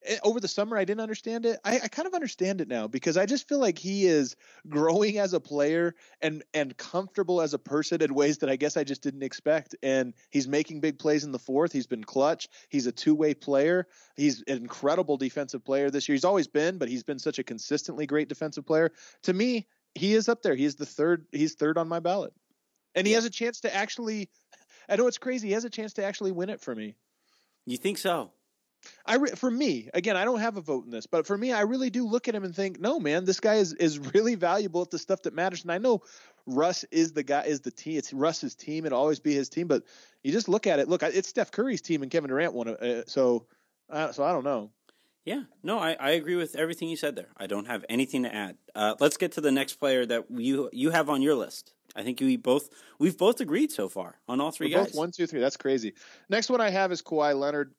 Eh, 0.05 0.17
over 0.23 0.39
the 0.39 0.47
summer 0.47 0.77
I 0.77 0.85
didn't 0.85 1.01
understand 1.01 1.45
it. 1.45 1.59
I, 1.65 1.79
I 1.83 1.87
kind 1.89 2.07
of 2.07 2.13
understand 2.13 2.61
it 2.61 2.67
now 2.67 2.87
because 2.87 3.17
I 3.17 3.25
just 3.25 3.49
feel 3.49 3.59
like 3.59 3.77
he 3.77 4.05
is 4.05 4.35
growing 4.67 5.17
as 5.17 5.33
a 5.33 5.39
player 5.39 5.95
and 6.21 6.43
and 6.53 6.75
comfortable 6.77 7.41
as 7.41 7.53
a 7.53 7.59
person 7.59 8.01
in 8.01 8.13
ways 8.13 8.37
that 8.37 8.49
I 8.49 8.55
guess 8.55 8.77
I 8.77 8.85
just 8.85 9.01
didn't 9.01 9.23
expect. 9.23 9.75
And 9.83 10.13
he's 10.29 10.47
making 10.47 10.79
big 10.79 10.99
plays 10.99 11.25
in 11.25 11.31
the 11.33 11.39
fourth. 11.39 11.73
He's 11.73 11.87
been 11.87 12.03
clutch. 12.03 12.47
He's 12.69 12.87
a 12.87 12.91
two 12.93 13.13
way 13.13 13.33
player. 13.33 13.87
He's 14.15 14.41
an 14.47 14.57
incredible 14.57 15.17
defensive 15.17 15.65
player 15.65 15.89
this 15.89 16.07
year. 16.07 16.13
He's 16.15 16.25
always 16.25 16.47
been, 16.47 16.77
but 16.77 16.87
he's 16.87 17.03
been 17.03 17.19
such 17.19 17.39
a 17.39 17.43
consistently 17.43 18.05
great 18.05 18.29
defensive 18.29 18.65
player. 18.65 18.91
To 19.23 19.33
me, 19.33 19.67
he 19.95 20.13
is 20.13 20.29
up 20.29 20.41
there. 20.43 20.55
He 20.55 20.65
is 20.65 20.75
the 20.75 20.85
third. 20.85 21.25
He's 21.33 21.55
third 21.55 21.77
on 21.77 21.89
my 21.89 21.99
ballot, 21.99 22.33
and 22.95 23.05
he 23.05 23.13
has 23.13 23.25
a 23.25 23.29
chance 23.29 23.61
to 23.61 23.75
actually. 23.75 24.29
I 24.87 24.95
know 24.95 25.07
it's 25.07 25.19
crazy. 25.19 25.49
He 25.49 25.53
has 25.53 25.65
a 25.65 25.69
chance 25.69 25.93
to 25.93 26.03
actually 26.03 26.31
win 26.31 26.49
it 26.49 26.61
for 26.61 26.73
me. 26.73 26.95
You 27.65 27.77
think 27.77 27.99
so? 27.99 28.31
I 29.05 29.15
re- 29.15 29.31
for 29.31 29.49
me 29.49 29.89
again, 29.93 30.15
I 30.15 30.25
don't 30.25 30.39
have 30.39 30.57
a 30.57 30.61
vote 30.61 30.85
in 30.85 30.91
this, 30.91 31.05
but 31.05 31.25
for 31.25 31.37
me, 31.37 31.51
I 31.51 31.61
really 31.61 31.89
do 31.89 32.05
look 32.05 32.27
at 32.27 32.35
him 32.35 32.43
and 32.43 32.55
think, 32.55 32.79
no, 32.79 32.99
man, 32.99 33.25
this 33.25 33.39
guy 33.39 33.55
is 33.55 33.73
is 33.73 33.99
really 34.13 34.35
valuable 34.35 34.81
at 34.81 34.91
the 34.91 34.99
stuff 34.99 35.23
that 35.23 35.33
matters. 35.33 35.63
And 35.63 35.71
I 35.71 35.77
know 35.77 36.01
Russ 36.45 36.85
is 36.91 37.13
the 37.13 37.23
guy, 37.23 37.43
is 37.43 37.61
the 37.61 37.71
team. 37.71 37.97
It's 37.97 38.13
Russ's 38.13 38.55
team. 38.55 38.85
It'll 38.85 38.99
always 38.99 39.19
be 39.19 39.33
his 39.33 39.49
team. 39.49 39.67
But 39.67 39.83
you 40.23 40.31
just 40.31 40.49
look 40.49 40.67
at 40.67 40.79
it. 40.79 40.87
Look, 40.87 41.03
it's 41.03 41.29
Steph 41.29 41.51
Curry's 41.51 41.81
team, 41.81 42.01
and 42.01 42.11
Kevin 42.11 42.29
Durant 42.29 42.53
won 42.53 42.69
it. 42.69 42.81
Uh, 42.81 43.03
so, 43.05 43.45
uh, 43.89 44.11
so 44.11 44.23
I 44.23 44.31
don't 44.31 44.43
know. 44.43 44.71
Yeah, 45.25 45.43
no, 45.61 45.77
I, 45.77 45.95
I 45.99 46.11
agree 46.11 46.35
with 46.35 46.55
everything 46.55 46.89
you 46.89 46.95
said 46.95 47.15
there. 47.15 47.27
I 47.37 47.45
don't 47.45 47.67
have 47.67 47.85
anything 47.89 48.23
to 48.23 48.33
add. 48.33 48.57
Uh, 48.73 48.95
let's 48.99 49.17
get 49.17 49.33
to 49.33 49.41
the 49.41 49.51
next 49.51 49.73
player 49.75 50.05
that 50.05 50.25
you 50.31 50.69
you 50.73 50.91
have 50.91 51.09
on 51.09 51.21
your 51.21 51.35
list. 51.35 51.73
I 51.95 52.03
think 52.03 52.19
we 52.19 52.37
both 52.37 52.69
we've 52.99 53.17
both 53.17 53.41
agreed 53.41 53.71
so 53.71 53.89
far 53.89 54.19
on 54.27 54.41
all 54.41 54.51
3 54.51 54.67
We're 54.67 54.77
guys. 54.77 54.87
Both 54.87 54.95
one, 54.95 55.11
two, 55.11 55.27
three. 55.27 55.39
That's 55.39 55.57
crazy. 55.57 55.93
Next 56.29 56.49
one 56.49 56.61
I 56.61 56.69
have 56.69 56.91
is 56.91 57.01
Kawhi 57.01 57.37
Leonard. 57.37 57.73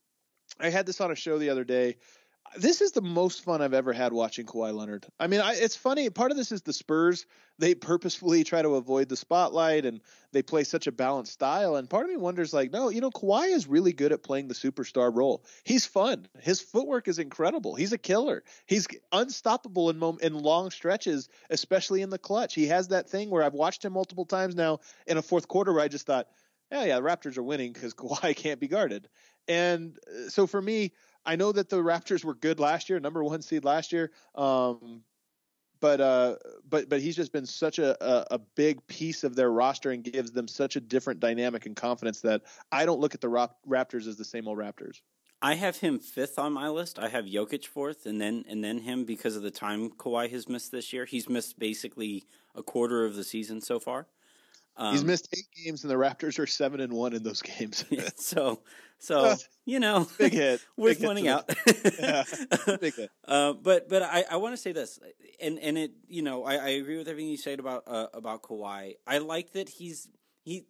I 0.58 0.70
had 0.70 0.86
this 0.86 1.00
on 1.00 1.10
a 1.10 1.14
show 1.14 1.38
the 1.38 1.50
other 1.50 1.64
day. 1.64 1.96
This 2.56 2.80
is 2.80 2.90
the 2.90 3.02
most 3.02 3.44
fun 3.44 3.62
I've 3.62 3.74
ever 3.74 3.92
had 3.92 4.12
watching 4.12 4.44
Kawhi 4.44 4.74
Leonard. 4.74 5.06
I 5.20 5.28
mean, 5.28 5.40
I, 5.40 5.54
it's 5.54 5.76
funny. 5.76 6.10
Part 6.10 6.32
of 6.32 6.36
this 6.36 6.50
is 6.50 6.62
the 6.62 6.72
Spurs. 6.72 7.26
They 7.58 7.76
purposefully 7.76 8.42
try 8.42 8.60
to 8.60 8.74
avoid 8.74 9.08
the 9.08 9.16
spotlight 9.16 9.84
and 9.84 10.00
they 10.32 10.42
play 10.42 10.64
such 10.64 10.88
a 10.88 10.92
balanced 10.92 11.32
style. 11.32 11.76
And 11.76 11.88
part 11.88 12.06
of 12.06 12.10
me 12.10 12.16
wonders, 12.16 12.52
like, 12.52 12.72
no, 12.72 12.88
you 12.88 13.00
know, 13.00 13.10
Kawhi 13.10 13.54
is 13.54 13.68
really 13.68 13.92
good 13.92 14.10
at 14.10 14.24
playing 14.24 14.48
the 14.48 14.54
superstar 14.54 15.14
role. 15.14 15.44
He's 15.62 15.86
fun. 15.86 16.26
His 16.40 16.60
footwork 16.60 17.06
is 17.06 17.20
incredible. 17.20 17.76
He's 17.76 17.92
a 17.92 17.98
killer. 17.98 18.42
He's 18.66 18.88
unstoppable 19.12 19.88
in 19.90 19.98
mom- 19.98 20.18
in 20.20 20.34
long 20.34 20.70
stretches, 20.72 21.28
especially 21.50 22.02
in 22.02 22.10
the 22.10 22.18
clutch. 22.18 22.54
He 22.54 22.66
has 22.66 22.88
that 22.88 23.08
thing 23.08 23.30
where 23.30 23.44
I've 23.44 23.54
watched 23.54 23.84
him 23.84 23.92
multiple 23.92 24.24
times 24.24 24.56
now 24.56 24.80
in 25.06 25.18
a 25.18 25.22
fourth 25.22 25.46
quarter 25.46 25.72
where 25.72 25.84
I 25.84 25.88
just 25.88 26.06
thought, 26.06 26.26
yeah, 26.72 26.84
yeah, 26.84 26.96
the 26.96 27.02
Raptors 27.02 27.36
are 27.36 27.42
winning 27.42 27.72
because 27.72 27.94
Kawhi 27.94 28.34
can't 28.34 28.60
be 28.60 28.68
guarded. 28.68 29.08
And 29.48 29.98
uh, 30.07 30.29
so 30.29 30.46
for 30.46 30.61
me, 30.61 30.92
I 31.24 31.37
know 31.37 31.53
that 31.53 31.68
the 31.68 31.76
Raptors 31.76 32.24
were 32.24 32.35
good 32.35 32.61
last 32.61 32.88
year, 32.88 32.98
number 33.00 33.22
one 33.22 33.42
seed 33.42 33.64
last 33.64 33.92
year. 33.92 34.11
Um, 34.35 35.03
but 35.81 36.00
uh, 36.00 36.37
but 36.68 36.88
but 36.88 37.00
he's 37.00 37.16
just 37.16 37.33
been 37.33 37.46
such 37.46 37.79
a, 37.79 37.96
a, 38.05 38.26
a 38.33 38.38
big 38.38 38.87
piece 38.87 39.24
of 39.24 39.35
their 39.35 39.50
roster 39.50 39.90
and 39.90 40.05
gives 40.05 40.31
them 40.31 40.46
such 40.46 40.76
a 40.76 40.81
different 40.81 41.20
dynamic 41.20 41.66
and 41.66 41.74
confidence 41.74 42.20
that 42.20 42.42
I 42.70 42.85
don't 42.85 43.00
look 43.00 43.14
at 43.14 43.20
the 43.20 43.29
Raptors 43.29 44.07
as 44.07 44.16
the 44.16 44.24
same 44.24 44.46
old 44.46 44.59
Raptors. 44.59 45.00
I 45.42 45.55
have 45.55 45.79
him 45.79 45.98
fifth 45.98 46.38
on 46.38 46.53
my 46.53 46.68
list. 46.68 46.98
I 46.98 47.09
have 47.09 47.24
Jokic 47.24 47.64
fourth, 47.64 48.05
and 48.05 48.20
then 48.20 48.44
and 48.46 48.62
then 48.62 48.79
him 48.79 49.05
because 49.05 49.37
of 49.37 49.42
the 49.42 49.50
time 49.50 49.88
Kawhi 49.90 50.31
has 50.31 50.48
missed 50.48 50.70
this 50.70 50.92
year. 50.92 51.07
He's 51.07 51.29
missed 51.31 51.59
basically 51.59 52.24
a 52.55 52.62
quarter 52.62 53.07
of 53.07 53.16
the 53.16 53.24
season 53.24 53.62
so 53.62 53.81
far. 53.81 54.07
Um, 54.80 54.92
He's 54.92 55.04
missed 55.04 55.28
eight 55.36 55.46
games, 55.62 55.84
and 55.84 55.90
the 55.90 55.94
Raptors 55.94 56.38
are 56.38 56.46
seven 56.46 56.80
and 56.80 56.90
one 56.94 57.12
in 57.12 57.22
those 57.22 57.42
games. 57.58 57.84
so, 58.16 58.60
so 58.98 59.36
you 59.66 59.78
know, 59.78 60.08
big 60.16 60.32
hit, 60.32 60.64
worth 60.76 60.98
big 60.98 61.06
pointing 61.06 61.28
out. 61.28 61.52
yeah, 62.00 62.24
big 62.80 62.94
hit. 62.94 63.10
Uh, 63.28 63.52
but 63.52 63.90
but 63.90 64.02
I, 64.02 64.24
I 64.30 64.36
want 64.38 64.54
to 64.54 64.56
say 64.56 64.72
this, 64.72 64.98
and 65.40 65.58
and 65.58 65.76
it 65.76 65.92
you 66.08 66.22
know 66.22 66.44
I, 66.44 66.54
I 66.54 66.68
agree 66.70 66.96
with 66.96 67.08
everything 67.08 67.30
you 67.30 67.36
said 67.36 67.60
about 67.60 67.84
uh, 67.86 68.06
about 68.14 68.42
Kawhi. 68.42 68.94
I 69.06 69.18
like 69.18 69.52
that 69.52 69.68
he's 69.68 70.08
he. 70.44 70.64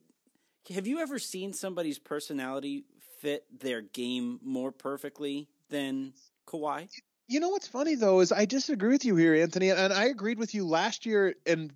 Have 0.75 0.89
you 0.89 0.99
ever 0.99 1.21
seen 1.21 1.53
somebody's 1.53 2.01
personality 2.01 2.85
fit 3.21 3.45
their 3.61 3.81
game 3.81 4.41
more 4.43 4.73
perfectly 4.73 5.49
than 5.69 6.15
Kawhi? 6.49 6.89
You 7.29 7.39
know 7.39 7.51
what's 7.51 7.69
funny 7.69 7.95
though 7.95 8.19
is 8.19 8.33
I 8.33 8.45
disagree 8.45 8.91
with 8.91 9.05
you 9.05 9.15
here, 9.15 9.37
Anthony, 9.37 9.71
and 9.71 9.93
I 9.93 10.07
agreed 10.07 10.39
with 10.41 10.53
you 10.53 10.67
last 10.67 11.07
year 11.07 11.37
and 11.47 11.73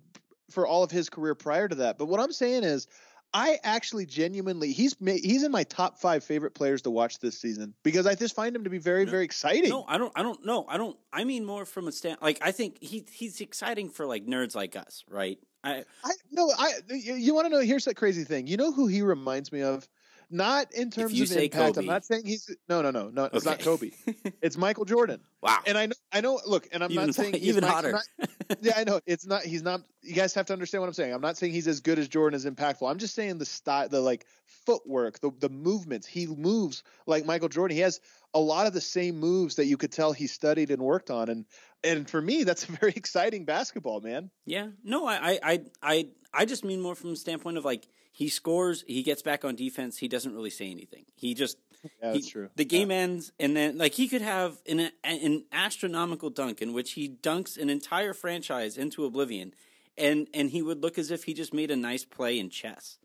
for 0.49 0.67
all 0.67 0.83
of 0.83 0.91
his 0.91 1.09
career 1.09 1.35
prior 1.35 1.67
to 1.67 1.75
that. 1.75 1.97
But 1.97 2.05
what 2.05 2.19
I'm 2.19 2.31
saying 2.31 2.63
is, 2.63 2.87
I 3.33 3.59
actually 3.63 4.05
genuinely 4.05 4.71
he's 4.71 4.95
he's 5.03 5.43
in 5.43 5.51
my 5.51 5.63
top 5.63 5.97
five 5.97 6.23
favorite 6.23 6.55
players 6.55 6.81
to 6.83 6.89
watch 6.89 7.19
this 7.19 7.37
season 7.37 7.73
because 7.83 8.07
I 8.07 8.15
just 8.15 8.33
find 8.33 8.55
him 8.55 8.63
to 8.63 8.69
be 8.69 8.77
very 8.77 9.03
no, 9.03 9.11
very 9.11 9.25
exciting. 9.25 9.69
No, 9.69 9.83
I 9.89 9.97
don't. 9.97 10.13
I 10.15 10.21
don't 10.21 10.45
know. 10.45 10.65
I 10.69 10.77
don't. 10.77 10.97
I 11.11 11.25
mean 11.25 11.43
more 11.43 11.65
from 11.65 11.89
a 11.89 11.91
stand. 11.91 12.19
Like 12.21 12.39
I 12.41 12.51
think 12.51 12.81
he 12.81 13.05
he's 13.11 13.41
exciting 13.41 13.89
for 13.89 14.05
like 14.05 14.25
nerds 14.25 14.55
like 14.55 14.77
us, 14.77 15.03
right? 15.09 15.37
I 15.65 15.83
I 16.03 16.11
no. 16.31 16.49
I 16.57 16.75
you, 16.89 17.15
you 17.15 17.35
want 17.35 17.47
to 17.47 17.49
know? 17.49 17.59
Here's 17.59 17.83
that 17.85 17.95
crazy 17.95 18.23
thing. 18.23 18.47
You 18.47 18.55
know 18.55 18.71
who 18.71 18.87
he 18.87 19.01
reminds 19.01 19.51
me 19.51 19.63
of? 19.63 19.85
Not 20.31 20.73
in 20.73 20.89
terms 20.89 21.19
of 21.19 21.31
impact. 21.37 21.53
Kobe. 21.53 21.79
I'm 21.81 21.85
not 21.85 22.05
saying 22.05 22.25
he's 22.25 22.49
no, 22.69 22.81
no, 22.81 22.91
no, 22.91 23.09
no. 23.09 23.25
It's 23.25 23.45
okay. 23.45 23.57
not 23.57 23.59
Kobe. 23.59 23.91
it's 24.41 24.57
Michael 24.57 24.85
Jordan. 24.85 25.19
Wow. 25.41 25.59
And 25.67 25.77
I 25.77 25.87
know, 25.87 25.95
I 26.11 26.21
know. 26.21 26.39
Look, 26.45 26.67
and 26.71 26.83
I'm 26.83 26.91
even, 26.91 27.07
not 27.07 27.15
saying 27.15 27.35
even 27.41 27.61
not, 27.61 27.71
hotter. 27.71 27.91
Not, 27.91 28.29
yeah, 28.61 28.73
I 28.77 28.83
know. 28.83 28.99
It's 29.05 29.25
not. 29.25 29.43
He's 29.43 29.63
not. 29.63 29.81
You 30.01 30.13
guys 30.13 30.33
have 30.33 30.45
to 30.47 30.53
understand 30.53 30.81
what 30.81 30.87
I'm 30.87 30.93
saying. 30.93 31.13
I'm 31.13 31.21
not 31.21 31.37
saying 31.37 31.53
he's 31.53 31.67
as 31.67 31.81
good 31.81 31.99
as 31.99 32.07
Jordan, 32.07 32.35
as 32.35 32.45
impactful. 32.45 32.89
I'm 32.89 32.97
just 32.97 33.15
saying 33.15 33.37
the 33.37 33.45
style, 33.45 33.89
the 33.89 33.99
like 33.99 34.25
footwork, 34.45 35.19
the 35.19 35.31
the 35.39 35.49
movements. 35.49 36.07
He 36.07 36.27
moves 36.27 36.83
like 37.07 37.25
Michael 37.25 37.49
Jordan. 37.49 37.75
He 37.75 37.81
has 37.81 37.99
a 38.33 38.39
lot 38.39 38.67
of 38.67 38.73
the 38.73 38.81
same 38.81 39.19
moves 39.19 39.55
that 39.55 39.65
you 39.65 39.77
could 39.77 39.91
tell 39.91 40.13
he 40.13 40.27
studied 40.27 40.71
and 40.71 40.81
worked 40.81 41.09
on. 41.09 41.29
And 41.29 41.45
and 41.83 42.09
for 42.09 42.21
me, 42.21 42.43
that's 42.43 42.67
a 42.67 42.71
very 42.79 42.93
exciting 42.95 43.45
basketball, 43.45 44.01
man. 44.01 44.29
Yeah. 44.45 44.67
No, 44.83 45.05
I 45.07 45.39
I 45.43 45.59
I 45.81 46.07
I 46.33 46.45
just 46.45 46.63
mean 46.63 46.81
more 46.81 46.95
from 46.95 47.11
the 47.11 47.15
standpoint 47.15 47.57
of 47.57 47.65
like 47.65 47.87
he 48.15 48.29
scores, 48.29 48.85
he 48.87 49.03
gets 49.03 49.21
back 49.21 49.43
on 49.43 49.57
defense, 49.57 49.97
he 49.97 50.07
doesn't 50.07 50.33
really 50.33 50.49
say 50.49 50.71
anything. 50.71 51.03
He 51.15 51.33
just 51.33 51.57
yeah, 51.83 52.13
he, 52.13 52.19
that's 52.19 52.29
true. 52.29 52.49
The 52.55 52.63
game 52.63 52.89
yeah. 52.89 52.97
ends, 52.97 53.33
and 53.41 53.57
then 53.57 53.77
like 53.77 53.95
he 53.95 54.07
could 54.07 54.21
have 54.21 54.61
an 54.69 54.89
an 55.03 55.43
astronomical 55.51 56.29
dunk 56.29 56.61
in 56.61 56.71
which 56.71 56.93
he 56.93 57.09
dunks 57.09 57.57
an 57.57 57.69
entire 57.69 58.13
franchise 58.13 58.77
into 58.77 59.03
oblivion, 59.03 59.53
and 59.97 60.29
and 60.33 60.51
he 60.51 60.61
would 60.61 60.81
look 60.81 60.97
as 60.97 61.11
if 61.11 61.25
he 61.25 61.33
just 61.33 61.53
made 61.53 61.71
a 61.71 61.75
nice 61.75 62.05
play 62.05 62.39
in 62.39 62.49
chess. 62.49 62.99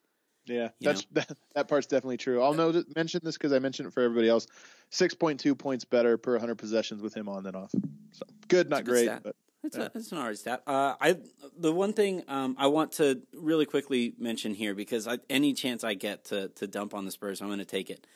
Yeah, 0.46 0.68
that's 0.80 1.04
that, 1.10 1.32
that, 1.56 1.66
part's 1.66 1.88
definitely 1.88 2.18
true. 2.18 2.40
I'll 2.40 2.54
know 2.54 2.84
mention 2.94 3.20
this 3.24 3.36
because 3.36 3.52
I 3.52 3.58
mentioned 3.58 3.88
it 3.88 3.92
for 3.92 4.04
everybody 4.04 4.28
else. 4.28 4.46
Six 4.90 5.12
point 5.12 5.40
two 5.40 5.56
points 5.56 5.84
better 5.84 6.16
per 6.18 6.38
hundred 6.38 6.58
possessions 6.58 7.02
with 7.02 7.14
him 7.14 7.28
on 7.28 7.42
than 7.42 7.56
off. 7.56 7.72
So 8.12 8.26
good, 8.46 8.70
not 8.70 8.84
great, 8.84 9.06
stat. 9.06 9.22
but 9.24 9.34
it's, 9.62 9.76
yeah. 9.76 9.84
a, 9.84 9.90
it's 9.94 10.12
an 10.12 10.18
alright 10.18 10.38
stat. 10.38 10.62
Uh, 10.66 10.94
I 11.00 11.16
the 11.58 11.72
one 11.72 11.92
thing 11.92 12.22
um, 12.28 12.56
I 12.58 12.68
want 12.68 12.92
to 12.92 13.22
really 13.34 13.66
quickly 13.66 14.14
mention 14.18 14.54
here 14.54 14.74
because 14.74 15.06
I, 15.06 15.18
any 15.28 15.52
chance 15.52 15.84
I 15.84 15.94
get 15.94 16.26
to 16.26 16.48
to 16.48 16.66
dump 16.66 16.94
on 16.94 17.04
the 17.04 17.10
Spurs, 17.10 17.40
I'm 17.40 17.48
going 17.48 17.58
to 17.58 17.64
take 17.64 17.90
it. 17.90 18.06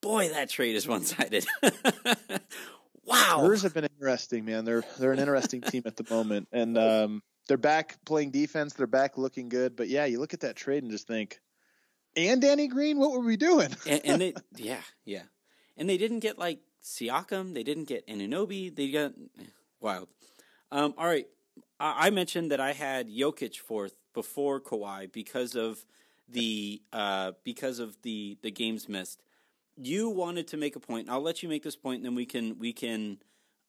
Boy, 0.00 0.28
that 0.30 0.50
trade 0.50 0.76
is 0.76 0.86
one 0.88 1.04
sided. 1.04 1.46
wow, 3.04 3.38
Spurs 3.38 3.62
have 3.62 3.74
been 3.74 3.84
interesting, 3.84 4.44
man. 4.44 4.64
They're 4.64 4.84
they're 4.98 5.12
an 5.12 5.18
interesting 5.18 5.62
team 5.62 5.82
at 5.86 5.96
the 5.96 6.06
moment, 6.10 6.48
and 6.52 6.76
um, 6.78 7.22
they're 7.48 7.56
back 7.56 8.04
playing 8.04 8.30
defense. 8.30 8.74
They're 8.74 8.86
back 8.86 9.16
looking 9.16 9.48
good. 9.48 9.76
But 9.76 9.88
yeah, 9.88 10.04
you 10.04 10.20
look 10.20 10.34
at 10.34 10.40
that 10.40 10.56
trade 10.56 10.82
and 10.82 10.92
just 10.92 11.06
think, 11.06 11.40
and 12.16 12.40
Danny 12.40 12.68
Green, 12.68 12.98
what 12.98 13.12
were 13.12 13.20
we 13.20 13.36
doing? 13.36 13.74
and, 13.86 14.00
and 14.04 14.20
they, 14.20 14.34
yeah, 14.56 14.80
yeah, 15.04 15.22
and 15.76 15.88
they 15.88 15.96
didn't 15.96 16.20
get 16.20 16.38
like 16.38 16.60
Siakam. 16.84 17.54
They 17.54 17.62
didn't 17.62 17.84
get 17.84 18.06
Anunoby. 18.08 18.74
They 18.74 18.90
got 18.90 19.12
wild. 19.80 20.08
Um, 20.72 20.94
all 20.96 21.06
right, 21.06 21.26
I, 21.78 22.06
I 22.06 22.10
mentioned 22.10 22.50
that 22.50 22.60
I 22.60 22.72
had 22.72 23.08
Jokic 23.08 23.58
fourth 23.58 23.94
before 24.14 24.58
Kawhi 24.58 25.12
because 25.12 25.54
of 25.54 25.84
the 26.28 26.80
uh, 26.92 27.32
because 27.44 27.78
of 27.78 28.00
the 28.02 28.38
the 28.42 28.50
games 28.50 28.88
missed. 28.88 29.22
You 29.76 30.08
wanted 30.08 30.48
to 30.48 30.56
make 30.56 30.74
a 30.74 30.80
point. 30.80 31.10
I'll 31.10 31.20
let 31.20 31.42
you 31.42 31.48
make 31.48 31.62
this 31.62 31.76
point, 31.76 31.98
and 31.98 32.06
then 32.06 32.14
we 32.14 32.24
can 32.24 32.58
we 32.58 32.72
can. 32.72 33.18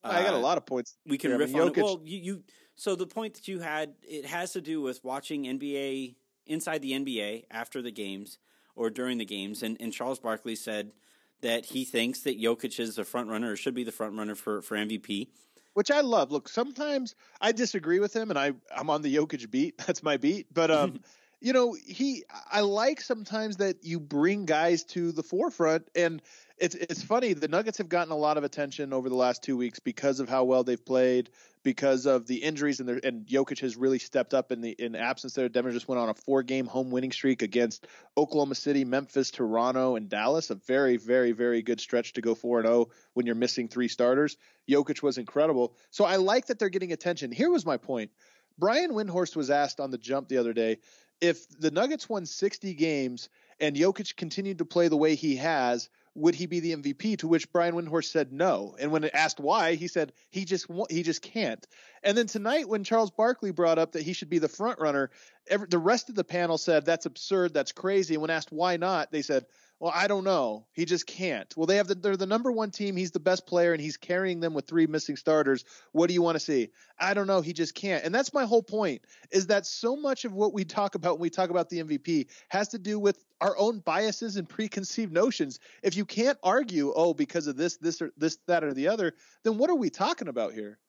Uh, 0.02 0.14
I 0.14 0.24
got 0.24 0.34
a 0.34 0.38
lot 0.38 0.58
of 0.58 0.66
points. 0.66 0.96
We 1.06 1.18
can 1.18 1.32
here. 1.32 1.40
riff 1.40 1.50
I 1.50 1.54
mean, 1.54 1.62
on 1.62 1.70
Jokic, 1.70 1.78
it. 1.78 1.84
Well, 1.84 2.02
you, 2.06 2.20
you 2.20 2.44
so 2.76 2.96
the 2.96 3.06
point 3.06 3.34
that 3.36 3.48
you 3.50 3.60
had 3.60 3.96
it 4.02 4.26
has 4.26 4.54
to 4.54 4.62
do 4.62 4.82
with 4.82 5.04
watching 5.04 5.44
NBA 5.44 6.16
inside 6.46 6.82
the 6.82 6.94
NBA 6.94 7.46
after 7.52 7.82
the 7.82 7.92
games 7.92 8.38
or 8.76 8.90
during 8.90 9.18
the 9.18 9.26
games, 9.26 9.62
and, 9.62 9.78
and 9.80 9.92
Charles 9.92 10.20
Barkley 10.20 10.56
said 10.56 10.94
that 11.42 11.66
he 11.66 11.84
thinks 11.84 12.22
that 12.22 12.42
Jokic 12.42 12.80
is 12.80 12.96
the 12.96 13.04
front 13.04 13.30
runner 13.30 13.52
or 13.52 13.56
should 13.58 13.76
be 13.76 13.84
the 13.84 13.92
front 13.92 14.18
runner 14.18 14.34
for, 14.34 14.62
for 14.62 14.78
MVP. 14.78 15.28
Which 15.74 15.90
I 15.90 16.02
love. 16.02 16.32
Look, 16.32 16.50
sometimes 16.50 17.16
I 17.42 17.52
disagree 17.52 18.00
with 18.00 18.16
him, 18.16 18.30
and 18.30 18.38
I 18.38 18.54
I'm 18.76 18.90
on 18.90 19.02
the 19.02 19.16
Jokic 19.16 19.50
beat. 19.50 19.78
That's 19.86 20.04
my 20.04 20.18
beat. 20.18 20.48
But 20.54 20.72
um, 20.72 21.00
you 21.42 21.54
know, 21.54 21.76
he 21.86 22.24
I 22.52 22.62
like 22.62 23.02
sometimes 23.02 23.58
that 23.58 23.84
you 23.84 24.00
bring 24.00 24.46
guys 24.46 24.84
to 24.86 25.12
the 25.12 25.24
forefront, 25.24 25.90
and 25.96 26.22
it's 26.64 26.76
it's 26.76 27.04
funny. 27.04 27.34
The 27.34 27.50
Nuggets 27.50 27.78
have 27.80 27.90
gotten 27.90 28.14
a 28.14 28.18
lot 28.18 28.38
of 28.38 28.46
attention 28.46 28.94
over 28.94 29.10
the 29.10 29.16
last 29.16 29.44
two 29.44 29.58
weeks 29.58 29.80
because 29.80 30.22
of 30.22 30.30
how 30.30 30.46
well 30.46 30.64
they've 30.64 30.84
played, 30.84 31.30
because 31.62 32.06
of 32.06 32.26
the 32.26 32.38
injuries, 32.38 32.80
and 32.80 32.90
and 33.04 33.26
Jokic 33.26 33.60
has 33.60 33.76
really 33.76 34.00
stepped 34.00 34.34
up 34.34 34.50
in 34.50 34.62
the 34.62 34.72
in 34.72 34.96
absence 34.96 35.34
there. 35.34 35.50
Denver 35.50 35.72
just 35.72 35.90
went 35.90 36.00
on 36.00 36.08
a 36.08 36.14
four 36.14 36.42
game 36.42 36.66
home 36.66 36.90
winning 36.90 37.12
streak 37.12 37.42
against 37.42 37.86
Oklahoma 38.16 38.56
City, 38.56 38.86
Memphis, 38.86 39.30
Toronto, 39.30 39.98
and 39.98 40.08
Dallas. 40.08 40.52
A 40.52 40.56
very 40.56 40.96
very 40.96 41.34
very 41.34 41.62
good 41.62 41.82
stretch 41.82 42.14
to 42.14 42.22
go 42.22 42.34
four 42.34 42.60
and 42.60 42.68
zero 42.68 42.88
when 43.14 43.26
you're 43.26 43.36
missing 43.36 43.68
three 43.68 43.90
starters. 43.90 44.38
Jokic 44.70 45.04
was 45.04 45.18
incredible. 45.18 45.76
So 45.92 46.06
I 46.06 46.16
like 46.16 46.46
that 46.46 46.60
they're 46.60 46.70
getting 46.70 46.94
attention. 46.94 47.34
Here 47.34 47.52
was 47.52 47.66
my 47.66 47.76
point. 47.76 48.12
Brian 48.58 48.92
Windhorst 48.92 49.36
was 49.36 49.50
asked 49.50 49.82
on 49.82 49.92
the 49.92 49.98
jump 49.98 50.30
the 50.30 50.38
other 50.38 50.54
day 50.54 50.78
if 51.20 51.48
the 51.60 51.72
Nuggets 51.72 52.08
won 52.08 52.26
60 52.26 52.74
games 52.74 53.30
and 53.60 53.76
Jokic 53.76 54.16
continued 54.16 54.60
to 54.60 54.66
play 54.66 54.88
the 54.88 54.98
way 54.98 55.16
he 55.16 55.38
has, 55.38 55.90
would 56.16 56.36
he 56.36 56.46
be 56.46 56.60
the 56.60 56.76
MVP? 56.76 57.18
To 57.20 57.28
which 57.28 57.52
Brian 57.52 57.76
Windhorst 57.76 58.12
said 58.12 58.32
no. 58.32 58.76
And 58.80 58.92
when 58.92 59.04
asked 59.06 59.40
why, 59.40 59.76
he 59.76 59.88
said 59.88 60.14
he 60.30 60.46
just 60.46 60.68
he 60.90 61.04
just 61.04 61.22
can't. 61.22 61.66
And 62.04 62.18
then 62.18 62.28
tonight, 62.28 62.68
when 62.68 62.84
Charles 62.84 63.12
Barkley 63.12 63.52
brought 63.52 63.80
up 63.80 63.94
that 63.94 64.04
he 64.04 64.14
should 64.14 64.30
be 64.30 64.40
the 64.40 64.48
front 64.48 64.80
runner, 64.80 65.10
every, 65.48 65.68
the 65.68 65.80
rest 65.80 66.10
of 66.10 66.16
the 66.16 66.24
panel 66.24 66.58
said 66.58 66.86
that's 66.86 67.06
absurd, 67.06 67.54
that's 67.54 67.72
crazy. 67.72 68.14
And 68.14 68.22
when 68.22 68.30
asked 68.30 68.52
why 68.52 68.78
not, 68.78 69.12
they 69.12 69.22
said, 69.22 69.46
well, 69.84 69.92
I 69.94 70.08
don't 70.08 70.24
know. 70.24 70.66
He 70.72 70.86
just 70.86 71.06
can't. 71.06 71.54
Well, 71.58 71.66
they 71.68 71.76
have 71.76 71.90
the, 71.90 71.96
they're 71.96 72.16
the 72.16 72.26
number 72.26 72.54
one 72.54 72.72
team. 72.72 72.96
He's 72.96 73.12
the 73.12 73.20
best 73.20 73.46
player, 73.46 73.74
and 73.74 73.82
he's 73.82 73.98
carrying 73.98 74.40
them 74.40 74.54
with 74.54 74.66
three 74.66 74.88
missing 74.88 75.18
starters. 75.18 75.66
What 75.92 76.08
do 76.08 76.14
you 76.14 76.22
want 76.22 76.38
to 76.38 76.40
see? 76.40 76.70
I 76.98 77.14
don't 77.14 77.28
know. 77.28 77.42
He 77.42 77.52
just 77.52 77.76
can't. 77.76 78.02
And 78.06 78.16
that's 78.16 78.34
my 78.34 78.46
whole 78.46 78.64
point. 78.64 79.02
Is 79.30 79.48
that 79.48 79.66
so 79.66 79.98
much 79.98 80.24
of 80.24 80.32
what 80.32 80.54
we 80.54 80.64
talk 80.64 80.96
about 80.96 81.16
when 81.16 81.24
we 81.24 81.30
talk 81.30 81.50
about 81.50 81.68
the 81.68 81.84
MVP 81.84 82.28
has 82.48 82.70
to 82.70 82.80
do 82.80 82.98
with 82.98 83.26
our 83.42 83.58
own 83.58 83.80
biases 83.80 84.38
and 84.38 84.48
preconceived 84.48 85.12
notions. 85.12 85.60
If 85.84 85.98
you 85.98 86.06
can't 86.06 86.38
argue, 86.44 86.94
oh, 86.96 87.14
because 87.14 87.48
of 87.48 87.58
this, 87.58 87.76
this, 87.76 88.02
or 88.02 88.14
this, 88.16 88.38
that, 88.48 88.64
or 88.64 88.74
the 88.74 88.88
other, 88.88 89.12
then 89.44 89.58
what 89.58 89.70
are 89.70 89.76
we 89.76 89.90
talking 89.90 90.30
about 90.30 90.54
here? 90.54 90.80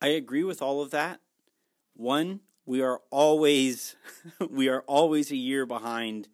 I 0.00 0.08
agree 0.08 0.44
with 0.44 0.62
all 0.62 0.80
of 0.80 0.92
that. 0.92 1.20
One, 1.92 2.40
we 2.64 2.80
are 2.80 3.02
always 3.10 3.96
we 4.50 4.70
are 4.70 4.80
always 4.86 5.30
a 5.30 5.36
year 5.36 5.66
behind 5.66 6.28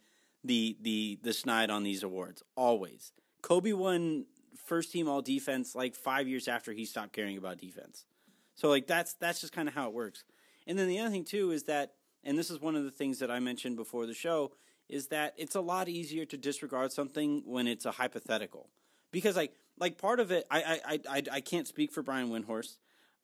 the 0.45 0.77
the 0.81 1.19
the 1.23 1.31
Schneid 1.31 1.71
on 1.71 1.83
these 1.83 2.03
awards. 2.03 2.43
Always. 2.57 3.13
Kobe 3.43 3.73
won 3.73 4.27
first 4.65 4.93
team 4.93 5.09
all 5.09 5.23
defense 5.23 5.75
like 5.75 5.95
five 5.95 6.29
years 6.29 6.49
after 6.49 6.73
he 6.73 6.85
stopped 6.85 7.13
caring 7.13 7.37
about 7.37 7.59
defense. 7.59 8.07
So 8.55 8.69
like 8.69 8.87
that's 8.87 9.15
that's 9.15 9.41
just 9.41 9.53
kind 9.53 9.69
of 9.69 9.75
how 9.75 9.89
it 9.89 9.95
works. 9.95 10.25
And 10.67 10.79
then 10.79 10.89
the 10.89 10.99
other 11.01 11.11
thing 11.11 11.25
too 11.25 11.51
is 11.51 11.65
that, 11.65 11.95
and 12.23 12.39
this 12.39 12.51
is 12.51 12.61
one 12.61 12.77
of 12.77 12.85
the 12.85 12.91
things 12.91 13.19
that 13.19 13.31
I 13.31 13.41
mentioned 13.41 13.77
before 13.77 14.07
the 14.07 14.15
show, 14.15 14.53
is 14.89 15.09
that 15.09 15.35
it's 15.37 15.55
a 15.55 15.61
lot 15.61 15.89
easier 15.89 16.25
to 16.27 16.37
disregard 16.37 16.93
something 16.93 17.43
when 17.45 17.67
it's 17.67 17.85
a 17.85 17.93
hypothetical, 17.93 18.69
because 19.11 19.37
like 19.37 19.55
like 19.79 19.99
part 19.99 20.21
of 20.21 20.31
it, 20.31 20.47
I 20.51 20.81
I 20.85 21.01
I 21.09 21.23
I 21.33 21.41
can't 21.41 21.67
speak 21.67 21.93
for 21.93 22.03
Brian 22.03 22.31
Windhorst, 22.31 22.77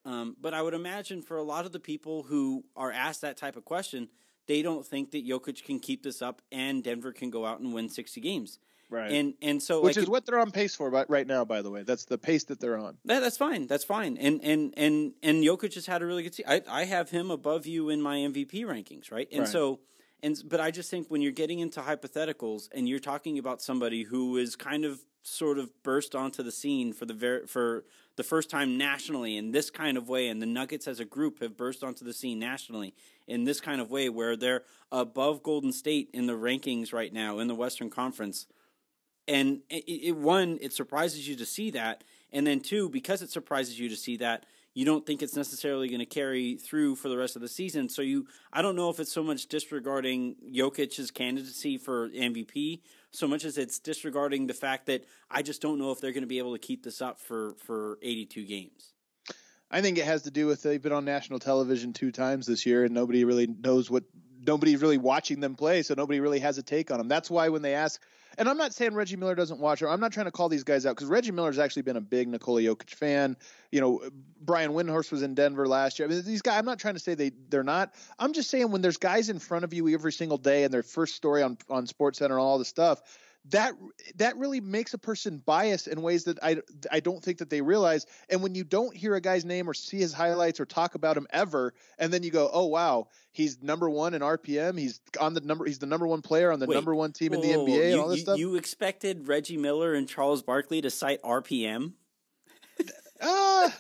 um, 0.04 0.37
but 0.40 0.54
I 0.54 0.62
would 0.62 0.74
imagine 0.74 1.22
for 1.22 1.37
a 1.37 1.42
lot 1.42 1.66
of 1.66 1.72
the 1.72 1.81
people 1.81 2.24
who 2.24 2.64
are 2.74 2.90
asked 2.90 3.20
that 3.20 3.37
type 3.37 3.57
of 3.57 3.64
question, 3.64 4.09
they 4.48 4.62
don't 4.62 4.84
think 4.84 5.12
that 5.12 5.26
Jokic 5.26 5.64
can 5.64 5.78
keep 5.78 6.02
this 6.02 6.20
up 6.20 6.42
and 6.50 6.82
Denver 6.82 7.12
can 7.12 7.30
go 7.30 7.46
out 7.46 7.61
and 7.61 7.72
win 7.72 7.88
60 7.88 8.20
games. 8.20 8.58
Right. 8.90 9.12
And 9.12 9.34
and 9.42 9.62
so 9.62 9.82
which 9.82 9.96
like, 9.96 10.04
is 10.04 10.08
what 10.08 10.24
they're 10.24 10.38
on 10.38 10.50
pace 10.50 10.74
for 10.74 10.88
right 10.88 11.26
now. 11.26 11.44
By 11.44 11.61
the 11.61 11.70
way, 11.70 11.82
that's 11.82 12.06
the 12.06 12.16
pace 12.16 12.44
that 12.44 12.58
they're 12.58 12.78
on. 12.78 12.96
That, 13.04 13.20
that's 13.20 13.37
fine. 13.37 13.66
That's 13.66 13.84
fine. 13.84 14.16
And 14.16 14.40
and 14.42 14.72
and 14.78 15.12
and 15.22 15.44
Jokic 15.44 15.74
has 15.74 15.84
had 15.84 16.00
a 16.00 16.06
really 16.06 16.22
good 16.22 16.34
season. 16.34 16.50
I 16.50 16.62
I 16.66 16.84
have 16.84 17.11
him 17.11 17.30
above 17.30 17.66
you 17.66 17.90
in 17.90 18.00
my 18.00 18.16
MVP 18.16 18.64
rankings, 18.64 19.12
right? 19.12 19.28
And 19.30 19.40
Right. 19.40 19.48
so 19.48 19.80
and 20.22 20.42
but 20.46 20.58
I 20.58 20.70
just 20.70 20.90
think 20.90 21.11
when 21.11 21.20
you're 21.20 21.32
getting 21.32 21.58
into 21.58 21.80
hypotheticals 21.80 22.68
and 22.72 22.88
you're 22.88 22.98
talking 22.98 23.38
about 23.38 23.61
somebody 23.61 24.04
who 24.04 24.38
is 24.38 24.56
kind 24.56 24.87
of 24.87 25.04
sort 25.22 25.59
of 25.59 25.70
burst 25.83 26.14
onto 26.14 26.42
the 26.42 26.52
scene 26.52 26.92
for 26.92 27.04
the 27.04 27.14
ver- 27.14 27.46
for 27.46 27.85
the 28.16 28.22
first 28.22 28.50
time 28.50 28.76
nationally 28.76 29.37
in 29.37 29.52
this 29.52 29.70
kind 29.70 29.96
of 29.96 30.09
way 30.09 30.28
and 30.28 30.42
the 30.42 30.46
Nuggets 30.46 30.88
as 30.88 31.00
a 31.00 31.04
group 31.04 31.40
have 31.40 31.57
burst 31.57 31.85
onto 31.85 32.04
the 32.04 32.12
scene 32.12 32.38
nationally 32.38 32.94
in 33.26 33.44
this 33.44 33.61
kind 33.61 33.81
of 33.81 33.90
way 33.90 34.09
where 34.09 34.37
they're 34.37 34.64
above 34.90 35.42
Golden 35.42 35.72
State 35.72 36.11
in 36.12 36.26
the 36.26 36.33
rankings 36.33 36.92
right 36.92 37.12
now 37.12 37.38
in 37.38 37.46
the 37.46 37.54
Western 37.54 37.90
Conference. 37.90 38.46
And 39.26 39.61
it, 39.68 39.85
it 39.87 40.16
one 40.16 40.59
it 40.61 40.72
surprises 40.72 41.28
you 41.28 41.37
to 41.37 41.46
see 41.46 41.70
that 41.72 42.02
and 42.33 42.46
then 42.46 42.61
two 42.61 42.88
because 42.88 43.22
it 43.22 43.31
surprises 43.31 43.78
you 43.78 43.88
to 43.88 43.96
see 43.96 44.16
that 44.18 44.46
you 44.74 44.85
don't 44.85 45.04
think 45.04 45.22
it's 45.22 45.37
necessarily 45.37 45.88
going 45.88 45.98
to 45.98 46.07
carry 46.07 46.57
through 46.57 46.94
for 46.94 47.09
the 47.09 47.16
rest 47.16 47.35
of 47.37 47.42
the 47.42 47.48
season. 47.48 47.88
So 47.88 48.02
you 48.02 48.26
i 48.52 48.62
don't 48.62 48.76
know 48.76 48.90
if 48.90 48.98
it's 48.98 49.12
so 49.12 49.22
much 49.22 49.46
disregarding 49.46 50.37
Jokic's 50.52 51.11
candidacy 51.11 51.78
for 51.78 52.09
mvp 52.09 52.81
so 53.10 53.26
much 53.26 53.44
as 53.44 53.58
it's 53.58 53.78
disregarding 53.78 54.46
the 54.46 54.54
fact 54.54 54.86
that 54.86 55.04
i 55.30 55.42
just 55.42 55.62
don't 55.62 55.78
know 55.78 55.90
if 55.90 56.00
they're 56.00 56.12
going 56.12 56.22
to 56.22 56.28
be 56.28 56.38
able 56.38 56.52
to 56.52 56.58
keep 56.58 56.82
this 56.82 57.00
up 57.00 57.20
for 57.20 57.54
for 57.58 57.98
82 58.02 58.44
games 58.44 58.92
I 59.70 59.82
think 59.82 59.98
it 59.98 60.04
has 60.06 60.22
to 60.22 60.30
do 60.30 60.46
with 60.46 60.62
they've 60.62 60.80
been 60.80 60.92
on 60.92 61.04
national 61.04 61.40
television 61.40 61.92
two 61.92 62.10
times 62.10 62.46
this 62.46 62.64
year, 62.64 62.84
and 62.84 62.94
nobody 62.94 63.24
really 63.24 63.46
knows 63.46 63.90
what 63.90 64.04
nobody's 64.46 64.80
really 64.80 64.98
watching 64.98 65.40
them 65.40 65.56
play, 65.56 65.82
so 65.82 65.94
nobody 65.94 66.20
really 66.20 66.40
has 66.40 66.58
a 66.58 66.62
take 66.62 66.90
on 66.90 66.98
them. 66.98 67.08
That's 67.08 67.30
why 67.30 67.50
when 67.50 67.62
they 67.62 67.74
ask, 67.74 68.00
and 68.36 68.48
I'm 68.48 68.56
not 68.56 68.74
saying 68.74 68.94
Reggie 68.94 69.16
Miller 69.16 69.34
doesn't 69.34 69.58
watch 69.58 69.80
her. 69.80 69.88
I'm 69.88 70.00
not 70.00 70.12
trying 70.12 70.26
to 70.26 70.32
call 70.32 70.48
these 70.48 70.64
guys 70.64 70.84
out 70.84 70.96
because 70.96 71.08
Reggie 71.08 71.32
Miller's 71.32 71.58
actually 71.58 71.82
been 71.82 71.96
a 71.96 72.00
big 72.00 72.28
Nikola 72.28 72.60
Jokic 72.60 72.90
fan. 72.90 73.36
You 73.72 73.80
know, 73.80 74.02
Brian 74.40 74.72
Windhorst 74.72 75.10
was 75.10 75.22
in 75.22 75.34
Denver 75.34 75.66
last 75.66 75.98
year. 75.98 76.06
I 76.06 76.10
mean, 76.10 76.22
these 76.24 76.42
guys. 76.42 76.58
I'm 76.58 76.64
not 76.64 76.78
trying 76.78 76.94
to 76.94 77.00
say 77.00 77.14
they 77.14 77.32
they're 77.48 77.62
not. 77.62 77.94
I'm 78.18 78.32
just 78.32 78.50
saying 78.50 78.70
when 78.70 78.82
there's 78.82 78.96
guys 78.96 79.28
in 79.30 79.38
front 79.38 79.64
of 79.64 79.72
you 79.72 79.88
every 79.88 80.12
single 80.12 80.38
day 80.38 80.64
and 80.64 80.72
their 80.72 80.82
first 80.82 81.14
story 81.14 81.42
on 81.42 81.58
on 81.70 81.86
Sports 81.86 82.18
Center 82.18 82.34
and 82.34 82.42
all 82.42 82.58
this 82.58 82.68
stuff. 82.68 83.02
That 83.50 83.74
that 84.16 84.37
really 84.37 84.61
makes 84.61 84.94
a 84.94 84.98
person 84.98 85.42
biased 85.44 85.88
in 85.88 86.02
ways 86.02 86.24
that 86.24 86.38
I, 86.42 86.58
I 86.90 87.00
don't 87.00 87.22
think 87.22 87.38
that 87.38 87.50
they 87.50 87.61
realize. 87.61 88.06
And 88.28 88.42
when 88.42 88.54
you 88.54 88.64
don't 88.64 88.96
hear 88.96 89.14
a 89.14 89.20
guy's 89.20 89.44
name 89.44 89.68
or 89.68 89.74
see 89.74 89.98
his 89.98 90.12
highlights 90.12 90.61
or 90.61 90.66
talk 90.66 90.94
about 90.94 91.16
him 91.16 91.26
ever, 91.30 91.74
and 91.98 92.12
then 92.12 92.22
you 92.22 92.30
go, 92.30 92.50
oh 92.52 92.66
wow, 92.66 93.08
he's 93.32 93.62
number 93.62 93.88
one 93.88 94.14
in 94.14 94.22
RPM. 94.22 94.78
He's 94.78 95.00
on 95.20 95.34
the 95.34 95.40
number. 95.40 95.64
He's 95.64 95.78
the 95.78 95.87
number 95.87 96.06
one 96.06 96.22
player 96.22 96.52
on 96.52 96.61
the 96.61 96.66
Wait, 96.66 96.74
number 96.74 96.94
one 96.94 97.12
team 97.12 97.32
in 97.32 97.40
the 97.40 97.48
Whoa, 97.48 97.58
whoa, 97.58 97.64
whoa. 97.64 97.78
NBA 97.78 97.92
and 97.92 98.00
all 98.00 98.08
this 98.08 98.18
you, 98.18 98.22
stuff. 98.22 98.38
you 98.38 98.56
expected 98.56 99.28
reggie 99.28 99.56
miller 99.56 99.94
and 99.94 100.08
charles 100.08 100.42
barkley 100.42 100.80
to 100.80 100.90
cite 100.90 101.22
rpm 101.22 101.92
Ah, 103.20 103.74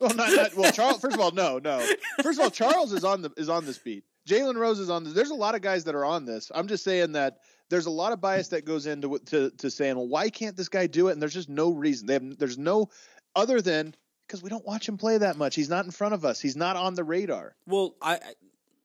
well, 0.00 0.14
not, 0.14 0.34
not 0.34 0.56
well. 0.56 0.72
Charles. 0.72 1.00
First 1.00 1.14
of 1.14 1.20
all, 1.20 1.30
no, 1.30 1.58
no. 1.58 1.78
First 2.22 2.38
of 2.38 2.44
all, 2.44 2.50
Charles 2.50 2.92
is 2.92 3.04
on 3.04 3.22
the 3.22 3.30
is 3.36 3.48
on 3.48 3.64
this 3.64 3.78
beat. 3.78 4.04
Jalen 4.28 4.56
Rose 4.56 4.80
is 4.80 4.90
on 4.90 5.04
this. 5.04 5.12
There's 5.12 5.30
a 5.30 5.34
lot 5.36 5.54
of 5.54 5.62
guys 5.62 5.84
that 5.84 5.94
are 5.94 6.04
on 6.04 6.24
this. 6.24 6.50
I'm 6.54 6.66
just 6.66 6.82
saying 6.82 7.12
that 7.12 7.38
there's 7.68 7.86
a 7.86 7.90
lot 7.90 8.12
of 8.12 8.20
bias 8.20 8.48
that 8.48 8.64
goes 8.64 8.86
into 8.86 9.18
to 9.26 9.50
to 9.50 9.70
saying, 9.70 9.96
well, 9.96 10.08
why 10.08 10.30
can't 10.30 10.56
this 10.56 10.68
guy 10.68 10.86
do 10.86 11.08
it? 11.08 11.12
And 11.12 11.22
there's 11.22 11.34
just 11.34 11.48
no 11.48 11.72
reason. 11.72 12.06
They 12.06 12.14
have 12.14 12.38
there's 12.38 12.58
no 12.58 12.88
other 13.34 13.60
than 13.60 13.94
because 14.26 14.42
we 14.42 14.50
don't 14.50 14.64
watch 14.66 14.88
him 14.88 14.96
play 14.98 15.18
that 15.18 15.36
much. 15.36 15.54
He's 15.54 15.68
not 15.68 15.84
in 15.84 15.90
front 15.90 16.14
of 16.14 16.24
us. 16.24 16.40
He's 16.40 16.56
not 16.56 16.76
on 16.76 16.94
the 16.94 17.04
radar. 17.04 17.54
Well, 17.66 17.94
I 18.00 18.14
I- 18.14 18.20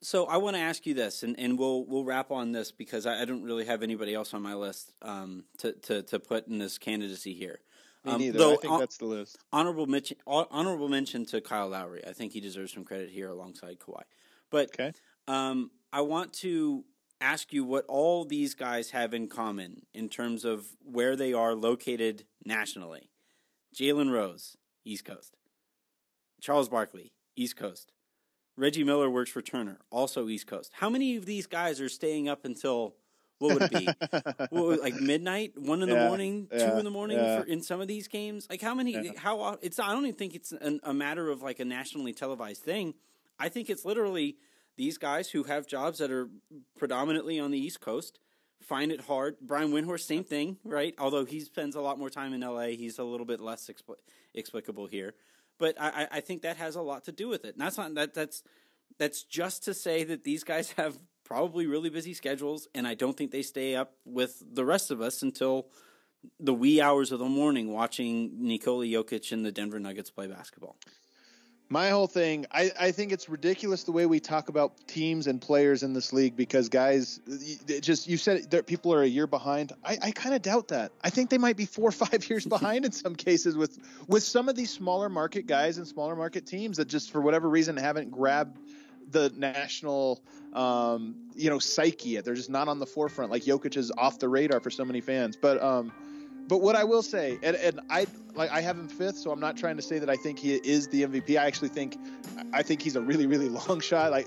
so 0.04 0.26
I 0.26 0.38
want 0.38 0.56
to 0.56 0.60
ask 0.60 0.88
you 0.88 0.96
this, 0.96 1.22
and, 1.22 1.40
and 1.40 1.60
we'll 1.60 1.86
we'll 1.86 2.04
wrap 2.04 2.32
on 2.32 2.52
this 2.52 2.72
because 2.72 3.06
I, 3.06 3.22
I 3.22 3.26
don't 3.26 3.44
really 3.44 3.66
have 3.66 3.84
anybody 3.84 4.16
else 4.16 4.34
on 4.34 4.42
my 4.42 4.56
list 4.56 4.92
um, 5.04 5.44
to, 5.60 5.74
to 5.74 6.02
to 6.02 6.20
put 6.20 6.48
in 6.48 6.58
this 6.58 6.80
candidacy 6.80 7.36
here. 7.36 7.60
Me 8.04 8.12
Um, 8.14 8.18
neither. 8.20 8.40
though 8.40 8.54
I 8.54 8.56
think 8.56 8.72
hon- 8.72 8.80
that's 8.80 8.98
the 8.98 9.06
list. 9.06 9.38
honorable 9.54 9.86
mention 9.86 10.18
honorable 10.26 10.90
mention 10.90 11.24
to 11.28 11.40
Kyle 11.40 11.70
Lowry. 11.70 12.02
I 12.08 12.14
think 12.14 12.34
he 12.34 12.40
deserves 12.42 12.74
some 12.74 12.84
credit 12.84 13.12
here 13.12 13.30
alongside 13.30 13.78
Kawhi. 13.78 14.02
But 14.50 14.70
Okay. 14.74 14.92
um, 15.28 15.70
I 15.94 16.02
want 16.02 16.34
to 16.40 16.84
ask 17.22 17.54
you 17.54 17.64
what 17.64 17.86
all 17.88 18.26
these 18.26 18.56
guys 18.56 18.92
have 18.92 19.14
in 19.14 19.28
common 19.28 19.84
in 19.94 20.10
terms 20.10 20.44
of 20.44 20.66
where 20.84 21.16
they 21.16 21.34
are 21.34 21.54
located 21.54 22.26
nationally. 22.46 23.10
Jalen 23.76 24.12
Rose, 24.12 24.58
East 24.84 25.06
Coast. 25.06 25.38
Charles 26.42 26.68
Barkley, 26.70 27.14
East 27.36 27.56
Coast. 27.56 27.92
Reggie 28.58 28.84
Miller 28.84 29.10
works 29.10 29.30
for 29.32 29.42
Turner, 29.42 29.78
also 29.92 30.28
East 30.28 30.48
Coast. 30.48 30.72
How 30.74 30.90
many 30.90 31.16
of 31.16 31.26
these 31.26 31.48
guys 31.48 31.80
are 31.80 31.88
staying 31.90 32.28
up 32.28 32.44
until 32.44 32.96
what 33.40 33.54
would 33.54 33.72
it 33.72 33.72
be? 33.72 33.88
would- 34.52 34.80
like 34.82 34.96
midnight, 34.96 35.54
one 35.58 35.82
in 35.82 35.90
the 35.90 35.96
Yeah, 35.96 36.08
morning, 36.08 36.48
two 36.52 36.78
in 36.78 36.84
the 36.84 36.92
morning 36.92 37.18
yeah. 37.18 37.42
for, 37.42 37.48
in 37.48 37.62
some 37.62 37.80
of 37.80 37.88
these 37.88 38.08
games? 38.08 38.48
Like 38.50 38.62
how 38.62 38.76
many? 38.76 38.92
Yeah. 38.92 39.12
How 39.18 39.58
it's? 39.62 39.80
I 39.80 39.94
don't 39.94 40.06
even 40.06 40.16
think 40.18 40.36
it's 40.36 40.52
an, 40.52 40.80
a 40.84 40.94
matter 40.94 41.30
of 41.30 41.42
like 41.42 41.60
a 41.60 41.66
nationally 41.66 42.14
televised 42.14 42.62
thing. 42.62 42.94
I 43.40 43.50
think 43.50 43.70
it's 43.70 43.86
literally 43.86 44.36
these 44.82 44.98
guys 44.98 45.30
who 45.30 45.44
have 45.44 45.68
jobs 45.68 46.00
that 46.00 46.10
are 46.10 46.28
predominantly 46.76 47.40
on 47.40 47.52
the 47.52 47.60
East 47.60 47.82
Coast 47.82 48.18
find 48.64 48.92
it 48.92 49.02
hard. 49.02 49.36
Brian 49.40 49.72
Windhorst, 49.72 50.02
same 50.08 50.24
thing, 50.24 50.58
right? 50.64 50.96
Although 50.98 51.24
he 51.26 51.40
spends 51.42 51.76
a 51.76 51.82
lot 51.82 52.00
more 52.00 52.10
time 52.10 52.34
in 52.34 52.42
LA, 52.42 52.70
he's 52.82 52.98
a 52.98 53.04
little 53.04 53.28
bit 53.28 53.40
less 53.40 53.70
expl- 53.70 54.02
explicable 54.34 54.88
here. 54.88 55.14
But 55.60 55.76
I, 55.80 56.08
I- 56.12 56.20
think 56.22 56.42
that 56.42 56.58
has 56.58 56.76
a 56.76 56.82
lot 56.82 57.04
to 57.06 57.12
do 57.12 57.28
with 57.28 57.46
it. 57.46 57.54
And 57.54 57.62
that's 57.62 57.78
not 57.78 57.94
that 57.94 58.16
that's 58.16 58.42
that's 58.98 59.24
just 59.24 59.64
to 59.66 59.76
say 59.76 60.04
that 60.04 60.24
these 60.24 60.44
guys 60.44 60.72
have 60.78 60.98
probably 61.24 61.68
really 61.68 61.92
busy 61.92 62.16
schedules, 62.16 62.68
and 62.74 62.88
I 62.88 62.96
don't 62.96 63.16
think 63.16 63.30
they 63.30 63.44
stay 63.44 63.76
up 63.76 63.94
with 64.04 64.42
the 64.52 64.66
rest 64.66 64.90
of 64.90 65.00
us 65.00 65.22
until 65.22 65.68
the 66.40 66.54
wee 66.56 66.82
hours 66.82 67.12
of 67.12 67.20
the 67.20 67.26
morning 67.26 67.72
watching 67.72 68.32
Nikola 68.48 68.86
Jokic 68.86 69.32
and 69.32 69.46
the 69.46 69.52
Denver 69.52 69.80
Nuggets 69.80 70.10
play 70.10 70.26
basketball. 70.28 70.76
My 71.72 71.90
whole 71.90 72.06
thing, 72.06 72.46
I, 72.52 72.70
I 72.78 72.92
think 72.92 73.14
it's 73.14 73.30
ridiculous 73.30 73.84
the 73.86 73.94
way 73.94 74.06
we 74.06 74.20
talk 74.20 74.50
about 74.50 74.74
teams 74.88 75.28
and 75.28 75.40
players 75.40 75.84
in 75.84 75.94
this 75.94 76.12
league 76.12 76.36
because 76.36 76.68
guys, 76.68 77.22
just 77.80 78.10
you 78.10 78.18
said 78.18 78.52
that 78.52 78.68
people 78.68 78.94
are 78.94 79.04
a 79.04 79.08
year 79.08 79.26
behind. 79.26 79.72
I, 79.82 79.98
I 80.02 80.12
kind 80.12 80.36
of 80.36 80.42
doubt 80.42 80.68
that. 80.68 80.92
I 81.02 81.10
think 81.10 81.30
they 81.30 81.38
might 81.38 81.56
be 81.56 81.66
four 81.66 81.88
or 81.88 81.94
five 81.94 82.30
years 82.30 82.46
behind 82.46 82.84
in 82.84 82.92
some 82.92 83.16
cases 83.16 83.56
with 83.56 83.80
with 84.10 84.22
some 84.22 84.50
of 84.50 84.58
these 84.58 84.70
smaller 84.70 85.08
market 85.08 85.48
guys 85.48 85.78
and 85.78 85.88
smaller 85.88 86.14
market 86.14 86.46
teams 86.46 86.76
that 86.76 86.90
just 86.90 87.10
for 87.10 87.22
whatever 87.22 87.48
reason 87.48 87.78
haven't 87.78 88.12
grabbed 88.12 88.60
the 89.10 89.32
national 89.38 90.22
um, 90.52 91.16
you 91.36 91.50
know 91.50 91.60
psyche 91.60 92.10
yet. 92.10 92.26
They're 92.26 92.36
just 92.36 92.50
not 92.50 92.68
on 92.68 92.80
the 92.80 92.86
forefront. 92.86 93.32
Like 93.32 93.44
Jokic 93.44 93.78
is 93.78 93.94
off 93.98 94.20
the 94.20 94.28
radar 94.28 94.60
for 94.60 94.72
so 94.72 94.84
many 94.84 95.00
fans. 95.00 95.38
But 95.38 95.64
um, 95.64 95.94
but 96.48 96.62
what 96.62 96.76
I 96.76 96.84
will 96.84 97.04
say, 97.04 97.38
and, 97.44 97.56
and 97.56 97.80
I 97.90 98.08
like 98.36 98.52
I 98.52 98.62
have 98.62 98.78
him 98.78 98.88
fifth, 98.88 99.18
so 99.18 99.32
I'm 99.32 99.40
not 99.40 99.58
trying 99.58 99.76
to 99.78 99.82
say 99.82 100.00
that 100.00 100.10
I 100.10 100.16
think 100.16 100.40
he 100.40 100.56
is 100.56 100.88
the 100.88 101.04
MVP. 101.04 101.38
I 101.40 101.46
actually 101.46 101.70
think 101.70 101.98
I 102.54 102.62
think 102.62 102.82
he's 102.82 102.96
a 102.96 103.02
really 103.02 103.26
really 103.26 103.50
long 103.68 103.80
shot. 103.80 104.14
I 104.14 104.26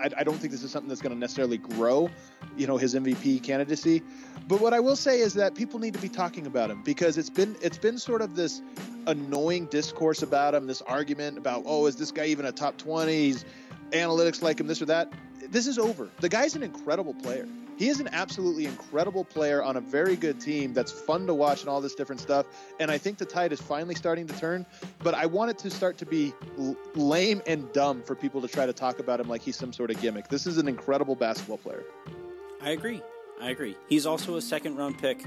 I, 0.00 0.10
I 0.18 0.24
don't 0.24 0.38
think 0.38 0.52
this 0.52 0.62
is 0.62 0.70
something 0.70 0.88
that's 0.88 1.00
going 1.00 1.14
to 1.14 1.18
necessarily 1.18 1.58
grow, 1.58 2.10
you 2.56 2.66
know, 2.66 2.76
his 2.76 2.94
MVP 2.94 3.42
candidacy. 3.42 4.02
But 4.46 4.60
what 4.60 4.74
I 4.74 4.80
will 4.80 4.96
say 4.96 5.20
is 5.20 5.34
that 5.34 5.54
people 5.54 5.78
need 5.78 5.94
to 5.94 6.00
be 6.00 6.08
talking 6.08 6.46
about 6.46 6.70
him 6.70 6.82
because 6.82 7.16
it's 7.16 7.30
been 7.30 7.56
it's 7.62 7.78
been 7.78 7.98
sort 7.98 8.22
of 8.22 8.36
this 8.36 8.62
annoying 9.06 9.66
discourse 9.66 10.22
about 10.22 10.54
him, 10.54 10.66
this 10.66 10.82
argument 10.82 11.38
about 11.38 11.62
oh 11.66 11.86
is 11.86 11.96
this 11.96 12.10
guy 12.10 12.26
even 12.26 12.46
a 12.46 12.52
top 12.52 12.76
20? 12.76 13.12
He's 13.12 13.44
analytics 13.90 14.42
like 14.42 14.60
him, 14.60 14.66
this 14.66 14.82
or 14.82 14.86
that. 14.86 15.12
this 15.50 15.66
is 15.66 15.78
over. 15.78 16.08
The 16.20 16.28
guy's 16.28 16.54
an 16.56 16.62
incredible 16.62 17.14
player. 17.14 17.46
He 17.76 17.88
is 17.88 18.00
an 18.00 18.08
absolutely 18.12 18.66
incredible 18.66 19.24
player 19.24 19.62
on 19.62 19.76
a 19.76 19.80
very 19.80 20.16
good 20.16 20.40
team 20.40 20.72
that's 20.72 20.92
fun 20.92 21.26
to 21.26 21.34
watch 21.34 21.60
and 21.60 21.68
all 21.68 21.80
this 21.80 21.94
different 21.94 22.20
stuff. 22.20 22.46
And 22.78 22.90
I 22.90 22.98
think 22.98 23.18
the 23.18 23.24
tide 23.24 23.52
is 23.52 23.60
finally 23.60 23.94
starting 23.94 24.26
to 24.26 24.38
turn. 24.38 24.64
But 25.00 25.14
I 25.14 25.26
want 25.26 25.50
it 25.50 25.58
to 25.58 25.70
start 25.70 25.98
to 25.98 26.06
be 26.06 26.32
l- 26.58 26.76
lame 26.94 27.42
and 27.46 27.72
dumb 27.72 28.02
for 28.02 28.14
people 28.14 28.40
to 28.42 28.48
try 28.48 28.66
to 28.66 28.72
talk 28.72 28.98
about 28.98 29.20
him 29.20 29.28
like 29.28 29.42
he's 29.42 29.56
some 29.56 29.72
sort 29.72 29.90
of 29.90 30.00
gimmick. 30.00 30.28
This 30.28 30.46
is 30.46 30.58
an 30.58 30.68
incredible 30.68 31.16
basketball 31.16 31.58
player. 31.58 31.84
I 32.62 32.70
agree. 32.70 33.02
I 33.40 33.50
agree. 33.50 33.76
He's 33.88 34.06
also 34.06 34.36
a 34.36 34.42
second 34.42 34.76
round 34.76 34.98
pick 34.98 35.24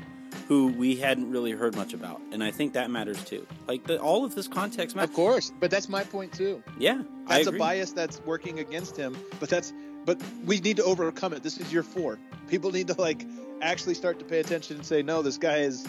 who 0.48 0.68
we 0.68 0.96
hadn't 0.96 1.30
really 1.30 1.52
heard 1.52 1.76
much 1.76 1.94
about, 1.94 2.22
and 2.32 2.44
I 2.44 2.52
think 2.52 2.74
that 2.74 2.90
matters 2.90 3.24
too. 3.24 3.46
Like 3.68 3.86
the, 3.86 4.00
all 4.00 4.24
of 4.24 4.34
this 4.34 4.48
context 4.48 4.96
matters. 4.96 5.10
Of 5.10 5.16
course, 5.16 5.52
but 5.60 5.70
that's 5.70 5.90
my 5.90 6.04
point 6.04 6.32
too. 6.34 6.64
Yeah, 6.80 7.02
that's 7.28 7.48
a 7.48 7.52
bias 7.52 7.92
that's 7.92 8.22
working 8.22 8.60
against 8.60 8.96
him. 8.96 9.18
But 9.40 9.50
that's 9.50 9.74
but 10.08 10.20
we 10.46 10.62
need 10.62 10.78
to 10.78 10.84
overcome 10.86 11.34
it. 11.34 11.44
This 11.44 11.58
is 11.58 11.72
year 11.72 11.84
four. 11.84 12.18
People 12.48 12.72
need 12.72 12.88
to 12.88 13.00
like 13.00 13.28
actually 13.62 13.94
start 13.94 14.18
to 14.20 14.26
pay 14.26 14.40
attention 14.40 14.78
and 14.78 14.86
say, 14.86 15.04
no, 15.04 15.22
this 15.22 15.38
guy 15.38 15.58
is 15.58 15.86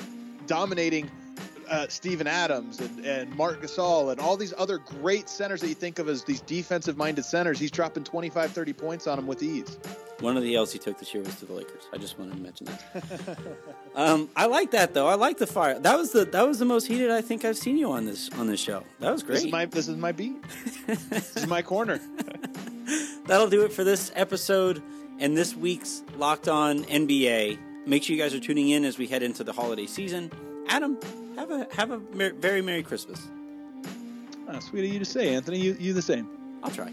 dominating 0.49 1.09
uh, 1.71 1.87
Steven 1.89 2.27
Adams 2.27 2.81
and, 2.81 3.07
and 3.07 3.37
Marc 3.37 3.63
Gasol 3.63 4.11
and 4.11 4.21
all 4.21 4.37
these 4.37 4.53
other 4.59 4.79
great 4.79 5.29
centers 5.29 5.61
that 5.61 5.69
you 5.69 5.75
think 5.75 6.01
of 6.01 6.09
as 6.09 6.25
these 6.25 6.41
defensive 6.41 6.97
minded 6.97 7.25
centers. 7.25 7.61
He's 7.61 7.71
dropping 7.71 8.03
25, 8.03 8.51
30 8.51 8.73
points 8.73 9.07
on 9.07 9.17
them 9.17 9.29
with 9.29 9.41
ease. 9.41 9.79
One 10.19 10.37
of 10.37 10.43
the 10.43 10.57
L's 10.57 10.73
he 10.73 10.81
took 10.81 10.99
this 10.99 11.15
year 11.15 11.23
was 11.23 11.37
to 11.37 11.47
the 11.47 11.53
Lakers. 11.53 11.85
I 11.93 11.99
just 11.99 12.19
wanted 12.19 12.35
to 12.35 12.41
mention 12.41 12.67
that. 12.67 13.39
um, 13.95 14.29
I 14.35 14.47
like 14.47 14.73
that 14.73 14.95
though. 14.95 15.07
I 15.07 15.15
like 15.15 15.39
the 15.39 15.47
fire. 15.47 15.79
That 15.79 15.97
was 15.97 16.11
the 16.11 16.25
that 16.25 16.45
was 16.45 16.59
the 16.59 16.65
most 16.65 16.89
heated 16.89 17.13
I 17.13 17.21
think 17.21 17.45
I've 17.45 17.57
seen 17.57 17.79
you 17.79 17.93
on 17.93 18.05
this 18.05 18.29
on 18.31 18.49
this 18.49 18.59
show. 18.59 18.83
That 18.99 19.13
was 19.13 19.23
great. 19.23 19.35
This 19.35 19.45
is 19.45 19.53
my 19.53 19.67
this 19.67 19.87
is 19.87 19.97
my 19.97 20.11
beat. 20.11 20.43
this 20.87 21.37
is 21.37 21.47
my 21.47 21.63
corner. 21.63 22.01
That'll 23.29 23.51
do 23.51 23.67
it 23.67 23.75
for 23.75 23.85
this 23.85 24.11
episode 24.15 24.83
and 25.19 25.37
this 25.37 25.55
week's 25.55 26.03
Locked 26.17 26.49
On 26.49 26.83
NBA. 26.85 27.59
Make 27.87 28.03
sure 28.03 28.17
you 28.17 28.23
guys 28.23 28.33
are 28.33 28.41
tuning 28.41 28.71
in 28.71 28.87
as 28.87 28.97
we 28.97 29.07
head 29.07 29.23
into 29.23 29.45
the 29.45 29.53
holiday 29.53 29.85
season. 29.85 30.33
Adam, 30.67 30.99
have 31.37 31.51
a 31.51 31.69
have 31.75 31.91
a 31.91 31.99
mer- 32.15 32.33
very 32.33 32.63
merry 32.63 32.83
Christmas. 32.83 33.21
Uh, 34.49 34.55
oh, 34.55 34.61
sweet 34.61 34.87
of 34.87 34.93
you 34.95 34.99
to 34.99 35.05
say, 35.05 35.35
Anthony. 35.35 35.59
You 35.59 35.77
you 35.79 35.93
the 35.93 36.01
same. 36.01 36.27
I'll 36.63 36.71
try. 36.71 36.91